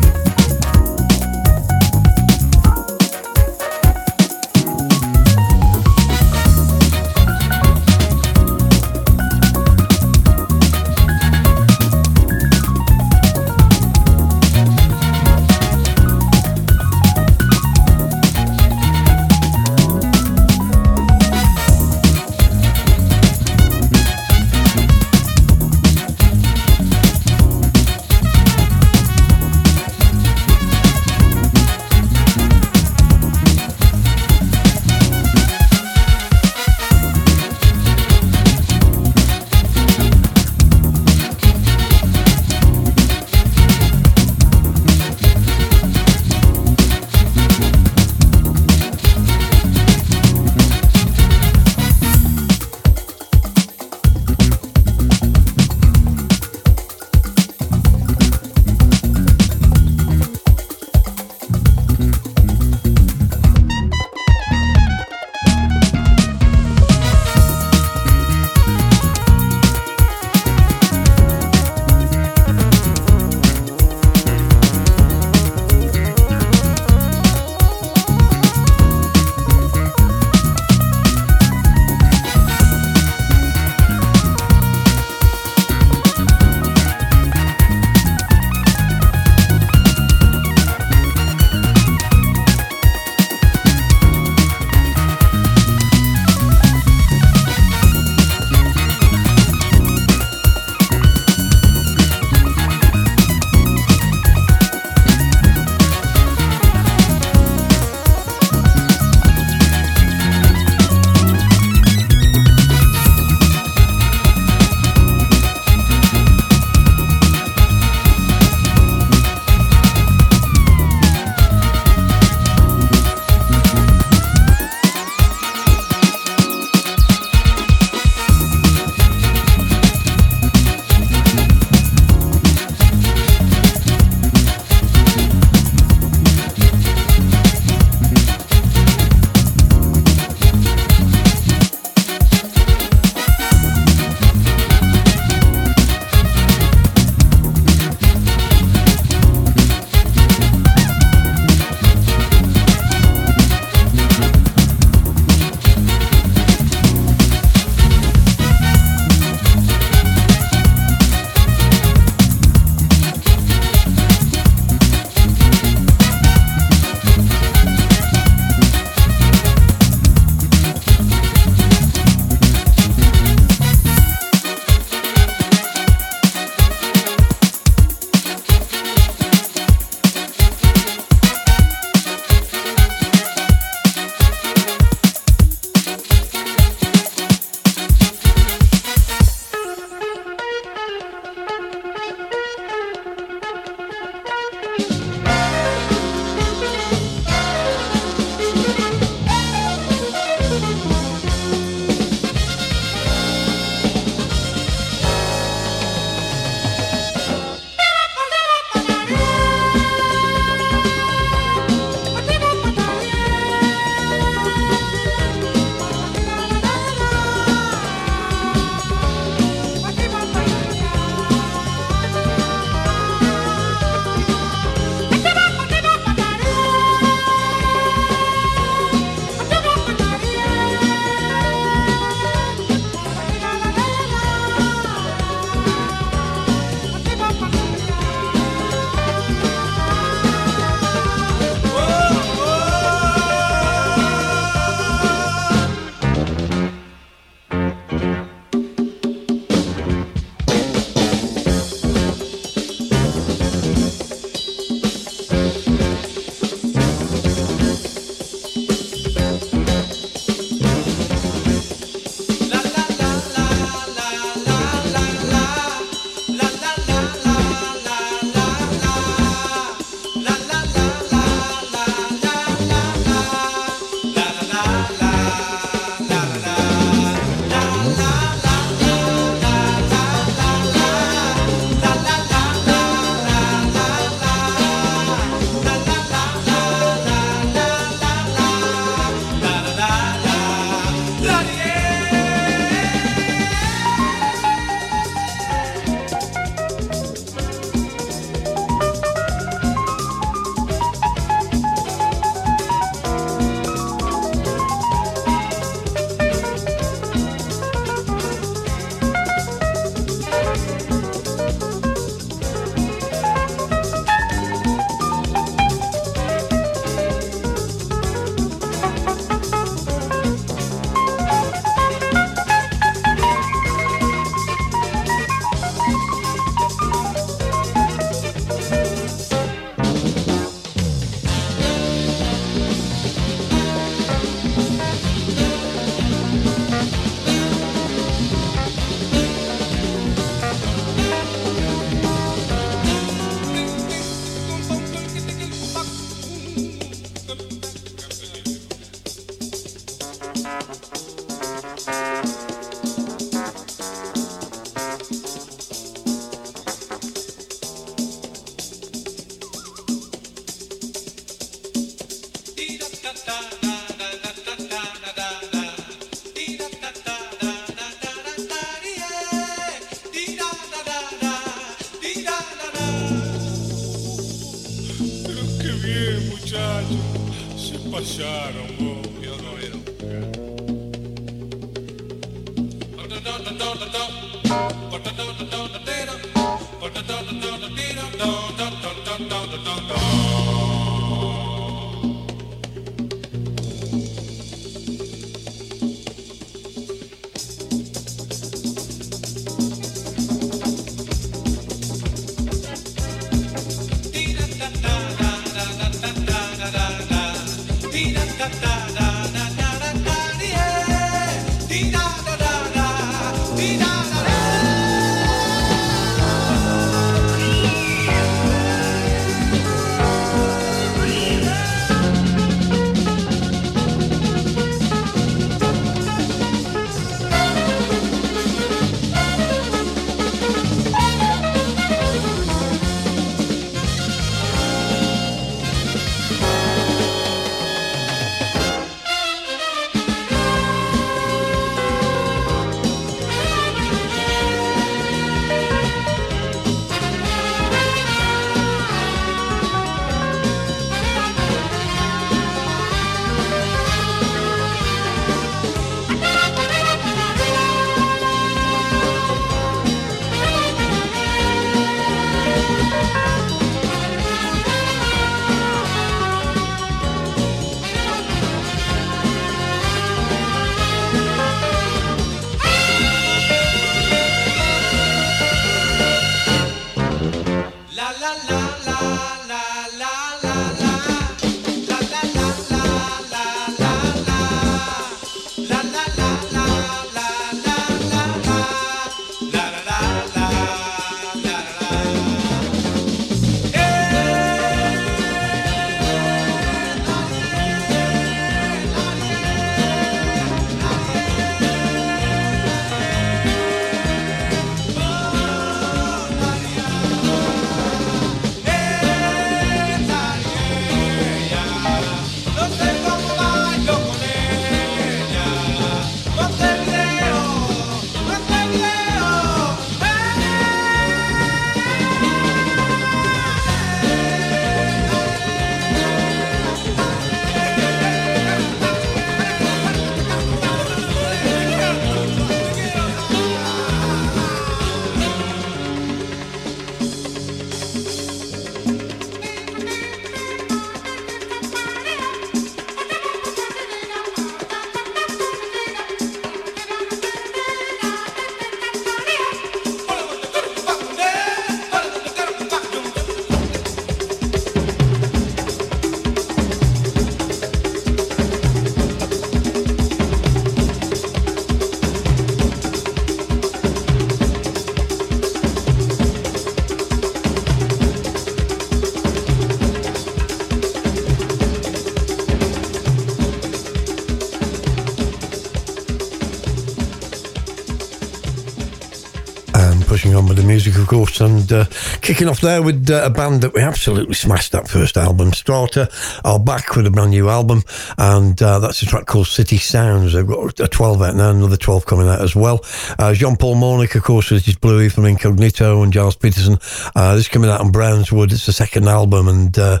Music, 580.68 580.96
of 580.96 581.06
course, 581.06 581.40
and 581.40 581.72
uh, 581.72 581.86
kicking 582.20 582.46
off 582.46 582.60
there 582.60 582.82
with 582.82 583.08
uh, 583.10 583.22
a 583.24 583.30
band 583.30 583.62
that 583.62 583.72
we 583.72 583.80
absolutely 583.80 584.34
smashed 584.34 584.70
that 584.72 584.86
first 584.86 585.16
album. 585.16 585.50
Strata 585.54 586.10
are 586.44 586.60
back 586.60 586.94
with 586.94 587.06
a 587.06 587.10
brand 587.10 587.30
new 587.30 587.48
album, 587.48 587.82
and 588.18 588.60
uh, 588.62 588.78
that's 588.78 589.00
a 589.00 589.06
track 589.06 589.24
called 589.24 589.46
City 589.46 589.78
Sounds. 589.78 590.34
They've 590.34 590.46
got 590.46 590.78
a 590.78 590.86
12 590.86 591.22
out 591.22 591.36
now, 591.36 591.50
another 591.50 591.78
12 591.78 592.04
coming 592.04 592.28
out 592.28 592.42
as 592.42 592.54
well. 592.54 592.84
Uh, 593.18 593.32
Jean 593.32 593.56
Paul 593.56 593.76
Maunick, 593.76 594.14
of 594.14 594.22
course, 594.22 594.52
is 594.52 594.62
just 594.62 594.82
Bluey 594.82 595.08
from 595.08 595.24
Incognito, 595.24 596.02
and 596.02 596.12
Gilles 596.12 596.36
Peterson. 596.36 596.76
Uh, 597.16 597.34
this 597.34 597.46
is 597.46 597.48
coming 597.48 597.70
out 597.70 597.80
on 597.80 597.90
Brownswood. 597.90 598.52
It's 598.52 598.66
the 598.66 598.72
second 598.74 599.08
album, 599.08 599.48
and 599.48 599.78
uh, 599.78 600.00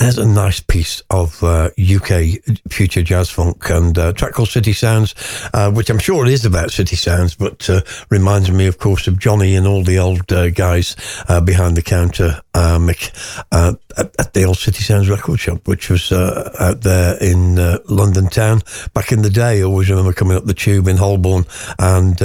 there's 0.00 0.16
a 0.16 0.26
nice 0.26 0.60
piece 0.60 1.02
of 1.10 1.44
uh, 1.44 1.68
UK 1.78 2.42
future 2.70 3.02
jazz 3.02 3.28
funk, 3.28 3.68
and 3.68 3.96
a 3.98 4.14
track 4.14 4.32
called 4.32 4.48
City 4.48 4.72
Sounds, 4.72 5.14
uh, 5.52 5.70
which 5.70 5.90
I'm 5.90 5.98
sure 5.98 6.24
it 6.24 6.32
is 6.32 6.46
about 6.46 6.70
City 6.70 6.96
Sounds, 6.96 7.34
but 7.34 7.68
reminds 8.08 8.50
me, 8.50 8.66
of 8.66 8.78
course, 8.78 9.06
of 9.06 9.18
Johnny 9.18 9.54
and 9.54 9.66
all 9.66 9.82
the 9.82 9.98
old 9.98 10.32
uh, 10.32 10.48
guys 10.48 10.96
uh, 11.28 11.42
behind 11.42 11.76
the 11.76 11.82
counter, 11.82 12.40
uh, 12.54 12.78
Mick, 12.78 13.12
at, 13.52 13.78
at, 14.18 14.32
the 14.32 14.44
old 14.44 14.56
City 14.56 14.82
Sounds 14.82 15.10
record 15.10 15.38
shop, 15.38 15.68
which 15.68 15.90
was 15.90 16.10
out 16.12 16.80
there 16.80 17.18
in 17.20 17.56
London 17.86 18.28
town 18.28 18.62
back 18.94 19.12
in 19.12 19.20
the 19.20 19.30
day. 19.30 19.60
I 19.60 19.64
always 19.64 19.90
remember 19.90 20.14
coming 20.14 20.36
up 20.36 20.46
the 20.46 20.54
tube 20.54 20.88
in 20.88 20.96
Holborn 20.96 21.44
and 21.78 22.18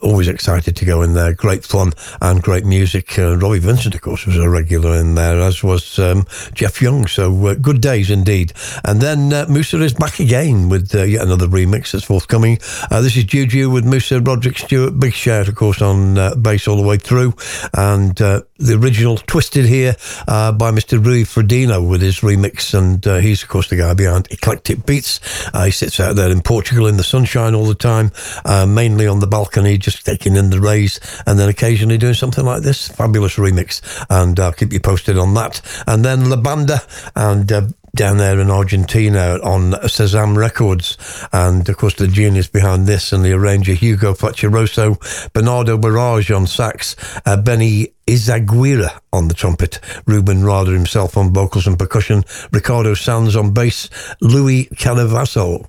always 0.00 0.28
excited 0.28 0.76
to 0.76 0.84
go 0.84 1.02
in 1.02 1.14
there. 1.14 1.32
Great 1.32 1.64
fun 1.64 1.92
and 2.20 2.42
great 2.42 2.64
music. 2.64 3.18
Uh, 3.18 3.36
Robbie 3.36 3.58
Vincent, 3.58 3.94
of 3.94 4.00
course, 4.00 4.26
was 4.26 4.36
a 4.36 4.48
regular 4.48 4.96
in 4.96 5.14
there, 5.14 5.40
as 5.40 5.62
was 5.62 5.98
um, 5.98 6.26
Jeff 6.54 6.80
Young. 6.80 7.06
So 7.06 7.46
uh, 7.46 7.54
good 7.54 7.80
days 7.80 8.10
indeed. 8.10 8.52
And 8.84 9.00
then 9.00 9.32
uh, 9.32 9.46
Musa 9.48 9.80
is 9.82 9.94
back 9.94 10.20
again 10.20 10.68
with 10.68 10.94
uh, 10.94 11.02
yet 11.02 11.22
another 11.22 11.46
remix 11.46 11.92
that's 11.92 12.04
forthcoming. 12.04 12.58
Uh, 12.90 13.00
this 13.00 13.16
is 13.16 13.24
Juju 13.24 13.70
with 13.70 13.84
Musa 13.84 14.20
Roderick 14.20 14.58
Stewart. 14.58 14.98
Big 14.98 15.14
shout, 15.14 15.48
of 15.48 15.54
course, 15.56 15.82
on 15.82 16.16
uh, 16.16 16.34
bass 16.36 16.68
all 16.68 16.76
the 16.76 16.86
way 16.86 16.96
through. 16.96 17.34
And 17.74 18.16
the 18.16 18.74
original 18.74 19.18
Twisted 19.18 19.66
here 19.66 19.94
by 20.26 20.70
Mr. 20.70 21.04
Rui 21.04 21.24
Fredino 21.24 21.86
with 21.86 22.02
his 22.02 22.20
remix. 22.20 22.74
And 22.74 23.04
he's, 23.22 23.42
of 23.42 23.48
course, 23.48 23.68
the 23.68 23.76
guy 23.76 23.94
behind 23.94 24.28
Eclectic 24.30 24.86
Beats. 24.86 25.20
he 25.64 25.70
sits 25.70 26.00
out 26.00 26.16
there 26.16 26.30
in 26.30 26.40
Portugal 26.40 26.86
in 26.86 26.96
the 26.96 27.04
sunshine 27.04 27.54
all 27.54 27.66
the 27.66 27.74
time, 27.74 28.12
mainly 28.46 29.06
on 29.06 29.20
the 29.20 29.26
balcony 29.26 29.78
just 29.90 30.04
taking 30.04 30.36
in 30.36 30.50
the 30.50 30.60
rays 30.60 31.00
and 31.26 31.38
then 31.38 31.48
occasionally 31.48 31.98
doing 31.98 32.14
something 32.14 32.44
like 32.44 32.62
this. 32.62 32.88
Fabulous 32.88 33.36
remix. 33.36 33.80
And 34.10 34.38
I'll 34.38 34.52
keep 34.52 34.72
you 34.72 34.80
posted 34.80 35.18
on 35.18 35.34
that. 35.34 35.60
And 35.86 36.04
then 36.04 36.28
La 36.28 36.36
Banda 36.36 36.82
and 37.16 37.50
uh, 37.50 37.68
down 37.94 38.18
there 38.18 38.38
in 38.38 38.50
Argentina 38.50 39.38
on 39.42 39.72
Sesam 39.88 40.36
Records. 40.36 40.96
And 41.32 41.68
of 41.68 41.76
course, 41.76 41.94
the 41.94 42.06
genius 42.06 42.46
behind 42.46 42.86
this 42.86 43.12
and 43.12 43.24
the 43.24 43.32
arranger 43.32 43.72
Hugo 43.72 44.12
Fattoruso, 44.14 45.32
Bernardo 45.32 45.78
Baraj 45.78 46.34
on 46.34 46.46
sax, 46.46 46.96
uh, 47.24 47.40
Benny 47.40 47.94
Izaguirre 48.06 49.00
on 49.12 49.28
the 49.28 49.34
trumpet, 49.34 49.80
Ruben 50.06 50.44
Rada 50.44 50.70
himself 50.70 51.16
on 51.16 51.32
vocals 51.32 51.66
and 51.66 51.78
percussion, 51.78 52.24
Ricardo 52.52 52.94
Sanz 52.94 53.34
on 53.36 53.52
bass, 53.52 53.88
Louis 54.20 54.66
Calavasso 54.74 55.66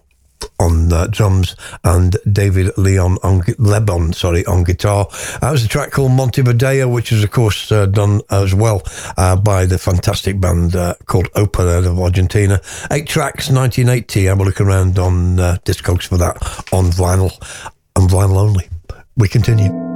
on 0.59 0.91
uh, 0.91 1.07
drums 1.07 1.55
and 1.83 2.17
David 2.31 2.77
Leon 2.77 3.17
on 3.23 3.41
Lebon, 3.57 4.13
sorry, 4.13 4.45
on 4.45 4.63
guitar. 4.63 5.07
That 5.41 5.51
was 5.51 5.63
a 5.63 5.67
track 5.67 5.91
called 5.91 6.11
Montevideo, 6.11 6.87
which 6.87 7.11
is 7.11 7.23
of 7.23 7.31
course 7.31 7.71
uh, 7.71 7.85
done 7.85 8.21
as 8.29 8.53
well 8.53 8.83
uh, 9.17 9.35
by 9.35 9.65
the 9.65 9.77
fantastic 9.77 10.39
band 10.39 10.75
uh, 10.75 10.95
called 11.05 11.29
Opera 11.35 11.77
out 11.77 11.85
of 11.85 11.99
Argentina. 11.99 12.61
Eight 12.91 13.07
tracks, 13.07 13.49
1980. 13.49 14.25
Have 14.25 14.39
a 14.39 14.43
look 14.43 14.61
around 14.61 14.99
on 14.99 15.39
uh, 15.39 15.57
Discogs 15.65 16.07
for 16.07 16.17
that 16.17 16.37
on 16.73 16.85
vinyl 16.85 17.31
and 17.95 18.09
vinyl 18.09 18.37
only. 18.37 18.67
We 19.15 19.27
continue. 19.27 19.88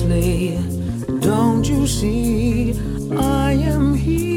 Consciously. 0.00 0.56
Don't 1.20 1.68
you 1.68 1.86
see? 1.86 2.74
I 3.12 3.52
am 3.52 3.94
here 3.94 4.29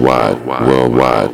worldwide, 0.00 0.66
worldwide, 0.66 1.29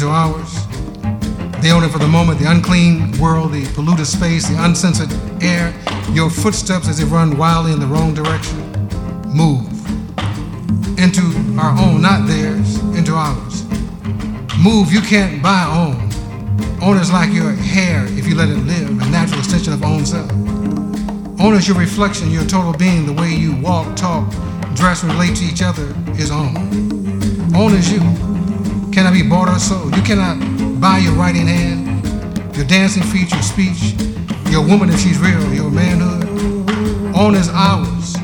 into 0.00 0.10
ours. 0.10 0.66
They 1.60 1.72
own 1.72 1.84
it 1.84 1.90
for 1.90 1.98
the 1.98 2.08
moment, 2.08 2.38
the 2.38 2.50
unclean 2.50 3.18
world, 3.18 3.52
the 3.52 3.66
polluted 3.74 4.06
space, 4.06 4.48
the 4.48 4.56
uncensored 4.64 5.12
air, 5.42 5.74
your 6.12 6.30
footsteps 6.30 6.88
as 6.88 6.96
they 6.96 7.04
run 7.04 7.36
wildly 7.36 7.72
in 7.72 7.80
the 7.80 7.86
wrong 7.86 8.14
direction. 8.14 8.56
Move. 9.28 9.66
Into 10.98 11.20
our 11.60 11.78
own, 11.78 12.00
not 12.00 12.26
theirs, 12.26 12.78
into 12.96 13.14
ours. 13.14 13.64
Move, 14.58 14.90
you 14.90 15.02
can't 15.02 15.42
buy 15.42 15.64
own. 15.64 16.08
Own 16.80 16.96
is 16.96 17.12
like 17.12 17.30
your 17.30 17.52
hair 17.52 18.06
if 18.16 18.26
you 18.26 18.34
let 18.34 18.48
it 18.48 18.56
live, 18.56 18.88
a 18.88 19.10
natural 19.10 19.40
extension 19.40 19.74
of 19.74 19.84
own 19.84 20.06
self. 20.06 20.30
Own 21.40 21.54
is 21.54 21.68
your 21.68 21.76
reflection, 21.76 22.30
your 22.30 22.46
total 22.46 22.72
being, 22.72 23.04
the 23.04 23.12
way 23.12 23.34
you 23.34 23.54
walk, 23.60 23.96
talk, 23.96 24.30
dress, 24.74 25.04
relate 25.04 25.36
to 25.36 25.44
each 25.44 25.60
other 25.60 25.94
is 26.12 26.30
own. 26.30 26.56
Own 27.54 27.74
is 27.74 27.92
you. 27.92 28.00
Cannot 28.92 29.12
be 29.12 29.22
bought 29.22 29.48
or 29.48 29.58
sold. 29.60 29.94
You 29.96 30.02
cannot 30.02 30.42
uh, 30.42 30.68
buy 30.80 30.98
your 30.98 31.12
writing 31.12 31.46
hand, 31.46 32.04
your 32.56 32.66
dancing 32.66 33.04
feet, 33.04 33.30
your 33.30 33.42
speech, 33.42 33.94
your 34.50 34.66
woman 34.66 34.88
if 34.90 34.98
she's 34.98 35.18
real, 35.18 35.54
your 35.54 35.70
manhood. 35.70 36.26
Own 37.14 37.36
is 37.36 37.48
ours. 37.48 38.16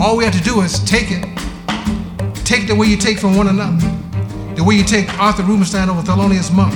All 0.00 0.16
we 0.18 0.24
have 0.24 0.34
to 0.34 0.42
do 0.42 0.60
is 0.60 0.78
take 0.84 1.06
it. 1.10 1.24
Take 2.44 2.66
the 2.68 2.74
way 2.74 2.86
you 2.86 2.98
take 2.98 3.18
from 3.18 3.34
one 3.34 3.48
another. 3.48 3.78
The 4.56 4.62
way 4.62 4.74
you 4.74 4.84
take 4.84 5.08
Arthur 5.18 5.42
Rubinstein 5.42 5.88
over 5.88 6.02
Thelonious 6.02 6.52
Monk. 6.54 6.74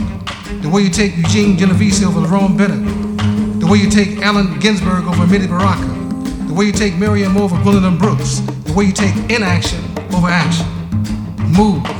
The 0.62 0.68
way 0.68 0.80
you 0.80 0.90
take 0.90 1.14
Eugene 1.16 1.58
Genovese 1.58 2.02
over 2.02 2.20
Lerone 2.20 2.56
Bennett. 2.56 3.60
The 3.60 3.66
way 3.66 3.76
you 3.76 3.90
take 3.90 4.22
Allen 4.22 4.58
Ginsberg 4.58 5.04
over 5.04 5.26
Amiri 5.26 5.46
Baraka. 5.48 5.84
The 6.48 6.54
way 6.54 6.64
you 6.66 6.72
take 6.72 6.96
Miriam 6.96 7.36
over 7.36 7.60
Gwendolyn 7.62 7.98
Brooks. 7.98 8.40
The 8.40 8.72
way 8.72 8.86
you 8.86 8.92
take 8.92 9.14
inaction 9.30 9.84
over 10.14 10.28
action. 10.28 10.66
Move. 11.52 11.97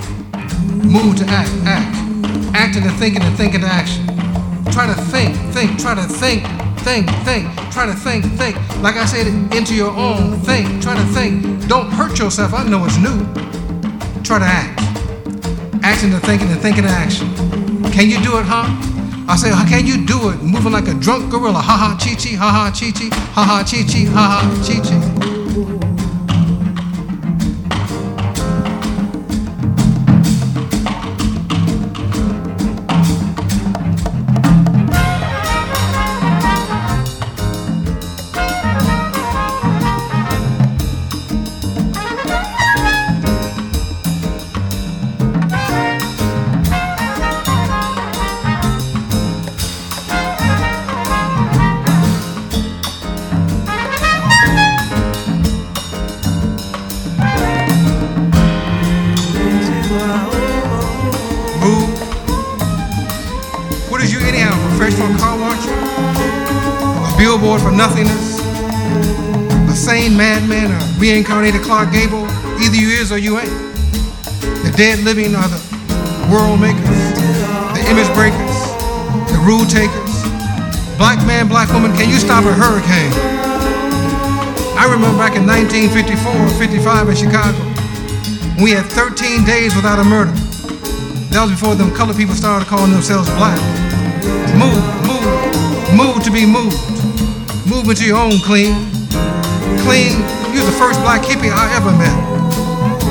Move 0.89 1.17
to 1.17 1.25
act, 1.27 1.51
act. 1.67 1.95
Act 2.55 2.77
into 2.77 2.91
thinking 2.93 3.21
and 3.23 3.37
thinking 3.37 3.61
into 3.61 3.67
action. 3.67 4.07
Try 4.73 4.87
to 4.87 4.95
think, 4.95 5.37
think, 5.53 5.79
try 5.79 5.95
to 5.95 6.03
think, 6.03 6.43
think, 6.81 7.11
think, 7.25 7.47
try 7.71 7.85
to 7.85 7.93
think, 7.93 8.25
think. 8.39 8.57
Like 8.81 8.97
I 8.97 9.05
said, 9.05 9.27
into 9.55 9.75
your 9.75 9.91
own, 9.91 10.41
think, 10.41 10.83
try 10.83 10.97
to 10.97 11.05
think. 11.13 11.69
Don't 11.69 11.91
hurt 11.91 12.19
yourself, 12.19 12.55
I 12.55 12.65
know 12.65 12.87
it's 12.87 12.97
new. 12.97 13.19
Try 14.23 14.39
to 14.39 14.47
act. 14.47 14.81
Act 15.85 16.05
into 16.05 16.21
thinking 16.21 16.49
and 16.49 16.61
thinking 16.61 16.85
into 16.85 16.97
action. 16.97 17.35
Can 17.93 18.09
you 18.09 18.19
do 18.23 18.39
it, 18.39 18.47
huh? 18.47 18.65
I 19.29 19.37
say, 19.37 19.51
how 19.51 19.69
can 19.69 19.87
you 19.87 20.07
do 20.07 20.31
it? 20.31 20.43
Moving 20.43 20.73
like 20.73 20.89
a 20.89 20.95
drunk 20.95 21.31
gorilla. 21.31 21.61
Ha 21.61 21.77
ha, 21.77 21.99
chi 22.01 22.15
chi, 22.15 22.35
ha 22.35 22.51
ha, 22.51 22.71
chi 22.71 22.91
chi, 22.93 23.15
ha 23.35 23.45
ha, 23.45 23.63
chi 23.63 23.85
chi, 23.85 24.07
ha 24.07 24.41
ha, 24.41 24.65
chi 24.65 24.81
chi. 24.81 25.28
Billboard 67.49 67.65
for 67.65 67.75
nothingness? 67.75 68.41
A 69.73 69.75
sane 69.75 70.15
madman? 70.15 70.69
A 70.69 71.01
reincarnated 71.01 71.63
Clark 71.63 71.93
Gable? 71.93 72.29
Either 72.61 72.77
you 72.77 72.89
is 72.89 73.11
or 73.11 73.17
you 73.17 73.39
ain't. 73.39 73.49
The 74.69 74.73
dead 74.77 74.99
living 75.01 75.35
are 75.35 75.49
the 75.49 75.57
world 76.29 76.61
makers, 76.61 77.01
the 77.73 77.81
image 77.89 78.13
breakers, 78.13 78.57
the 79.33 79.41
rule 79.49 79.65
takers. 79.65 80.13
Black 81.01 81.25
man, 81.25 81.49
black 81.49 81.73
woman, 81.73 81.97
can 81.97 82.11
you 82.11 82.21
stop 82.21 82.45
a 82.45 82.53
hurricane? 82.53 83.17
I 84.77 84.85
remember 84.85 85.17
back 85.17 85.33
in 85.33 85.47
1954 85.49 86.29
or 86.29 86.53
55 86.61 87.09
in 87.09 87.17
Chicago, 87.17 87.57
we 88.61 88.77
had 88.77 88.85
13 88.93 89.47
days 89.49 89.75
without 89.75 89.99
a 89.99 90.05
murder. 90.05 90.37
That 91.33 91.49
was 91.49 91.53
before 91.53 91.77
them 91.77 91.97
colored 91.97 92.19
people 92.19 92.35
started 92.35 92.69
calling 92.69 92.93
themselves 92.93 93.31
black. 93.41 93.57
Move, 94.53 94.85
move, 95.09 95.97
move 95.97 96.23
to 96.25 96.31
be 96.31 96.45
moved. 96.45 96.98
Move 97.69 97.85
into 97.85 98.09
your 98.09 98.17
own 98.17 98.41
clean. 98.49 98.73
Clean, 99.85 100.17
you're 100.57 100.65
the 100.65 100.77
first 100.81 100.97
black 101.05 101.21
hippie 101.21 101.53
I 101.53 101.69
ever 101.77 101.93
met. 101.93 102.17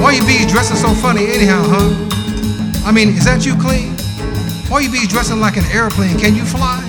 Why 0.01 0.17
you 0.17 0.25
be 0.25 0.49
dressing 0.49 0.77
so 0.77 0.97
funny 0.97 1.29
anyhow, 1.29 1.61
huh? 1.61 1.93
I 2.81 2.91
mean, 2.91 3.09
is 3.09 3.25
that 3.25 3.45
you 3.45 3.53
clean? 3.53 3.93
Why 4.65 4.81
you 4.81 4.89
be 4.89 5.05
dressing 5.05 5.37
like 5.39 5.57
an 5.61 5.65
airplane? 5.69 6.17
Can 6.17 6.33
you 6.33 6.41
fly? 6.41 6.81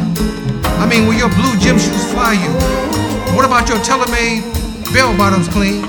I 0.81 0.89
mean, 0.89 1.05
will 1.05 1.21
your 1.21 1.29
blue 1.37 1.53
gym 1.61 1.77
shoes 1.77 2.09
fly 2.09 2.41
you? 2.41 2.49
What 3.37 3.45
about 3.45 3.69
your 3.69 3.77
tailor-made 3.85 4.49
bell 4.97 5.13
bottoms 5.21 5.53
clean? 5.53 5.85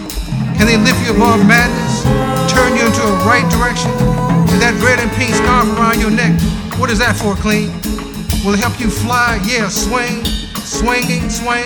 Can 0.59 0.67
they 0.67 0.75
lift 0.75 0.99
you 1.07 1.15
above 1.15 1.47
madness? 1.47 2.03
Turn 2.51 2.75
you 2.75 2.83
into 2.83 2.99
a 3.07 3.15
right 3.23 3.47
direction? 3.55 3.87
And 4.51 4.59
that 4.59 4.75
red 4.83 4.99
and 4.99 5.07
pink 5.15 5.31
scarf 5.31 5.71
around 5.79 6.03
your 6.03 6.11
neck, 6.11 6.35
what 6.75 6.91
is 6.91 6.99
that 6.99 7.15
for, 7.15 7.39
clean? 7.39 7.71
Will 8.43 8.51
it 8.51 8.59
help 8.59 8.75
you 8.83 8.91
fly? 8.91 9.39
Yeah, 9.47 9.71
swing, 9.71 10.27
swinging, 10.69 11.25
swing, 11.33 11.65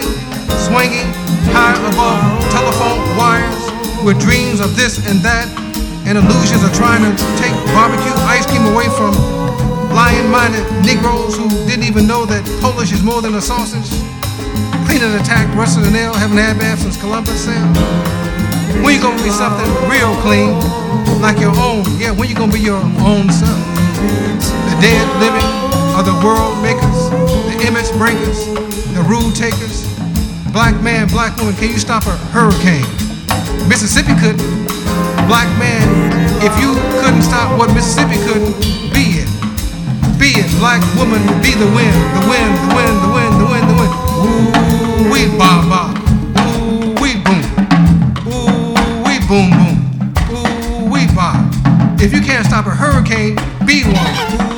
swinging 0.64 1.12
high 1.52 1.76
above 1.92 2.24
telephone 2.56 3.04
wires 3.20 3.68
with 4.08 4.16
dreams 4.16 4.64
of 4.64 4.80
this 4.80 4.96
and 5.12 5.20
that 5.20 5.44
and 6.08 6.16
illusions 6.16 6.64
of 6.64 6.72
trying 6.72 7.04
to 7.04 7.12
take 7.36 7.52
barbecue 7.76 8.16
ice 8.32 8.48
cream 8.48 8.64
away 8.72 8.88
from 8.96 9.12
lion-minded 9.92 10.64
Negroes 10.88 11.36
who 11.36 11.52
didn't 11.68 11.84
even 11.84 12.08
know 12.08 12.24
that 12.24 12.48
Polish 12.64 12.96
is 12.96 13.04
more 13.04 13.20
than 13.20 13.36
a 13.36 13.44
sausage. 13.44 13.92
Clean 14.88 15.04
and 15.04 15.20
attack, 15.20 15.52
Russell 15.52 15.84
and 15.84 15.96
L, 16.00 16.16
haven't 16.16 16.40
had 16.40 16.56
bath 16.56 16.80
since 16.80 16.96
Columbus 16.96 17.44
sailed. 17.44 17.76
When 18.88 18.96
you 18.96 19.04
gonna 19.04 19.20
be 19.20 19.36
something 19.36 19.68
real 19.92 20.16
clean, 20.24 20.56
like 21.20 21.44
your 21.44 21.56
own? 21.60 21.84
Yeah, 22.00 22.16
when 22.16 22.32
you 22.32 22.36
gonna 22.36 22.56
be 22.56 22.64
your 22.64 22.80
own 23.04 23.28
self? 23.28 23.60
The 24.72 24.76
dead 24.80 25.06
living 25.20 25.50
are 25.94 26.04
the 26.04 26.16
world 26.24 26.58
makers, 26.64 27.53
image 27.64 27.92
breakers, 27.98 28.46
the 28.92 29.04
rule 29.08 29.32
takers. 29.32 29.88
Black 30.52 30.76
man, 30.84 31.08
black 31.08 31.36
woman, 31.38 31.56
can 31.56 31.70
you 31.70 31.80
stop 31.80 32.06
a 32.06 32.16
hurricane? 32.36 32.86
Mississippi 33.68 34.14
couldn't. 34.20 34.44
Black 35.32 35.48
man, 35.58 35.88
if 36.44 36.52
you 36.60 36.76
couldn't 37.02 37.24
stop 37.24 37.58
what 37.58 37.74
Mississippi 37.74 38.20
couldn't, 38.28 38.54
be 38.94 39.24
it. 39.24 39.30
Be 40.20 40.36
it. 40.36 40.48
Black 40.60 40.84
woman, 41.00 41.24
be 41.42 41.56
the 41.56 41.66
wind, 41.72 41.96
the 42.20 42.24
wind, 42.28 42.52
the 42.68 42.76
wind, 42.76 42.96
the 43.00 43.12
wind, 43.16 43.34
the 43.40 43.48
wind, 43.48 43.66
the 43.72 43.78
wind. 43.80 43.94
Ooh, 44.20 45.12
we 45.12 45.32
ba 45.40 45.64
ba. 45.72 45.82
Ooh, 46.44 46.94
we 47.00 47.16
boom. 47.24 47.44
Ooh, 48.28 48.76
we 49.08 49.24
boom 49.24 49.50
boom. 49.56 49.78
Ooh, 50.36 50.92
we 50.92 51.08
ba. 51.16 51.32
If 52.04 52.14
you 52.14 52.22
can't 52.22 52.46
stop 52.46 52.68
a 52.68 52.72
hurricane, 52.72 53.36
be 53.66 53.84
one. 53.84 54.53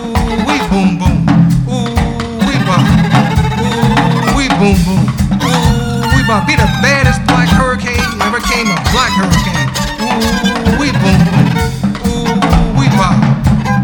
Boom 4.66 4.82
boom. 4.82 5.06
Ooh, 5.46 6.10
we 6.18 6.26
ba. 6.26 6.42
Be 6.50 6.58
the 6.58 6.66
baddest 6.82 7.22
black 7.30 7.50
hurricane 7.54 8.02
ever 8.26 8.42
came 8.50 8.66
a 8.66 8.78
black 8.90 9.14
hurricane. 9.14 9.70
Ooh, 10.02 10.82
we 10.82 10.90
boom 10.90 11.22
boom. 11.30 11.46
Ooh, 12.10 12.34
we 12.74 12.90
ba. 12.98 13.14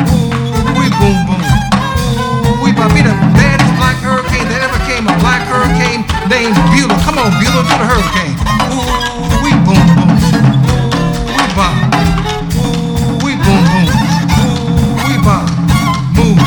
Ooh, 0.10 0.74
we 0.74 0.90
boom 0.98 1.18
boom. 1.30 1.44
Ooh, 1.46 2.66
we 2.66 2.74
ba. 2.74 2.90
Be 2.98 3.06
the 3.06 3.14
baddest 3.38 3.70
black 3.78 3.98
hurricane 4.02 4.50
that 4.50 4.66
ever 4.66 4.82
came 4.90 5.06
a 5.06 5.14
black 5.22 5.46
hurricane. 5.46 6.02
named 6.26 6.58
Bueller 6.74 6.98
Come 7.06 7.22
on, 7.22 7.30
Bueller, 7.38 7.62
to 7.62 7.76
the 7.78 7.86
hurricane. 7.86 8.34
Ooh, 8.74 9.38
we 9.46 9.54
boom 9.62 9.86
boom. 9.94 10.10
Ooh, 10.10 11.38
we 11.38 11.46
bop. 11.54 11.78
Ooh, 12.58 13.22
we 13.22 13.38
boom 13.38 13.64
boom. 13.70 13.90
Ooh, 14.42 14.98
we 15.06 15.16
bop. 15.22 15.46
Move. 16.18 16.42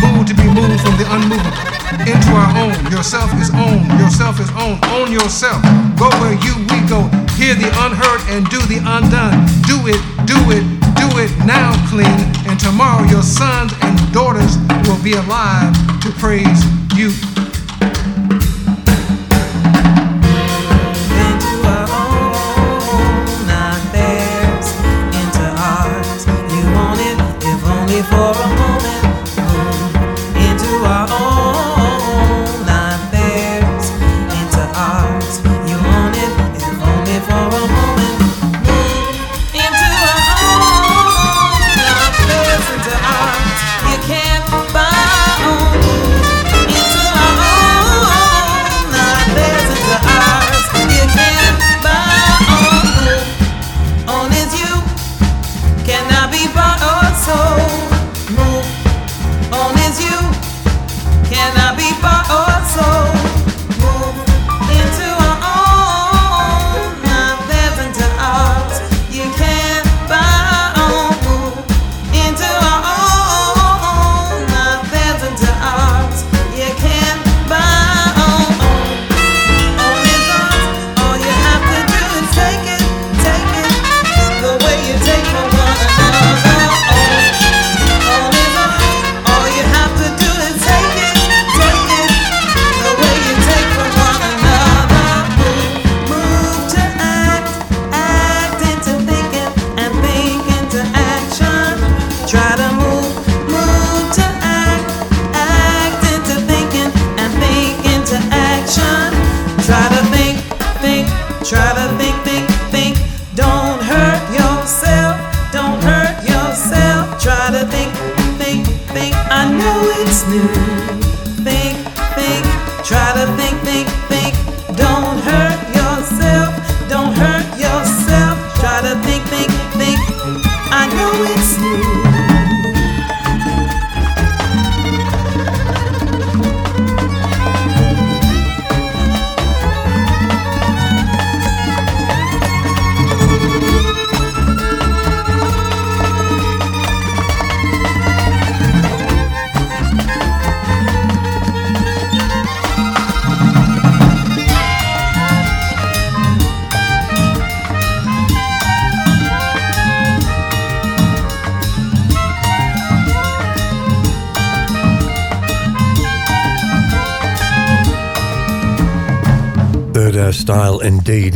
Move 0.00 0.24
to 0.24 0.32
be 0.32 0.48
moved 0.48 0.80
from 0.80 0.96
the 0.96 1.04
unmovable 1.04 1.79
into 1.98 2.30
our 2.32 2.52
own. 2.56 2.74
Yourself 2.90 3.32
is 3.40 3.50
own. 3.50 3.82
Yourself 3.98 4.38
is 4.40 4.50
own. 4.54 4.78
Own 4.94 5.10
yourself. 5.12 5.62
Go 5.98 6.08
where 6.20 6.34
you 6.44 6.54
we 6.70 6.78
go. 6.86 7.08
Hear 7.34 7.54
the 7.54 7.70
unheard 7.82 8.20
and 8.30 8.46
do 8.48 8.60
the 8.70 8.78
undone. 8.84 9.46
Do 9.66 9.78
it, 9.88 10.00
do 10.26 10.38
it, 10.52 10.64
do 11.00 11.08
it 11.18 11.30
now 11.46 11.72
clean. 11.88 12.20
And 12.48 12.58
tomorrow 12.58 13.02
your 13.08 13.22
sons 13.22 13.72
and 13.82 13.96
daughters 14.12 14.58
will 14.86 15.02
be 15.02 15.14
alive 15.14 15.72
to 16.02 16.10
praise 16.18 16.64
you. 16.94 17.10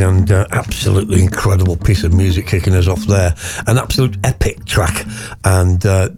And 0.05 0.31
uh, 0.31 0.47
absolutely 0.53 1.23
incredible 1.23 1.77
piece 1.77 2.05
of 2.05 2.13
music 2.13 2.47
kicking 2.47 2.75
us 2.75 2.87
off 2.87 3.05
there. 3.07 3.35
An 3.67 3.79
absolute 3.79 4.17
epic 4.23 4.65
track, 4.67 5.07
and 5.45 5.85
uh, 5.85 6.11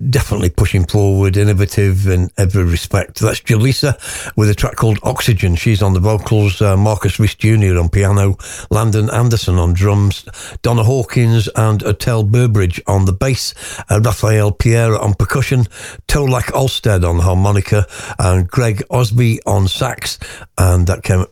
pushing 0.66 0.84
forward, 0.84 1.36
innovative 1.36 2.08
in 2.08 2.28
every 2.36 2.64
respect. 2.64 3.20
That's 3.20 3.40
Jaleesa 3.40 3.94
with 4.36 4.50
a 4.50 4.54
track 4.54 4.74
called 4.74 4.98
Oxygen. 5.04 5.54
She's 5.54 5.80
on 5.80 5.92
the 5.92 6.00
vocals, 6.00 6.60
uh, 6.60 6.76
Marcus 6.76 7.20
Reese 7.20 7.36
Jr. 7.36 7.78
on 7.78 7.88
piano, 7.88 8.36
Landon 8.68 9.08
Anderson 9.10 9.60
on 9.60 9.74
drums, 9.74 10.24
Donna 10.62 10.82
Hawkins 10.82 11.48
and 11.54 11.84
Attell 11.84 12.24
Burbridge 12.24 12.80
on 12.88 13.04
the 13.04 13.12
bass, 13.12 13.54
uh, 13.88 14.00
Raphael 14.00 14.50
Pierre 14.50 14.98
on 14.98 15.14
percussion, 15.14 15.66
Tolak 16.08 16.52
Olsted 16.52 17.04
on 17.04 17.20
harmonica, 17.20 17.86
and 18.18 18.48
Greg 18.48 18.82
Osby 18.90 19.38
on 19.46 19.68
sax. 19.68 20.18
And 20.58 20.88
that 20.88 21.04
came 21.04 21.26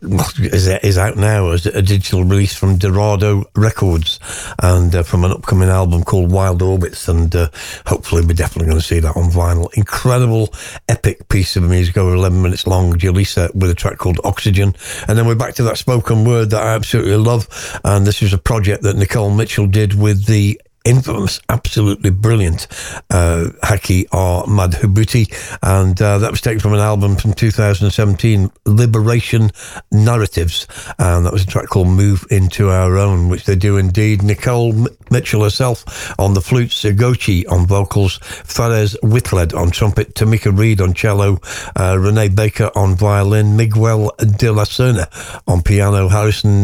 is, 0.45 0.67
is 0.67 0.97
out 0.97 1.17
now 1.17 1.49
as 1.49 1.65
a 1.65 1.81
digital 1.81 2.23
release 2.23 2.55
from 2.55 2.77
Dorado 2.77 3.43
Records 3.53 4.17
and 4.63 4.95
uh, 4.95 5.03
from 5.03 5.25
an 5.25 5.31
upcoming 5.31 5.67
album 5.67 6.05
called 6.05 6.31
Wild 6.31 6.61
Orbits. 6.61 7.09
And 7.09 7.35
uh, 7.35 7.49
hopefully, 7.85 8.21
we're 8.21 8.33
definitely 8.33 8.67
going 8.67 8.79
to 8.79 8.87
see 8.87 8.99
that 8.99 9.17
on 9.17 9.24
vinyl. 9.29 9.73
Incredible, 9.73 10.53
epic 10.87 11.27
piece 11.29 11.55
of 11.55 11.63
music, 11.63 11.97
over 11.97 12.13
11 12.13 12.41
minutes 12.41 12.67
long. 12.67 12.93
Jaleesa 12.93 13.53
with 13.55 13.69
a 13.69 13.75
track 13.75 13.97
called 13.97 14.19
Oxygen. 14.23 14.75
And 15.07 15.17
then 15.17 15.27
we're 15.27 15.35
back 15.35 15.55
to 15.55 15.63
that 15.63 15.77
spoken 15.77 16.25
word 16.25 16.51
that 16.51 16.63
I 16.63 16.75
absolutely 16.75 17.17
love. 17.17 17.47
And 17.83 18.05
this 18.05 18.21
is 18.21 18.33
a 18.33 18.37
project 18.37 18.83
that 18.83 18.95
Nicole 18.95 19.31
Mitchell 19.31 19.67
did 19.67 19.93
with 19.93 20.25
the 20.25 20.59
infamous, 20.85 21.41
absolutely 21.49 22.11
brilliant 22.11 22.67
uh, 23.09 23.49
Haki 23.63 24.05
R. 24.11 24.45
Madhubuti. 24.45 25.25
And 25.61 25.99
uh, 26.01 26.19
that 26.19 26.31
was 26.31 26.41
taken 26.41 26.59
from 26.59 26.73
an 26.73 26.79
album 26.79 27.15
from 27.15 27.33
2017, 27.33 28.51
Liberation 28.65 29.51
Narratives. 29.91 30.67
And 30.99 31.25
that 31.25 31.33
was 31.33 31.43
a 31.43 31.47
track 31.47 31.67
called 31.67 31.87
Move 31.87 32.25
Into 32.29 32.69
Our 32.69 32.97
Own, 32.97 33.29
which 33.29 33.45
they 33.45 33.55
do 33.55 33.77
indeed. 33.77 34.21
Nicole 34.21 34.73
M- 34.73 34.87
Mitchell 35.11 35.43
herself 35.43 36.17
on 36.19 36.33
the 36.33 36.41
flute, 36.41 36.69
Sergochi 36.69 37.43
on 37.51 37.65
vocals, 37.65 38.19
Fares 38.21 38.95
Whitled 39.01 39.53
on 39.53 39.71
trumpet, 39.71 40.13
Tomeka 40.13 40.57
Reid 40.57 40.81
on 40.81 40.93
cello, 40.93 41.39
uh, 41.79 41.97
Renee 41.99 42.29
Baker 42.29 42.69
on 42.75 42.95
violin, 42.95 43.55
Miguel 43.55 44.11
de 44.37 44.51
la 44.51 44.63
Cerna 44.63 45.07
on 45.47 45.61
piano, 45.61 46.07
Harrison 46.07 46.63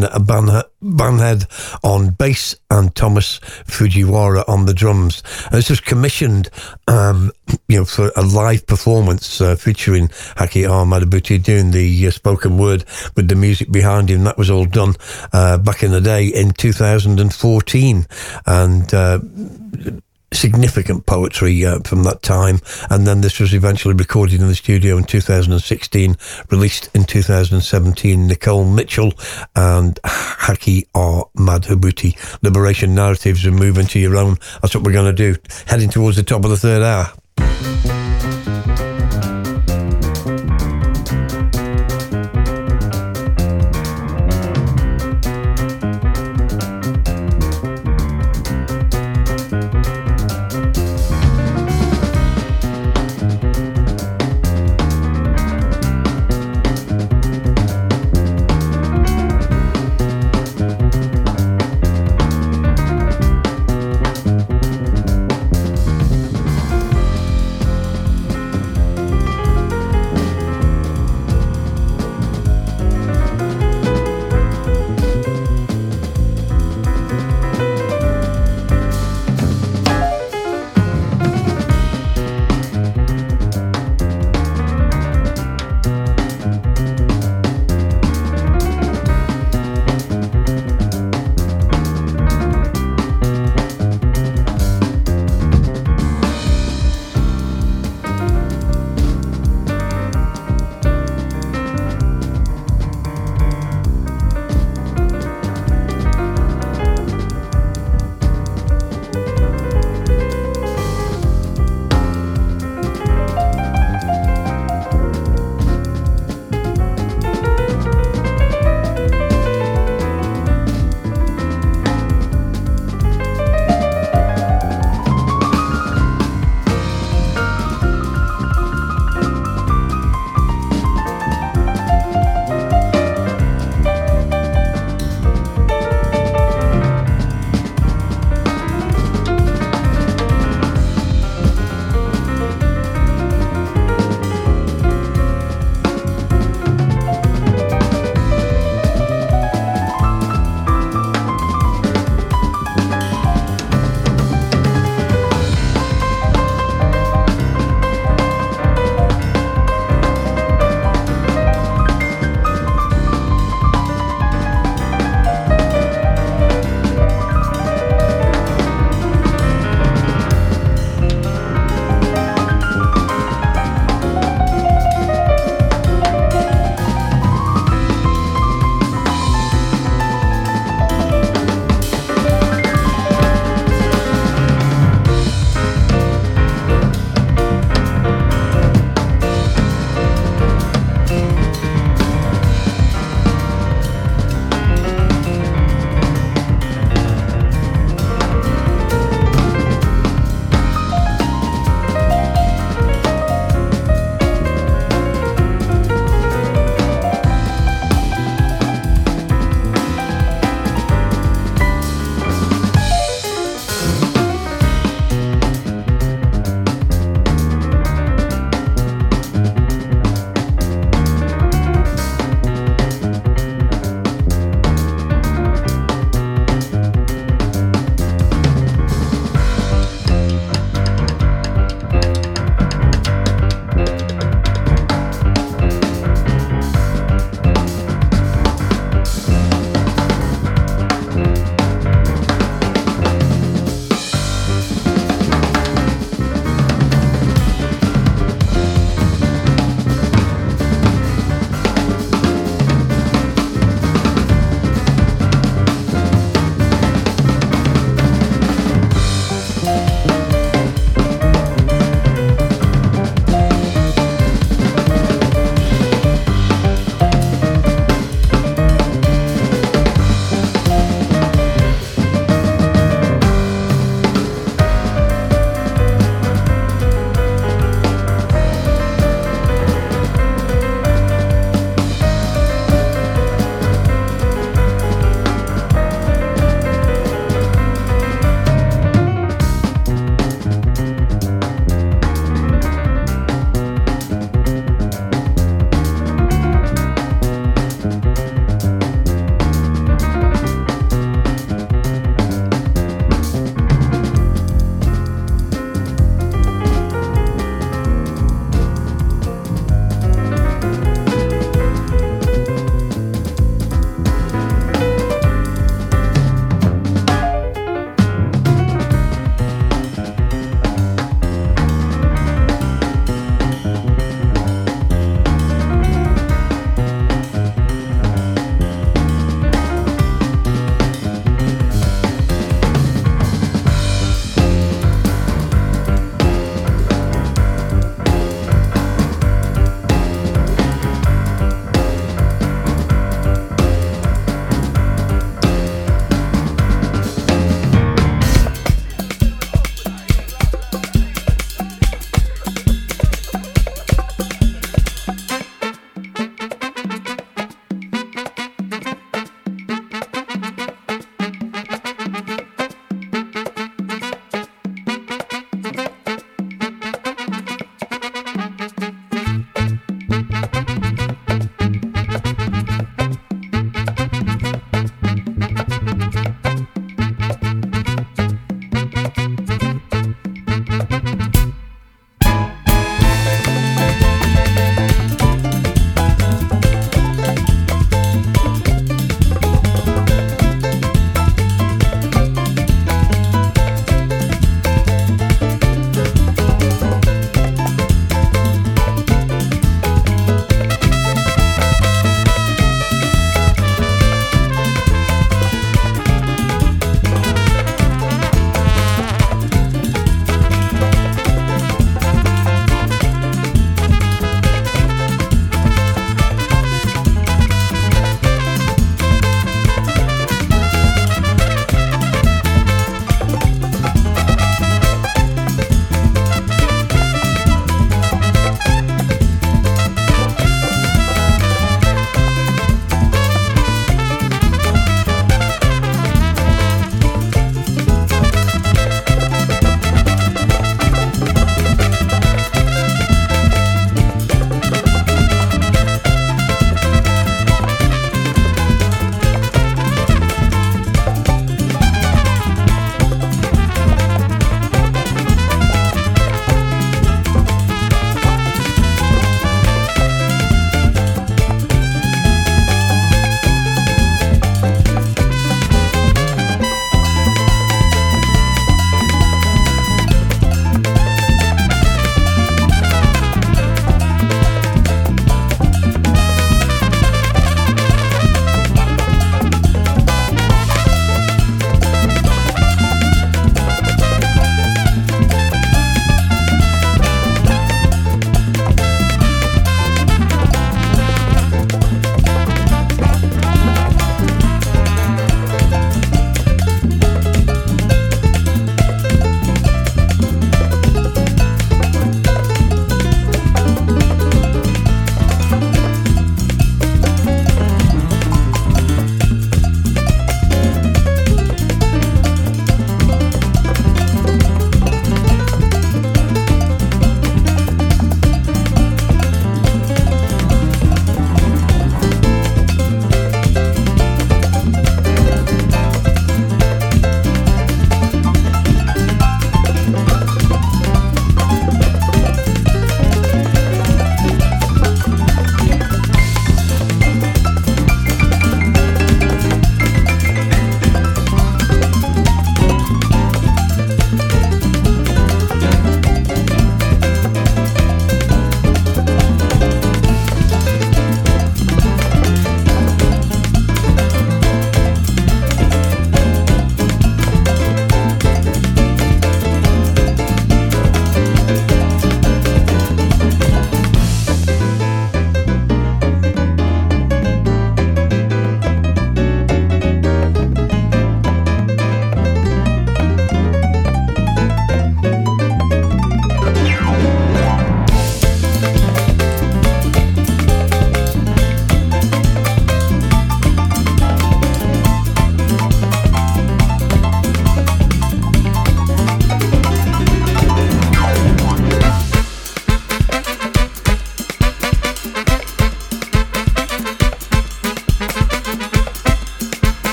Bankhead 0.82 1.46
on 1.82 2.10
bass, 2.10 2.56
and 2.70 2.94
Tomas 2.94 3.40
Fujiwara 3.66 4.11
on 4.48 4.66
the 4.66 4.74
drums. 4.74 5.22
And 5.44 5.54
this 5.54 5.70
was 5.70 5.80
commissioned, 5.80 6.48
um, 6.88 7.32
you 7.68 7.78
know, 7.78 7.84
for 7.84 8.12
a 8.16 8.22
live 8.22 8.66
performance 8.66 9.40
uh, 9.40 9.56
featuring 9.56 10.08
Haki. 10.08 10.62
Madhubuti 10.62 11.42
doing 11.42 11.70
the 11.70 12.06
uh, 12.06 12.10
spoken 12.10 12.58
word 12.58 12.84
with 13.16 13.28
the 13.28 13.34
music 13.34 13.70
behind 13.70 14.10
him. 14.10 14.24
That 14.24 14.38
was 14.38 14.50
all 14.50 14.66
done 14.66 14.94
uh, 15.32 15.58
back 15.58 15.82
in 15.82 15.90
the 15.90 16.00
day 16.00 16.26
in 16.26 16.52
2014. 16.52 18.06
And 18.46 18.94
significant 20.32 21.06
poetry 21.06 21.64
uh, 21.64 21.80
from 21.80 22.02
that 22.04 22.22
time. 22.22 22.60
And 22.90 23.06
then 23.06 23.20
this 23.20 23.40
was 23.40 23.54
eventually 23.54 23.94
recorded 23.94 24.40
in 24.40 24.48
the 24.48 24.54
studio 24.54 24.96
in 24.96 25.04
2016, 25.04 26.16
released 26.50 26.88
in 26.94 27.04
2017. 27.04 28.26
Nicole 28.26 28.64
Mitchell 28.64 29.12
and 29.54 29.98
Haki 30.04 30.86
R. 30.94 31.26
Madhubuti. 31.36 32.16
Liberation 32.42 32.94
Narratives 32.94 33.44
and 33.46 33.56
Move 33.56 33.78
Into 33.78 33.98
Your 33.98 34.16
Own. 34.16 34.36
That's 34.60 34.74
what 34.74 34.84
we're 34.84 34.92
going 34.92 35.14
to 35.14 35.34
do. 35.34 35.40
Heading 35.66 35.90
towards 35.90 36.16
the 36.16 36.22
top 36.22 36.44
of 36.44 36.50
the 36.50 36.56
third 36.56 36.82
hour. 36.82 38.01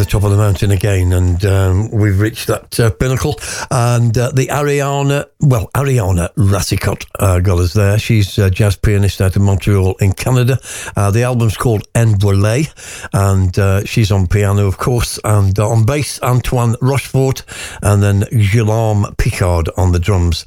The 0.00 0.06
top 0.06 0.24
of 0.24 0.30
the 0.30 0.38
mountain 0.38 0.70
again, 0.70 1.12
and 1.12 1.44
um, 1.44 1.90
we've 1.90 2.18
reached 2.18 2.46
that 2.46 2.80
uh, 2.80 2.88
pinnacle. 2.88 3.38
And 3.70 4.16
uh, 4.16 4.30
the 4.30 4.46
Ariana, 4.46 5.26
well, 5.40 5.68
Ariana 5.74 6.32
Racicot 6.36 7.04
uh, 7.18 7.40
got 7.40 7.58
us 7.58 7.74
there. 7.74 7.98
She's 7.98 8.38
a 8.38 8.50
jazz 8.50 8.76
pianist 8.76 9.20
out 9.20 9.36
of 9.36 9.42
Montreal 9.42 9.96
in 9.96 10.14
Canada. 10.14 10.58
Uh, 10.96 11.10
the 11.10 11.24
album's 11.24 11.58
called 11.58 11.86
En 11.94 12.14
Volet, 12.14 12.72
and 13.12 13.58
uh, 13.58 13.84
she's 13.84 14.10
on 14.10 14.26
piano, 14.26 14.66
of 14.66 14.78
course, 14.78 15.20
and 15.22 15.58
uh, 15.58 15.68
on 15.68 15.84
bass, 15.84 16.18
Antoine 16.22 16.76
Rochefort, 16.80 17.42
and 17.82 18.02
then 18.02 18.20
Guillaume 18.30 19.14
Picard 19.18 19.68
on 19.76 19.92
the 19.92 19.98
drums 19.98 20.46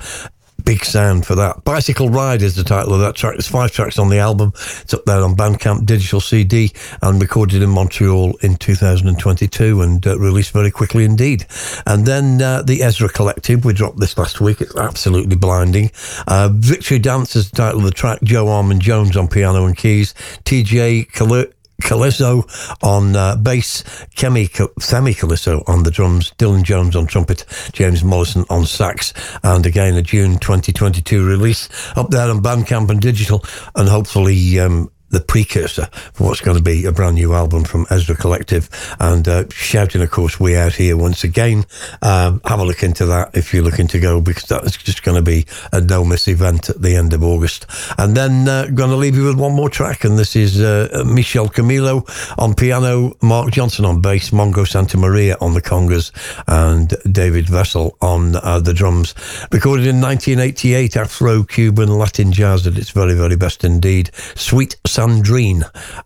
big 0.64 0.84
sound 0.86 1.26
for 1.26 1.36
that. 1.36 1.64
Bicycle 1.64 2.10
Ride 2.10 2.42
is 2.42 2.56
the 2.56 2.64
title 2.64 2.94
of 2.94 3.00
that 3.02 3.16
track. 3.16 3.34
There's 3.36 3.48
five 3.48 3.72
tracks 3.72 4.00
on 4.00 4.10
the 4.10 4.20
album. 4.20 4.52
It's 4.56 4.94
up 4.94 5.06
there 5.06 5.22
on 5.22 5.36
Bandcamp 5.36 5.86
digital 5.86 6.22
CD 6.22 6.72
and 7.02 7.22
recorded 7.22 7.62
in 7.62 7.70
Montreal 7.70 8.36
in 8.42 8.56
2022 8.58 9.82
and 9.82 10.06
uh, 10.06 10.18
released 10.18 10.52
very 10.52 10.72
quickly 10.72 11.04
indeed. 11.06 11.46
And 11.86 12.06
then 12.06 12.42
uh, 12.42 12.62
the 12.62 12.82
Ezra 12.84 13.10
Collective, 13.10 13.66
we 13.66 13.74
dropped 13.74 14.00
this 14.00 14.18
last 14.18 14.42
week. 14.42 14.62
It's 14.62 14.76
absolutely 14.76 15.36
blinding. 15.36 15.92
Uh, 16.28 16.50
Victory 16.54 17.00
Dance 17.00 17.36
is 17.36 17.50
the 17.50 17.58
title 17.58 17.80
of 17.80 17.86
the 17.86 17.92
track. 17.92 18.20
Joe 18.24 18.46
Armon-Jones 18.46 19.18
on 19.18 19.28
piano 19.28 19.66
and 19.66 19.78
keys. 19.78 20.14
TJ 20.46 21.12
Kalu- 21.12 21.52
Koleoso 21.84 22.44
on 22.82 23.16
uh, 23.16 23.36
bass, 23.36 23.84
Femi 24.16 24.48
Koleoso 24.50 25.68
on 25.68 25.84
the 25.84 25.92
drums, 25.92 26.32
Dylan 26.38 26.64
Jones 26.64 26.96
on 26.96 27.08
trumpet, 27.08 27.46
James 27.74 28.04
Mollison 28.04 28.46
on 28.50 28.66
sax, 28.66 29.14
and 29.44 29.66
again 29.66 29.96
a 29.96 30.02
June 30.02 30.40
2022 30.40 31.26
release 31.26 31.70
up 31.98 32.10
there 32.10 32.30
on 32.30 32.42
Bandcamp 32.42 32.90
and 32.90 33.02
digital, 33.02 33.44
and 33.76 33.90
hopefully 33.90 34.60
um, 34.60 34.90
the 35.14 35.22
precursor 35.22 35.86
for 36.14 36.26
what's 36.26 36.42
going 36.42 36.58
to 36.58 36.64
be 36.64 36.86
a 36.86 36.92
brand 36.92 37.16
new 37.16 37.34
album 37.34 37.64
from 37.64 37.86
Ezra 37.90 38.16
Collective. 38.16 38.70
And 39.00 39.28
uh, 39.28 39.46
shouting, 39.50 40.02
of 40.02 40.12
course, 40.12 40.40
we 40.40 40.58
out 40.58 40.74
here 40.74 40.98
once 40.98 41.24
again. 41.24 41.66
Um, 42.02 42.42
have 42.46 42.60
a 42.60 42.66
look 42.66 42.84
into 42.84 43.06
that 43.06 43.36
if 43.36 43.54
you're 43.54 43.64
looking 43.64 43.88
to 43.88 44.00
go, 44.00 44.20
because 44.20 44.44
that's 44.44 44.76
just 44.76 45.04
going 45.04 45.16
to 45.16 45.22
be 45.22 45.46
a 45.72 45.80
no 45.80 46.04
miss 46.04 46.28
event 46.28 46.70
at 46.70 46.82
the 46.82 46.96
end 46.96 47.14
of 47.14 47.24
August. 47.24 47.68
And 47.98 48.18
then 48.18 48.48
uh, 48.50 48.66
going 48.66 48.90
to 48.90 48.98
leave 48.98 49.16
you 49.16 49.26
with 49.26 49.40
one 49.40 49.54
more 49.54 49.70
track, 49.70 50.04
and 50.04 50.18
this 50.18 50.36
is 50.36 50.60
uh, 50.60 51.04
Michel 51.06 51.48
Camilo 51.48 52.04
on 52.38 52.56
piano, 52.56 53.16
Marc 53.22 53.52
Johnson 53.52 53.86
on 53.86 54.02
bass, 54.02 54.32
Mongo 54.32 54.66
Santamaria 54.66 55.38
on 55.42 55.54
the 55.54 55.62
congas, 55.62 56.12
and 56.48 56.94
David 57.12 57.48
Vessel 57.48 57.96
on 58.02 58.36
uh, 58.38 58.60
the 58.60 58.74
drums. 58.74 59.14
Recorded 59.52 59.86
in 59.86 60.02
1988, 60.02 60.98
Afro 60.98 61.44
Cuban 61.44 61.90
Latin 61.90 62.32
jazz 62.32 62.66
at 62.66 62.78
its 62.78 62.90
very, 62.90 63.14
very 63.14 63.36
best 63.36 63.64
indeed. 63.64 64.10
Sweet 64.36 64.76
Sandrine. 65.04 65.64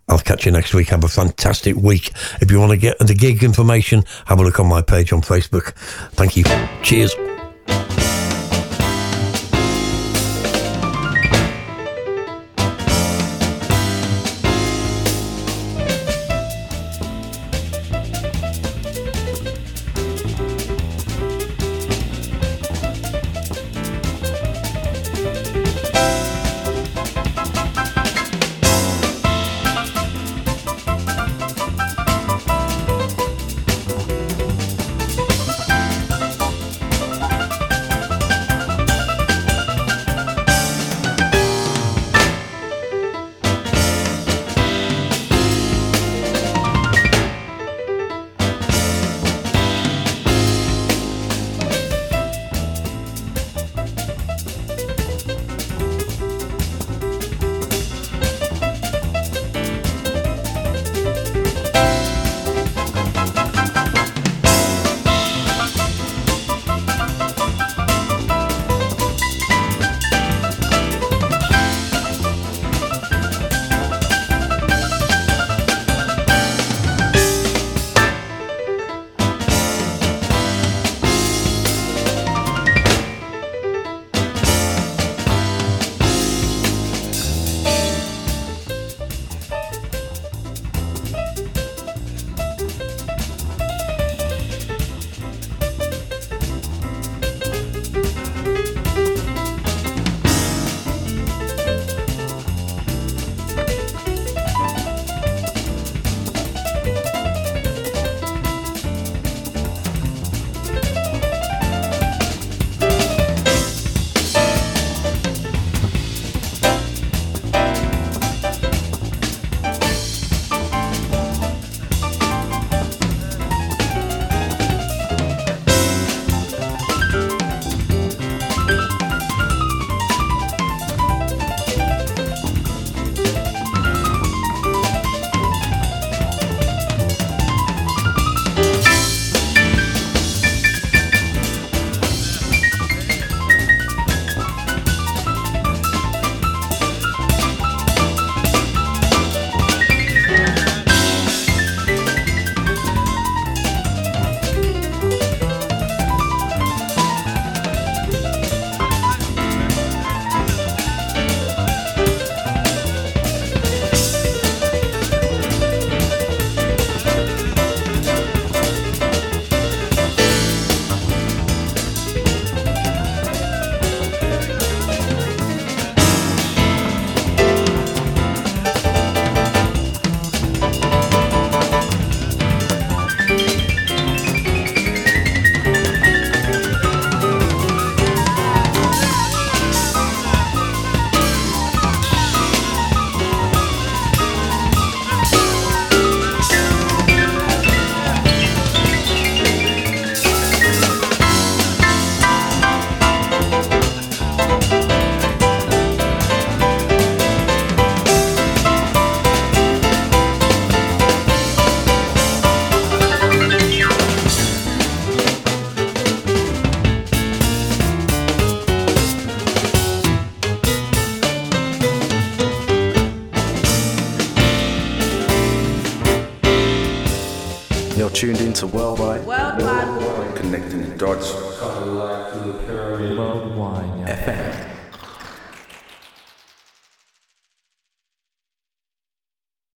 I'll 0.08 0.18
catch 0.18 0.44
you 0.44 0.50
next 0.50 0.74
week. 0.74 0.88
Have 0.88 1.04
a 1.04 1.08
fantastic 1.08 1.76
week. 1.76 2.10
If 2.40 2.50
you 2.50 2.58
want 2.58 2.72
to 2.72 2.76
get 2.76 2.98
the 2.98 3.14
gig 3.14 3.44
information, 3.44 4.04
have 4.26 4.40
a 4.40 4.42
look 4.42 4.58
on 4.58 4.66
my 4.66 4.82
page 4.82 5.12
on 5.12 5.22
Facebook. 5.22 5.72
Thank 6.12 6.36
you. 6.36 6.44
Cheers. 6.82 7.14